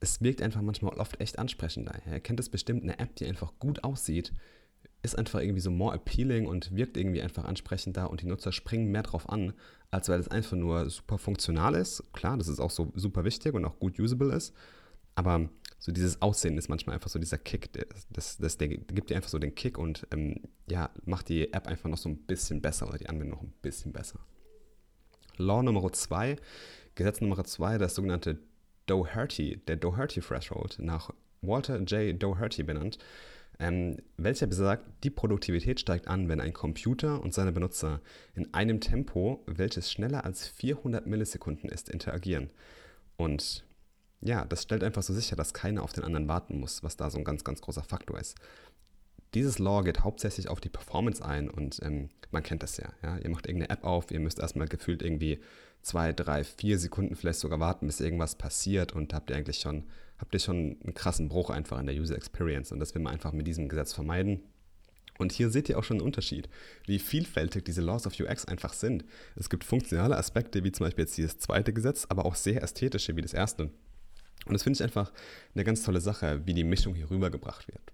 es 0.00 0.20
wirkt 0.20 0.42
einfach 0.42 0.62
manchmal 0.62 0.94
oft 0.98 1.20
echt 1.20 1.38
ansprechender. 1.38 2.00
Ihr 2.06 2.20
kennt 2.20 2.38
es 2.38 2.48
bestimmt, 2.48 2.82
eine 2.82 2.98
App, 2.98 3.16
die 3.16 3.26
einfach 3.26 3.52
gut 3.58 3.82
aussieht, 3.82 4.32
ist 5.06 5.18
einfach 5.18 5.40
irgendwie 5.40 5.60
so 5.60 5.70
more 5.70 5.94
appealing 5.94 6.46
und 6.46 6.76
wirkt 6.76 6.96
irgendwie 6.96 7.22
einfach 7.22 7.44
ansprechender 7.44 8.10
und 8.10 8.20
die 8.20 8.26
Nutzer 8.26 8.52
springen 8.52 8.90
mehr 8.90 9.02
drauf 9.02 9.28
an, 9.28 9.54
als 9.90 10.08
weil 10.08 10.20
es 10.20 10.28
einfach 10.28 10.56
nur 10.56 10.90
super 10.90 11.16
funktional 11.16 11.74
ist. 11.74 12.02
Klar, 12.12 12.36
das 12.36 12.48
ist 12.48 12.60
auch 12.60 12.70
so 12.70 12.92
super 12.94 13.24
wichtig 13.24 13.54
und 13.54 13.64
auch 13.64 13.78
gut 13.78 13.98
usable 13.98 14.34
ist, 14.34 14.52
aber 15.14 15.48
so 15.78 15.92
dieses 15.92 16.20
Aussehen 16.20 16.58
ist 16.58 16.68
manchmal 16.68 16.94
einfach 16.94 17.10
so 17.10 17.18
dieser 17.18 17.38
Kick, 17.38 17.70
das, 18.10 18.36
das, 18.38 18.58
der 18.58 18.68
gibt 18.68 19.10
dir 19.10 19.16
einfach 19.16 19.30
so 19.30 19.38
den 19.38 19.54
Kick 19.54 19.78
und 19.78 20.06
ähm, 20.12 20.40
ja, 20.68 20.90
macht 21.04 21.28
die 21.28 21.52
App 21.52 21.66
einfach 21.66 21.88
noch 21.88 21.98
so 21.98 22.08
ein 22.08 22.18
bisschen 22.18 22.60
besser 22.60 22.88
oder 22.88 22.98
die 22.98 23.08
Anwendung 23.08 23.38
noch 23.38 23.42
ein 23.42 23.54
bisschen 23.62 23.92
besser. 23.92 24.20
Law 25.38 25.62
Nummer 25.62 25.92
2, 25.92 26.36
Gesetz 26.94 27.20
Nummer 27.20 27.44
2, 27.44 27.78
das 27.78 27.94
sogenannte 27.94 28.38
Doherty, 28.86 29.62
der 29.68 29.76
Doherty 29.76 30.20
Threshold, 30.20 30.78
nach 30.78 31.10
Walter 31.42 31.78
J. 31.80 32.20
Doherty 32.20 32.62
benannt, 32.62 32.98
ähm, 33.58 33.96
welcher 34.16 34.46
besagt, 34.46 34.84
die 35.02 35.10
Produktivität 35.10 35.80
steigt 35.80 36.08
an, 36.08 36.28
wenn 36.28 36.40
ein 36.40 36.52
Computer 36.52 37.22
und 37.22 37.32
seine 37.32 37.52
Benutzer 37.52 38.00
in 38.34 38.52
einem 38.52 38.80
Tempo, 38.80 39.42
welches 39.46 39.90
schneller 39.90 40.24
als 40.24 40.46
400 40.46 41.06
Millisekunden 41.06 41.70
ist, 41.70 41.88
interagieren. 41.88 42.50
Und 43.16 43.64
ja, 44.20 44.44
das 44.44 44.62
stellt 44.62 44.84
einfach 44.84 45.02
so 45.02 45.14
sicher, 45.14 45.36
dass 45.36 45.54
keiner 45.54 45.82
auf 45.82 45.92
den 45.92 46.04
anderen 46.04 46.28
warten 46.28 46.60
muss, 46.60 46.82
was 46.82 46.96
da 46.96 47.10
so 47.10 47.18
ein 47.18 47.24
ganz, 47.24 47.44
ganz 47.44 47.60
großer 47.60 47.82
Faktor 47.82 48.18
ist. 48.18 48.36
Dieses 49.34 49.58
Law 49.58 49.82
geht 49.82 50.04
hauptsächlich 50.04 50.48
auf 50.48 50.60
die 50.60 50.68
Performance 50.68 51.24
ein 51.24 51.50
und 51.50 51.80
ähm, 51.82 52.08
man 52.30 52.42
kennt 52.42 52.62
das 52.62 52.76
ja, 52.76 52.92
ja. 53.02 53.18
Ihr 53.18 53.30
macht 53.30 53.46
irgendeine 53.46 53.70
App 53.70 53.84
auf, 53.84 54.10
ihr 54.10 54.20
müsst 54.20 54.38
erstmal 54.38 54.68
gefühlt 54.68 55.02
irgendwie 55.02 55.40
zwei, 55.82 56.12
drei, 56.12 56.44
vier 56.44 56.78
Sekunden 56.78 57.16
vielleicht 57.16 57.38
sogar 57.38 57.60
warten, 57.60 57.86
bis 57.86 58.00
irgendwas 58.00 58.36
passiert 58.36 58.92
und 58.92 59.12
habt 59.14 59.30
ihr 59.30 59.36
eigentlich 59.36 59.58
schon 59.58 59.84
habt 60.18 60.34
ihr 60.34 60.40
schon 60.40 60.78
einen 60.82 60.94
krassen 60.94 61.28
Bruch 61.28 61.50
einfach 61.50 61.78
in 61.78 61.86
der 61.86 61.96
User 61.96 62.16
Experience. 62.16 62.72
Und 62.72 62.80
das 62.80 62.94
will 62.94 63.02
man 63.02 63.12
einfach 63.12 63.32
mit 63.32 63.46
diesem 63.46 63.68
Gesetz 63.68 63.92
vermeiden. 63.92 64.40
Und 65.18 65.32
hier 65.32 65.50
seht 65.50 65.68
ihr 65.68 65.78
auch 65.78 65.84
schon 65.84 65.98
einen 65.98 66.06
Unterschied, 66.06 66.48
wie 66.86 66.98
vielfältig 66.98 67.64
diese 67.64 67.80
Laws 67.80 68.06
of 68.06 68.18
UX 68.18 68.44
einfach 68.44 68.72
sind. 68.72 69.04
Es 69.34 69.48
gibt 69.48 69.64
funktionale 69.64 70.16
Aspekte, 70.16 70.62
wie 70.62 70.72
zum 70.72 70.86
Beispiel 70.86 71.04
jetzt 71.04 71.16
dieses 71.16 71.38
zweite 71.38 71.72
Gesetz, 71.72 72.06
aber 72.08 72.26
auch 72.26 72.34
sehr 72.34 72.62
ästhetische 72.62 73.16
wie 73.16 73.22
das 73.22 73.32
erste. 73.32 73.70
Und 74.44 74.52
das 74.52 74.62
finde 74.62 74.76
ich 74.76 74.82
einfach 74.82 75.12
eine 75.54 75.64
ganz 75.64 75.82
tolle 75.82 76.00
Sache, 76.00 76.42
wie 76.46 76.54
die 76.54 76.64
Mischung 76.64 76.94
hier 76.94 77.10
rübergebracht 77.10 77.66
wird. 77.68 77.92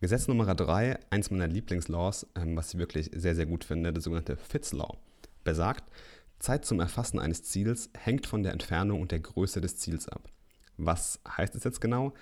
Gesetz 0.00 0.28
Nummer 0.28 0.54
drei, 0.54 0.98
eins 1.10 1.30
meiner 1.30 1.48
Lieblingslaws, 1.48 2.26
ähm, 2.36 2.56
was 2.56 2.72
ich 2.72 2.78
wirklich 2.78 3.10
sehr, 3.12 3.34
sehr 3.34 3.46
gut 3.46 3.64
finde, 3.64 3.92
das 3.92 4.04
sogenannte 4.04 4.36
Fitz 4.36 4.72
Law, 4.72 4.96
besagt, 5.42 5.90
Zeit 6.38 6.64
zum 6.64 6.78
Erfassen 6.78 7.18
eines 7.18 7.42
Ziels 7.42 7.90
hängt 7.98 8.26
von 8.26 8.44
der 8.44 8.52
Entfernung 8.52 9.00
und 9.00 9.10
der 9.10 9.18
Größe 9.18 9.60
des 9.60 9.76
Ziels 9.76 10.08
ab. 10.08 10.30
Was 10.78 11.20
heißt 11.28 11.54
es 11.54 11.64
jetzt 11.64 11.80
genau? 11.80 12.14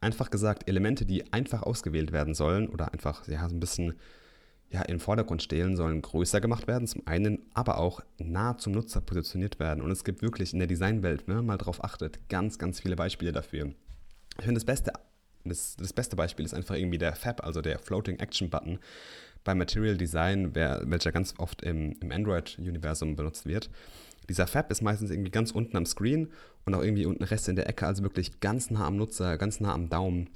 Einfach 0.00 0.30
gesagt, 0.30 0.68
Elemente, 0.68 1.04
die 1.04 1.32
einfach 1.32 1.62
ausgewählt 1.62 2.12
werden 2.12 2.34
sollen 2.34 2.68
oder 2.68 2.92
einfach 2.92 3.28
ja, 3.28 3.48
so 3.48 3.54
ein 3.54 3.60
bisschen 3.60 3.94
ja, 4.72 4.82
im 4.82 5.00
Vordergrund 5.00 5.42
stehen, 5.42 5.76
sollen 5.76 6.00
größer 6.00 6.40
gemacht 6.40 6.66
werden, 6.66 6.88
zum 6.88 7.06
einen, 7.06 7.40
aber 7.52 7.78
auch 7.78 8.00
nah 8.18 8.56
zum 8.56 8.72
Nutzer 8.72 9.02
positioniert 9.02 9.58
werden. 9.58 9.82
Und 9.82 9.90
es 9.90 10.02
gibt 10.02 10.22
wirklich 10.22 10.54
in 10.54 10.60
der 10.60 10.68
Designwelt, 10.68 11.28
wenn 11.28 11.36
man 11.36 11.46
mal 11.46 11.58
darauf 11.58 11.84
achtet, 11.84 12.26
ganz, 12.30 12.58
ganz 12.58 12.80
viele 12.80 12.96
Beispiele 12.96 13.32
dafür. 13.32 13.66
Ich 14.38 14.44
finde, 14.44 14.54
das 14.54 14.64
beste, 14.64 14.92
das, 15.44 15.76
das 15.76 15.92
beste 15.92 16.16
Beispiel 16.16 16.46
ist 16.46 16.54
einfach 16.54 16.74
irgendwie 16.74 16.98
der 16.98 17.14
Fab, 17.14 17.44
also 17.44 17.60
der 17.60 17.78
Floating 17.78 18.18
Action 18.18 18.48
Button 18.48 18.78
bei 19.44 19.54
Material 19.54 19.96
Design, 19.96 20.54
wer, 20.54 20.82
welcher 20.86 21.12
ganz 21.12 21.34
oft 21.36 21.62
im, 21.62 21.92
im 22.00 22.10
Android-Universum 22.10 23.14
benutzt 23.14 23.44
wird. 23.46 23.68
Dieser 24.28 24.46
Fab 24.46 24.70
ist 24.70 24.82
meistens 24.82 25.10
irgendwie 25.10 25.30
ganz 25.32 25.50
unten 25.50 25.76
am 25.76 25.84
Screen 25.84 26.28
und 26.64 26.74
auch 26.74 26.82
irgendwie 26.82 27.06
unten 27.06 27.24
Rest 27.24 27.48
in 27.48 27.56
der 27.56 27.68
Ecke, 27.68 27.86
also 27.86 28.02
wirklich 28.02 28.40
ganz 28.40 28.70
nah 28.70 28.86
am 28.86 28.96
Nutzer, 28.96 29.36
ganz 29.38 29.60
nah 29.60 29.72
am 29.72 29.88
Daumen. 29.88 30.30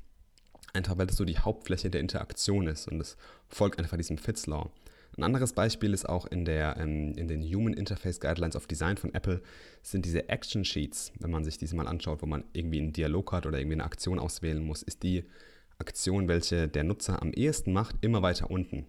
Einfach 0.73 0.99
weil 0.99 1.07
das 1.07 1.17
so 1.17 1.25
die 1.25 1.39
Hauptfläche 1.39 1.91
der 1.91 2.01
Interaktion 2.01 2.67
ist 2.67 2.89
und 2.89 3.01
es 3.01 3.17
folgt 3.49 3.79
einfach 3.79 3.97
diesem 3.97 4.19
Fitz 4.19 4.47
Law. 4.47 4.71
Ein 5.17 5.23
anderes 5.23 5.55
Beispiel 5.55 5.95
ist 5.95 6.07
auch 6.07 6.27
in, 6.27 6.45
der, 6.45 6.77
ähm, 6.77 7.15
in 7.17 7.27
den 7.27 7.43
Human 7.43 7.73
Interface 7.73 8.21
Guidelines 8.21 8.55
of 8.55 8.67
Design 8.67 8.99
von 8.99 9.15
Apple 9.15 9.41
sind 9.83 10.05
diese 10.05 10.29
Action 10.29 10.65
Sheets, 10.65 11.13
wenn 11.19 11.31
man 11.31 11.45
sich 11.45 11.57
diese 11.57 11.75
mal 11.75 11.89
anschaut, 11.89 12.21
wo 12.21 12.27
man 12.27 12.45
irgendwie 12.53 12.81
einen 12.81 12.93
Dialog 12.93 13.33
hat 13.33 13.47
oder 13.47 13.59
irgendwie 13.59 13.77
eine 13.77 13.85
Aktion 13.85 14.19
auswählen 14.19 14.63
muss, 14.63 14.83
ist 14.83 15.03
die 15.03 15.25
Aktion, 15.79 16.29
welche 16.29 16.69
der 16.69 16.85
Nutzer 16.85 17.23
am 17.23 17.33
ehesten 17.33 17.73
macht, 17.73 17.97
immer 18.03 18.23
weiter 18.23 18.51
unten. 18.51 18.87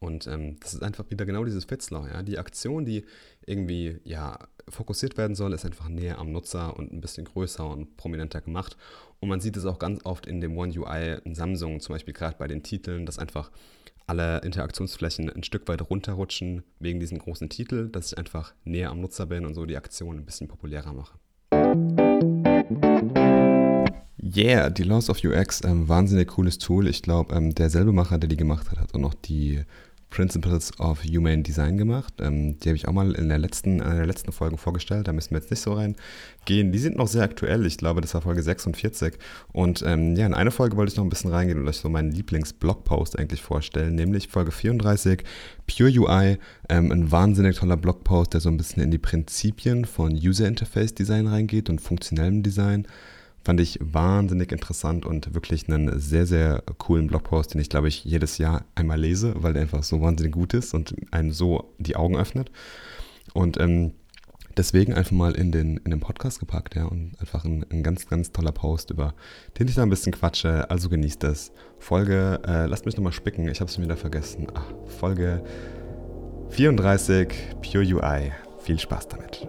Und 0.00 0.26
ähm, 0.26 0.56
das 0.60 0.74
ist 0.74 0.82
einfach 0.82 1.10
wieder 1.10 1.26
genau 1.26 1.44
dieses 1.44 1.64
Fitzloch. 1.64 2.06
Ja? 2.06 2.22
Die 2.22 2.38
Aktion, 2.38 2.84
die 2.84 3.04
irgendwie 3.46 3.98
ja, 4.04 4.38
fokussiert 4.68 5.16
werden 5.16 5.34
soll, 5.34 5.52
ist 5.52 5.64
einfach 5.64 5.88
näher 5.88 6.18
am 6.18 6.32
Nutzer 6.32 6.76
und 6.76 6.92
ein 6.92 7.00
bisschen 7.00 7.24
größer 7.24 7.68
und 7.68 7.96
prominenter 7.96 8.40
gemacht. 8.40 8.76
Und 9.20 9.28
man 9.28 9.40
sieht 9.40 9.56
es 9.56 9.64
auch 9.64 9.78
ganz 9.78 10.04
oft 10.04 10.26
in 10.26 10.40
dem 10.40 10.56
One 10.56 10.72
UI 10.78 11.18
in 11.24 11.34
Samsung, 11.34 11.80
zum 11.80 11.94
Beispiel 11.94 12.14
gerade 12.14 12.36
bei 12.38 12.46
den 12.46 12.62
Titeln, 12.62 13.06
dass 13.06 13.18
einfach 13.18 13.50
alle 14.06 14.38
Interaktionsflächen 14.38 15.28
ein 15.28 15.42
Stück 15.42 15.68
weit 15.68 15.90
runterrutschen 15.90 16.62
wegen 16.78 16.98
diesem 16.98 17.18
großen 17.18 17.48
Titel, 17.50 17.90
dass 17.90 18.12
ich 18.12 18.18
einfach 18.18 18.54
näher 18.64 18.90
am 18.90 19.00
Nutzer 19.00 19.26
bin 19.26 19.44
und 19.44 19.54
so 19.54 19.66
die 19.66 19.76
Aktion 19.76 20.16
ein 20.16 20.24
bisschen 20.24 20.48
populärer 20.48 20.94
mache. 20.94 21.18
Yeah, 24.20 24.70
die 24.70 24.82
Laws 24.82 25.10
of 25.10 25.22
UX, 25.22 25.62
ähm, 25.64 25.88
wahnsinnig 25.88 26.28
cooles 26.28 26.58
Tool. 26.58 26.88
Ich 26.88 27.02
glaube, 27.02 27.34
ähm, 27.34 27.54
derselbe 27.54 27.92
Macher, 27.92 28.18
der 28.18 28.28
die 28.28 28.36
gemacht 28.36 28.70
hat, 28.70 28.78
hat 28.78 28.94
auch 28.94 28.98
noch 28.98 29.14
die 29.14 29.62
Principles 30.10 30.78
of 30.80 31.04
Humane 31.04 31.42
Design 31.42 31.76
gemacht. 31.76 32.14
Ähm, 32.20 32.58
die 32.58 32.68
habe 32.68 32.76
ich 32.76 32.88
auch 32.88 32.92
mal 32.92 33.12
in 33.12 33.28
der 33.28 33.38
letzten, 33.38 33.82
einer 33.82 33.96
der 33.96 34.06
letzten 34.06 34.32
Folgen 34.32 34.56
vorgestellt. 34.56 35.06
Da 35.06 35.12
müssen 35.12 35.30
wir 35.30 35.38
jetzt 35.38 35.50
nicht 35.50 35.60
so 35.60 35.74
reingehen. 35.74 36.72
Die 36.72 36.78
sind 36.78 36.96
noch 36.96 37.08
sehr 37.08 37.22
aktuell. 37.22 37.66
Ich 37.66 37.76
glaube, 37.76 38.00
das 38.00 38.14
war 38.14 38.22
Folge 38.22 38.42
46. 38.42 39.14
Und 39.52 39.82
ähm, 39.86 40.16
ja, 40.16 40.26
in 40.26 40.34
eine 40.34 40.50
Folge 40.50 40.76
wollte 40.76 40.92
ich 40.92 40.96
noch 40.96 41.04
ein 41.04 41.10
bisschen 41.10 41.30
reingehen 41.30 41.60
und 41.60 41.68
euch 41.68 41.76
so 41.76 41.88
meinen 41.88 42.12
Lieblings-Blogpost 42.12 43.18
eigentlich 43.18 43.42
vorstellen, 43.42 43.94
nämlich 43.94 44.28
Folge 44.28 44.50
34, 44.50 45.24
Pure 45.66 45.90
UI. 45.90 46.38
Ähm, 46.68 46.90
ein 46.90 47.12
wahnsinnig 47.12 47.56
toller 47.56 47.76
Blogpost, 47.76 48.32
der 48.32 48.40
so 48.40 48.48
ein 48.48 48.56
bisschen 48.56 48.82
in 48.82 48.90
die 48.90 48.98
Prinzipien 48.98 49.84
von 49.84 50.12
User 50.12 50.48
Interface 50.48 50.94
Design 50.94 51.26
reingeht 51.26 51.68
und 51.68 51.80
funktionellem 51.80 52.42
Design. 52.42 52.86
Fand 53.48 53.60
ich 53.60 53.78
wahnsinnig 53.80 54.52
interessant 54.52 55.06
und 55.06 55.32
wirklich 55.32 55.70
einen 55.70 55.98
sehr, 55.98 56.26
sehr 56.26 56.62
coolen 56.76 57.06
Blogpost, 57.06 57.54
den 57.54 57.62
ich, 57.62 57.70
glaube 57.70 57.88
ich, 57.88 58.04
jedes 58.04 58.36
Jahr 58.36 58.66
einmal 58.74 59.00
lese, 59.00 59.32
weil 59.38 59.54
der 59.54 59.62
einfach 59.62 59.82
so 59.84 60.02
wahnsinnig 60.02 60.34
gut 60.34 60.52
ist 60.52 60.74
und 60.74 60.94
einem 61.12 61.32
so 61.32 61.72
die 61.78 61.96
Augen 61.96 62.18
öffnet. 62.18 62.50
Und 63.32 63.58
ähm, 63.58 63.92
deswegen 64.58 64.92
einfach 64.92 65.12
mal 65.12 65.34
in 65.34 65.50
den, 65.50 65.78
in 65.78 65.90
den 65.90 66.00
Podcast 66.00 66.40
gepackt, 66.40 66.74
ja, 66.74 66.84
und 66.84 67.18
einfach 67.20 67.46
ein, 67.46 67.64
ein 67.70 67.82
ganz, 67.82 68.06
ganz 68.06 68.32
toller 68.32 68.52
Post, 68.52 68.90
über 68.90 69.14
den 69.58 69.66
ich 69.66 69.76
da 69.76 69.82
ein 69.82 69.88
bisschen 69.88 70.12
quatsche. 70.12 70.70
Also 70.70 70.90
genießt 70.90 71.22
das. 71.22 71.50
Folge, 71.78 72.42
äh, 72.46 72.66
lasst 72.66 72.84
mich 72.84 72.98
nochmal 72.98 73.14
spicken, 73.14 73.48
ich 73.48 73.62
habe 73.62 73.70
es 73.70 73.80
wieder 73.80 73.96
vergessen. 73.96 74.48
Ach, 74.52 74.66
Folge 74.98 75.42
34, 76.50 77.28
Pure 77.62 77.94
UI. 77.94 78.30
Viel 78.58 78.78
Spaß 78.78 79.08
damit. 79.08 79.48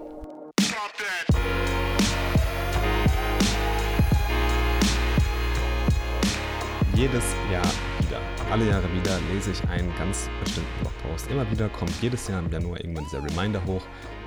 Jedes 7.00 7.34
Jahr 7.50 7.64
wieder, 8.02 8.20
alle 8.52 8.68
Jahre 8.68 8.94
wieder 8.94 9.18
lese 9.32 9.52
ich 9.52 9.70
einen 9.70 9.90
ganz 9.98 10.30
bestimmten 10.44 10.70
Blogpost. 10.82 11.32
Immer 11.32 11.50
wieder 11.50 11.70
kommt 11.70 11.94
jedes 12.02 12.28
Jahr 12.28 12.44
im 12.44 12.52
Januar 12.52 12.82
irgendwann 12.82 13.06
dieser 13.06 13.24
Reminder 13.24 13.66
hoch, 13.66 13.84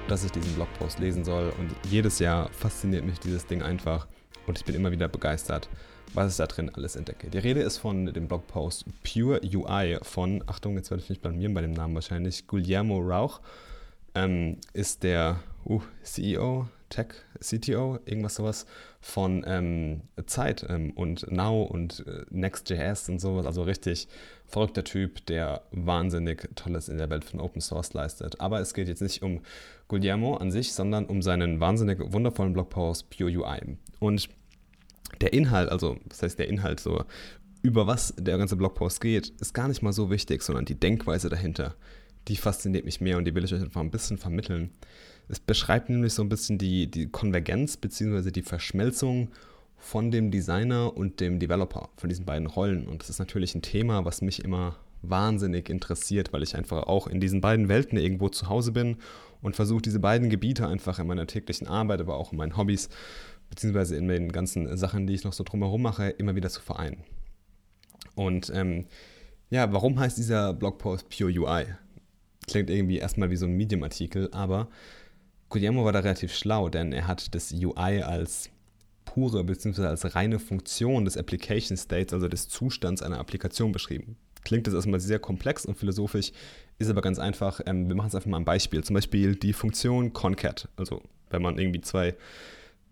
dass 0.08 0.24
ich 0.24 0.32
diesen 0.32 0.54
Blogpost 0.54 0.98
lesen 0.98 1.22
soll. 1.22 1.52
Und 1.58 1.70
jedes 1.90 2.18
Jahr 2.18 2.48
fasziniert 2.48 3.04
mich 3.04 3.20
dieses 3.20 3.44
Ding 3.44 3.60
einfach 3.60 4.06
und 4.46 4.58
ich 4.58 4.64
bin 4.64 4.74
immer 4.74 4.90
wieder 4.90 5.06
begeistert, 5.06 5.68
was 6.14 6.32
ich 6.32 6.38
da 6.38 6.46
drin 6.46 6.70
alles 6.74 6.96
entdecke. 6.96 7.28
Die 7.28 7.36
Rede 7.36 7.60
ist 7.60 7.76
von 7.76 8.06
dem 8.06 8.26
Blogpost 8.26 8.86
Pure 9.04 9.42
UI 9.44 9.98
von, 10.00 10.42
Achtung, 10.46 10.76
jetzt 10.76 10.90
werde 10.90 11.02
ich 11.02 11.10
mich 11.10 11.20
blamieren 11.20 11.52
bei 11.52 11.60
dem 11.60 11.72
Namen 11.72 11.94
wahrscheinlich, 11.94 12.46
Guillermo 12.46 13.00
Rauch. 13.00 13.42
Ähm, 14.14 14.56
ist 14.72 15.02
der 15.02 15.40
uh, 15.66 15.82
CEO 16.04 16.68
Tech 16.92 17.14
CTO, 17.40 17.98
irgendwas 18.04 18.34
sowas 18.34 18.66
von 19.00 19.44
ähm, 19.46 20.02
Zeit 20.26 20.66
ähm, 20.68 20.90
und 20.90 21.30
Now 21.32 21.62
und 21.62 22.04
äh, 22.06 22.26
Next.js 22.28 23.08
und 23.08 23.18
sowas. 23.18 23.46
Also 23.46 23.62
richtig 23.62 24.08
verrückter 24.46 24.84
Typ, 24.84 25.24
der 25.26 25.62
wahnsinnig 25.70 26.50
Tolles 26.54 26.90
in 26.90 26.98
der 26.98 27.08
Welt 27.08 27.24
von 27.24 27.40
Open 27.40 27.62
Source 27.62 27.94
leistet. 27.94 28.40
Aber 28.42 28.60
es 28.60 28.74
geht 28.74 28.88
jetzt 28.88 29.00
nicht 29.00 29.22
um 29.22 29.40
Guillermo 29.88 30.36
an 30.36 30.50
sich, 30.50 30.74
sondern 30.74 31.06
um 31.06 31.22
seinen 31.22 31.60
wahnsinnig 31.60 31.98
wundervollen 32.12 32.52
Blogpost 32.52 33.08
Pure 33.08 33.30
UI. 33.30 33.78
Und 33.98 34.28
der 35.22 35.32
Inhalt, 35.32 35.70
also 35.70 35.96
das 36.08 36.22
heißt 36.22 36.38
der 36.38 36.48
Inhalt 36.48 36.78
so, 36.78 37.04
über 37.62 37.86
was 37.86 38.14
der 38.18 38.36
ganze 38.36 38.56
Blogpost 38.56 39.00
geht, 39.00 39.30
ist 39.40 39.54
gar 39.54 39.68
nicht 39.68 39.80
mal 39.80 39.94
so 39.94 40.10
wichtig, 40.10 40.42
sondern 40.42 40.66
die 40.66 40.78
Denkweise 40.78 41.30
dahinter. 41.30 41.74
Die 42.28 42.36
fasziniert 42.36 42.84
mich 42.84 43.00
mehr 43.00 43.16
und 43.16 43.24
die 43.24 43.34
will 43.34 43.44
ich 43.44 43.54
euch 43.54 43.62
einfach 43.62 43.80
ein 43.80 43.90
bisschen 43.90 44.18
vermitteln. 44.18 44.72
Es 45.32 45.40
beschreibt 45.40 45.88
nämlich 45.88 46.12
so 46.12 46.20
ein 46.20 46.28
bisschen 46.28 46.58
die, 46.58 46.90
die 46.90 47.08
Konvergenz 47.08 47.78
bzw. 47.78 48.30
die 48.30 48.42
Verschmelzung 48.42 49.28
von 49.78 50.10
dem 50.10 50.30
Designer 50.30 50.94
und 50.94 51.20
dem 51.20 51.38
Developer, 51.38 51.88
von 51.96 52.10
diesen 52.10 52.26
beiden 52.26 52.46
Rollen. 52.46 52.86
Und 52.86 53.00
das 53.00 53.08
ist 53.08 53.18
natürlich 53.18 53.54
ein 53.54 53.62
Thema, 53.62 54.04
was 54.04 54.20
mich 54.20 54.44
immer 54.44 54.76
wahnsinnig 55.00 55.70
interessiert, 55.70 56.34
weil 56.34 56.42
ich 56.42 56.54
einfach 56.54 56.82
auch 56.82 57.06
in 57.06 57.18
diesen 57.18 57.40
beiden 57.40 57.70
Welten 57.70 57.96
irgendwo 57.96 58.28
zu 58.28 58.50
Hause 58.50 58.72
bin 58.72 58.98
und 59.40 59.56
versuche 59.56 59.80
diese 59.80 60.00
beiden 60.00 60.28
Gebiete 60.28 60.68
einfach 60.68 60.98
in 60.98 61.06
meiner 61.06 61.26
täglichen 61.26 61.66
Arbeit, 61.66 62.02
aber 62.02 62.18
auch 62.18 62.32
in 62.32 62.36
meinen 62.36 62.58
Hobbys, 62.58 62.90
beziehungsweise 63.48 63.96
in 63.96 64.08
den 64.08 64.32
ganzen 64.32 64.76
Sachen, 64.76 65.06
die 65.06 65.14
ich 65.14 65.24
noch 65.24 65.32
so 65.32 65.44
drumherum 65.44 65.80
mache, 65.80 66.10
immer 66.10 66.36
wieder 66.36 66.50
zu 66.50 66.60
vereinen. 66.60 67.04
Und 68.14 68.52
ähm, 68.54 68.84
ja, 69.48 69.72
warum 69.72 69.98
heißt 69.98 70.18
dieser 70.18 70.52
Blogpost 70.52 71.08
Pure 71.08 71.32
UI? 71.32 71.64
Klingt 72.46 72.68
irgendwie 72.68 72.98
erstmal 72.98 73.30
wie 73.30 73.36
so 73.36 73.46
ein 73.46 73.56
Medium-Artikel, 73.56 74.28
aber 74.32 74.68
Guillermo 75.52 75.84
war 75.84 75.92
da 75.92 76.00
relativ 76.00 76.34
schlau, 76.34 76.70
denn 76.70 76.92
er 76.92 77.06
hat 77.06 77.34
das 77.34 77.52
UI 77.52 78.02
als 78.02 78.48
pure 79.04 79.44
bzw. 79.44 79.84
als 79.84 80.14
reine 80.14 80.38
Funktion 80.38 81.04
des 81.04 81.18
Application 81.18 81.76
States, 81.76 82.14
also 82.14 82.26
des 82.26 82.48
Zustands 82.48 83.02
einer 83.02 83.18
Applikation 83.18 83.70
beschrieben. 83.70 84.16
Klingt 84.44 84.66
das 84.66 84.72
erstmal 84.72 84.98
sehr 84.98 85.18
komplex 85.18 85.66
und 85.66 85.76
philosophisch, 85.76 86.32
ist 86.78 86.88
aber 86.88 87.02
ganz 87.02 87.18
einfach. 87.18 87.60
Ähm, 87.66 87.86
wir 87.86 87.94
machen 87.94 88.08
es 88.08 88.14
einfach 88.14 88.30
mal 88.30 88.38
ein 88.38 88.46
Beispiel. 88.46 88.82
Zum 88.82 88.94
Beispiel 88.94 89.36
die 89.36 89.52
Funktion 89.52 90.14
concat, 90.14 90.68
also 90.76 91.02
wenn 91.28 91.42
man 91.42 91.58
irgendwie 91.58 91.82
zwei 91.82 92.16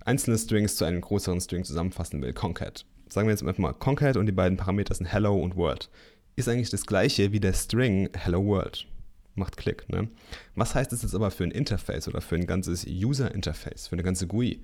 einzelne 0.04 0.36
Strings 0.36 0.76
zu 0.76 0.84
einem 0.84 1.00
größeren 1.00 1.40
String 1.40 1.64
zusammenfassen 1.64 2.20
will, 2.20 2.34
concat. 2.34 2.84
Sagen 3.08 3.26
wir 3.26 3.32
jetzt 3.32 3.42
einfach 3.42 3.56
mal 3.56 3.72
concat 3.72 4.18
und 4.18 4.26
die 4.26 4.32
beiden 4.32 4.58
Parameter 4.58 4.94
sind 4.94 5.06
hello 5.06 5.34
und 5.34 5.56
world. 5.56 5.88
Ist 6.36 6.48
eigentlich 6.48 6.70
das 6.70 6.84
gleiche 6.84 7.32
wie 7.32 7.40
der 7.40 7.54
String 7.54 8.10
hello 8.12 8.44
world 8.44 8.86
macht 9.34 9.56
Klick. 9.56 9.88
Ne? 9.88 10.08
Was 10.54 10.74
heißt 10.74 10.92
das 10.92 11.02
jetzt 11.02 11.14
aber 11.14 11.30
für 11.30 11.44
ein 11.44 11.50
Interface 11.50 12.08
oder 12.08 12.20
für 12.20 12.36
ein 12.36 12.46
ganzes 12.46 12.86
User-Interface, 12.86 13.88
für 13.88 13.94
eine 13.94 14.02
ganze 14.02 14.26
GUI? 14.26 14.62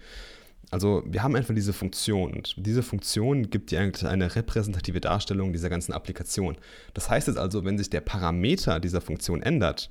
Also 0.71 1.05
wir 1.07 1.23
haben 1.23 1.37
einfach 1.37 1.55
diese 1.55 1.73
Funktion 1.73 2.33
und 2.33 2.55
diese 2.59 2.83
Funktion 2.83 3.51
gibt 3.51 3.71
dir 3.71 3.81
eigentlich 3.81 4.05
eine 4.05 4.35
repräsentative 4.35 5.01
Darstellung 5.01 5.53
dieser 5.53 5.69
ganzen 5.69 5.93
Applikation. 5.93 6.57
Das 6.93 7.09
heißt 7.09 7.29
jetzt 7.29 7.39
also, 7.39 7.65
wenn 7.65 7.79
sich 7.79 7.89
der 7.89 8.01
Parameter 8.01 8.81
dieser 8.81 9.01
Funktion 9.01 9.43
ändert, 9.43 9.91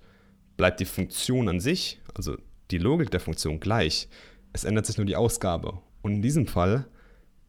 bleibt 0.57 0.79
die 0.79 0.85
Funktion 0.85 1.47
an 1.47 1.59
sich, 1.59 2.01
also 2.13 2.37
die 2.71 2.77
Logik 2.77 3.11
der 3.11 3.19
Funktion 3.19 3.59
gleich. 3.59 4.09
Es 4.51 4.63
ändert 4.63 4.85
sich 4.85 4.97
nur 4.97 5.05
die 5.05 5.15
Ausgabe. 5.15 5.79
Und 6.01 6.15
in 6.15 6.21
diesem 6.21 6.47
Fall, 6.47 6.87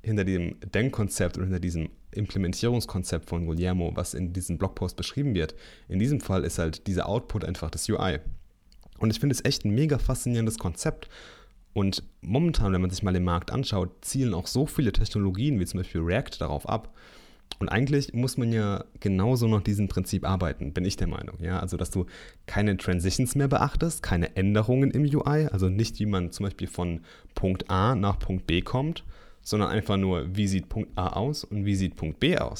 hinter 0.06 0.24
dem 0.24 0.54
Denkkonzept 0.60 1.36
und 1.36 1.44
hinter 1.44 1.58
diesem 1.58 1.88
Implementierungskonzept 2.12 3.28
von 3.28 3.44
Guillermo, 3.44 3.90
was 3.96 4.14
in 4.14 4.32
diesem 4.32 4.56
Blogpost 4.56 4.96
beschrieben 4.96 5.34
wird. 5.34 5.56
In 5.88 5.98
diesem 5.98 6.20
Fall 6.20 6.44
ist 6.44 6.60
halt 6.60 6.86
dieser 6.86 7.08
Output 7.08 7.44
einfach 7.44 7.70
das 7.70 7.88
UI. 7.88 8.20
Und 8.98 9.10
ich 9.10 9.18
finde 9.18 9.34
es 9.34 9.44
echt 9.44 9.64
ein 9.64 9.74
mega 9.74 9.98
faszinierendes 9.98 10.58
Konzept. 10.58 11.08
Und 11.72 12.04
momentan, 12.20 12.72
wenn 12.72 12.80
man 12.80 12.90
sich 12.90 13.02
mal 13.02 13.12
den 13.12 13.24
Markt 13.24 13.50
anschaut, 13.50 13.90
zielen 14.04 14.32
auch 14.32 14.46
so 14.46 14.64
viele 14.64 14.92
Technologien 14.92 15.58
wie 15.58 15.66
zum 15.66 15.80
Beispiel 15.80 16.00
React 16.00 16.38
darauf 16.38 16.68
ab. 16.68 16.94
Und 17.58 17.68
eigentlich 17.68 18.14
muss 18.14 18.36
man 18.36 18.52
ja 18.52 18.84
genauso 19.00 19.48
nach 19.48 19.62
diesem 19.62 19.88
Prinzip 19.88 20.24
arbeiten, 20.24 20.72
bin 20.72 20.84
ich 20.84 20.96
der 20.96 21.08
Meinung. 21.08 21.36
Ja, 21.40 21.58
also 21.58 21.76
dass 21.76 21.90
du 21.90 22.06
keine 22.46 22.76
Transitions 22.76 23.34
mehr 23.34 23.48
beachtest, 23.48 24.04
keine 24.04 24.36
Änderungen 24.36 24.92
im 24.92 25.02
UI, 25.02 25.48
also 25.50 25.68
nicht 25.68 25.98
wie 25.98 26.06
man 26.06 26.30
zum 26.30 26.44
Beispiel 26.44 26.68
von 26.68 27.00
Punkt 27.34 27.70
A 27.70 27.96
nach 27.96 28.20
Punkt 28.20 28.46
B 28.46 28.62
kommt, 28.62 29.04
sondern 29.46 29.70
einfach 29.70 29.96
nur, 29.96 30.36
wie 30.36 30.48
sieht 30.48 30.68
Punkt 30.68 30.90
A 30.98 31.10
aus 31.10 31.44
und 31.44 31.64
wie 31.64 31.76
sieht 31.76 31.94
Punkt 31.94 32.18
B 32.18 32.36
aus. 32.36 32.58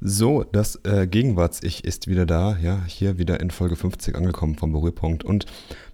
So, 0.00 0.44
das 0.44 0.76
äh, 0.84 1.08
Gegenwarts-Ich 1.08 1.84
ist 1.84 2.06
wieder 2.06 2.26
da, 2.26 2.56
ja, 2.56 2.80
hier 2.86 3.18
wieder 3.18 3.40
in 3.40 3.50
Folge 3.50 3.74
50 3.74 4.14
angekommen 4.14 4.54
vom 4.54 4.70
Berührpunkt. 4.70 5.24
Und 5.24 5.46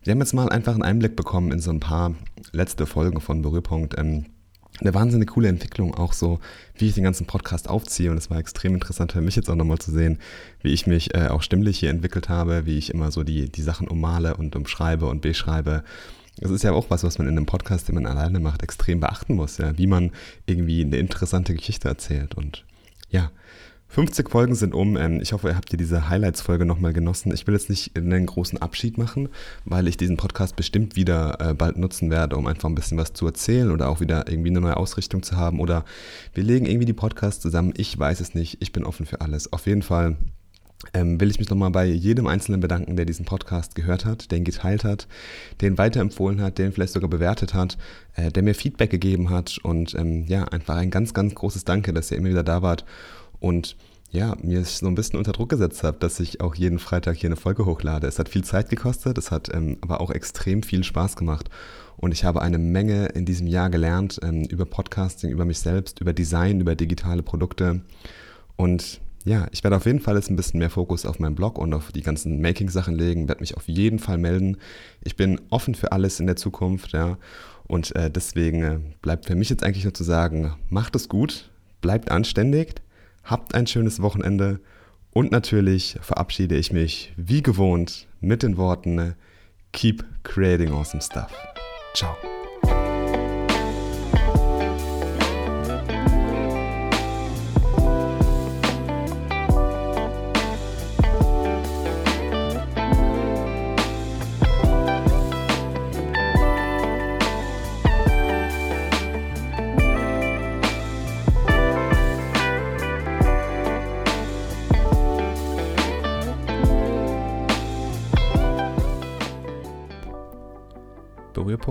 wir 0.04 0.10
haben 0.10 0.20
jetzt 0.20 0.34
mal 0.34 0.50
einfach 0.50 0.74
einen 0.74 0.82
Einblick 0.82 1.16
bekommen 1.16 1.50
in 1.50 1.60
so 1.60 1.70
ein 1.70 1.80
paar 1.80 2.14
letzte 2.52 2.84
Folgen 2.84 3.20
von 3.22 3.40
Berührpunkt. 3.40 3.98
Ähm, 3.98 4.26
eine 4.80 4.92
wahnsinnig 4.92 5.30
coole 5.30 5.48
Entwicklung, 5.48 5.94
auch 5.94 6.12
so, 6.12 6.38
wie 6.74 6.88
ich 6.88 6.94
den 6.94 7.04
ganzen 7.04 7.26
Podcast 7.26 7.70
aufziehe. 7.70 8.10
Und 8.10 8.18
es 8.18 8.28
war 8.28 8.38
extrem 8.38 8.74
interessant 8.74 9.12
für 9.12 9.22
mich 9.22 9.36
jetzt 9.36 9.48
auch 9.48 9.54
nochmal 9.54 9.78
zu 9.78 9.90
sehen, 9.90 10.18
wie 10.60 10.74
ich 10.74 10.86
mich 10.86 11.14
äh, 11.14 11.28
auch 11.28 11.40
stimmlich 11.40 11.78
hier 11.78 11.88
entwickelt 11.88 12.28
habe, 12.28 12.66
wie 12.66 12.76
ich 12.76 12.92
immer 12.92 13.10
so 13.10 13.22
die, 13.22 13.50
die 13.50 13.62
Sachen 13.62 13.88
ummale 13.88 14.36
und 14.36 14.54
umschreibe 14.54 15.06
und 15.06 15.22
beschreibe. 15.22 15.84
Das 16.38 16.50
ist 16.50 16.64
ja 16.64 16.72
auch 16.72 16.90
was, 16.90 17.02
was 17.02 17.18
man 17.18 17.28
in 17.28 17.36
einem 17.36 17.46
Podcast, 17.46 17.88
den 17.88 17.94
man 17.94 18.06
alleine 18.06 18.40
macht, 18.40 18.62
extrem 18.62 19.00
beachten 19.00 19.34
muss, 19.34 19.58
ja, 19.58 19.76
wie 19.78 19.86
man 19.86 20.12
irgendwie 20.44 20.82
eine 20.82 20.98
interessante 20.98 21.54
Geschichte 21.54 21.88
erzählt. 21.88 22.34
Und 22.34 22.64
ja, 23.08 23.30
50 23.88 24.28
Folgen 24.28 24.54
sind 24.54 24.74
um. 24.74 24.96
Ähm, 24.96 25.20
ich 25.22 25.32
hoffe, 25.32 25.48
ihr 25.48 25.56
habt 25.56 25.72
ihr 25.72 25.78
diese 25.78 26.08
Highlights-Folge 26.08 26.66
nochmal 26.66 26.92
genossen. 26.92 27.32
Ich 27.32 27.46
will 27.46 27.54
jetzt 27.54 27.70
nicht 27.70 27.96
einen 27.96 28.26
großen 28.26 28.60
Abschied 28.60 28.98
machen, 28.98 29.28
weil 29.64 29.88
ich 29.88 29.96
diesen 29.96 30.16
Podcast 30.16 30.56
bestimmt 30.56 30.96
wieder 30.96 31.38
äh, 31.40 31.54
bald 31.54 31.78
nutzen 31.78 32.10
werde, 32.10 32.36
um 32.36 32.46
einfach 32.46 32.68
ein 32.68 32.74
bisschen 32.74 32.98
was 32.98 33.12
zu 33.12 33.26
erzählen 33.26 33.70
oder 33.70 33.88
auch 33.88 34.00
wieder 34.00 34.28
irgendwie 34.28 34.50
eine 34.50 34.60
neue 34.60 34.76
Ausrichtung 34.76 35.22
zu 35.22 35.36
haben. 35.36 35.60
Oder 35.60 35.84
wir 36.34 36.42
legen 36.42 36.66
irgendwie 36.66 36.84
die 36.84 36.92
Podcasts 36.92 37.40
zusammen. 37.40 37.72
Ich 37.76 37.96
weiß 37.98 38.20
es 38.20 38.34
nicht. 38.34 38.58
Ich 38.60 38.72
bin 38.72 38.84
offen 38.84 39.06
für 39.06 39.20
alles. 39.20 39.52
Auf 39.52 39.66
jeden 39.66 39.82
Fall 39.82 40.16
ähm, 40.94 41.20
will 41.20 41.30
ich 41.30 41.38
mich 41.38 41.50
nochmal 41.50 41.70
bei 41.70 41.86
jedem 41.86 42.26
Einzelnen 42.26 42.60
bedanken, 42.60 42.96
der 42.96 43.04
diesen 43.04 43.24
Podcast 43.24 43.74
gehört 43.74 44.04
hat, 44.04 44.30
den 44.30 44.44
geteilt 44.44 44.84
hat, 44.84 45.08
den 45.60 45.78
weiterempfohlen 45.78 46.40
hat, 46.40 46.58
den 46.58 46.72
vielleicht 46.72 46.92
sogar 46.92 47.10
bewertet 47.10 47.54
hat, 47.54 47.78
äh, 48.14 48.30
der 48.30 48.42
mir 48.42 48.54
Feedback 48.54 48.90
gegeben 48.90 49.30
hat 49.30 49.58
und 49.62 49.94
ähm, 49.94 50.26
ja, 50.26 50.44
einfach 50.44 50.76
ein 50.76 50.90
ganz, 50.90 51.14
ganz 51.14 51.34
großes 51.34 51.64
Danke, 51.64 51.92
dass 51.92 52.10
ihr 52.10 52.18
immer 52.18 52.30
wieder 52.30 52.44
da 52.44 52.62
wart 52.62 52.84
und 53.40 53.76
ja, 54.10 54.34
mir 54.42 54.64
so 54.64 54.86
ein 54.86 54.94
bisschen 54.94 55.18
unter 55.18 55.32
Druck 55.32 55.50
gesetzt 55.50 55.82
habt, 55.82 56.02
dass 56.02 56.20
ich 56.20 56.40
auch 56.40 56.54
jeden 56.54 56.78
Freitag 56.78 57.16
hier 57.16 57.28
eine 57.28 57.36
Folge 57.36 57.66
hochlade. 57.66 58.06
Es 58.06 58.18
hat 58.18 58.28
viel 58.28 58.44
Zeit 58.44 58.70
gekostet, 58.70 59.18
es 59.18 59.30
hat 59.30 59.52
ähm, 59.52 59.78
aber 59.80 60.00
auch 60.00 60.10
extrem 60.10 60.62
viel 60.62 60.84
Spaß 60.84 61.16
gemacht. 61.16 61.50
Und 61.96 62.12
ich 62.12 62.24
habe 62.24 62.42
eine 62.42 62.58
Menge 62.58 63.06
in 63.06 63.24
diesem 63.24 63.46
Jahr 63.46 63.70
gelernt 63.70 64.20
ähm, 64.22 64.44
über 64.44 64.64
Podcasting, 64.64 65.30
über 65.30 65.44
mich 65.44 65.58
selbst, 65.58 66.00
über 66.00 66.12
Design, 66.12 66.60
über 66.60 66.74
digitale 66.74 67.22
Produkte. 67.22 67.80
Und 68.56 69.00
ja, 69.26 69.46
ich 69.50 69.62
werde 69.62 69.76
auf 69.76 69.84
jeden 69.84 70.00
Fall 70.00 70.16
jetzt 70.16 70.30
ein 70.30 70.36
bisschen 70.36 70.58
mehr 70.58 70.70
Fokus 70.70 71.04
auf 71.04 71.18
meinen 71.18 71.34
Blog 71.34 71.58
und 71.58 71.74
auf 71.74 71.92
die 71.92 72.02
ganzen 72.02 72.40
Making-Sachen 72.40 72.94
legen, 72.94 73.28
werde 73.28 73.42
mich 73.42 73.56
auf 73.56 73.68
jeden 73.68 73.98
Fall 73.98 74.16
melden. 74.16 74.56
Ich 75.02 75.16
bin 75.16 75.40
offen 75.50 75.74
für 75.74 75.92
alles 75.92 76.20
in 76.20 76.26
der 76.26 76.36
Zukunft, 76.36 76.92
ja. 76.92 77.18
Und 77.66 77.94
äh, 77.96 78.10
deswegen 78.10 78.62
äh, 78.62 78.78
bleibt 79.02 79.26
für 79.26 79.34
mich 79.34 79.50
jetzt 79.50 79.64
eigentlich 79.64 79.84
nur 79.84 79.94
zu 79.94 80.04
sagen, 80.04 80.54
macht 80.70 80.96
es 80.96 81.08
gut, 81.08 81.50
bleibt 81.80 82.10
anständig 82.10 82.76
habt 83.26 83.54
ein 83.54 83.66
schönes 83.66 84.00
Wochenende 84.00 84.60
und 85.10 85.32
natürlich 85.32 85.98
verabschiede 86.00 86.56
ich 86.56 86.72
mich 86.72 87.12
wie 87.16 87.42
gewohnt 87.42 88.06
mit 88.20 88.42
den 88.42 88.56
Worten 88.56 89.14
Keep 89.72 90.04
creating 90.22 90.72
awesome 90.72 91.02
stuff. 91.02 91.32
Ciao. 91.94 92.16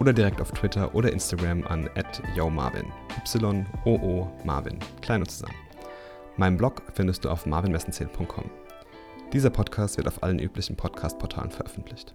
oder 0.00 0.12
direkt 0.12 0.40
auf 0.40 0.52
Twitter 0.52 0.94
oder 0.94 1.12
Instagram 1.12 1.66
an 1.66 1.88
@yomarvin. 2.34 2.86
Y-O-O 3.26 4.30
Marvin. 4.44 4.78
Klein 5.00 5.20
und 5.20 5.30
zusammen. 5.30 5.54
Meinen 6.36 6.56
Blog 6.56 6.82
findest 6.94 7.24
du 7.24 7.30
auf 7.30 7.46
marvinmessenzähl.com. 7.46 8.44
Dieser 9.32 9.50
Podcast 9.50 9.96
wird 9.96 10.06
auf 10.08 10.22
allen 10.22 10.38
üblichen 10.38 10.76
Podcast-Portalen 10.76 11.50
veröffentlicht. 11.50 12.14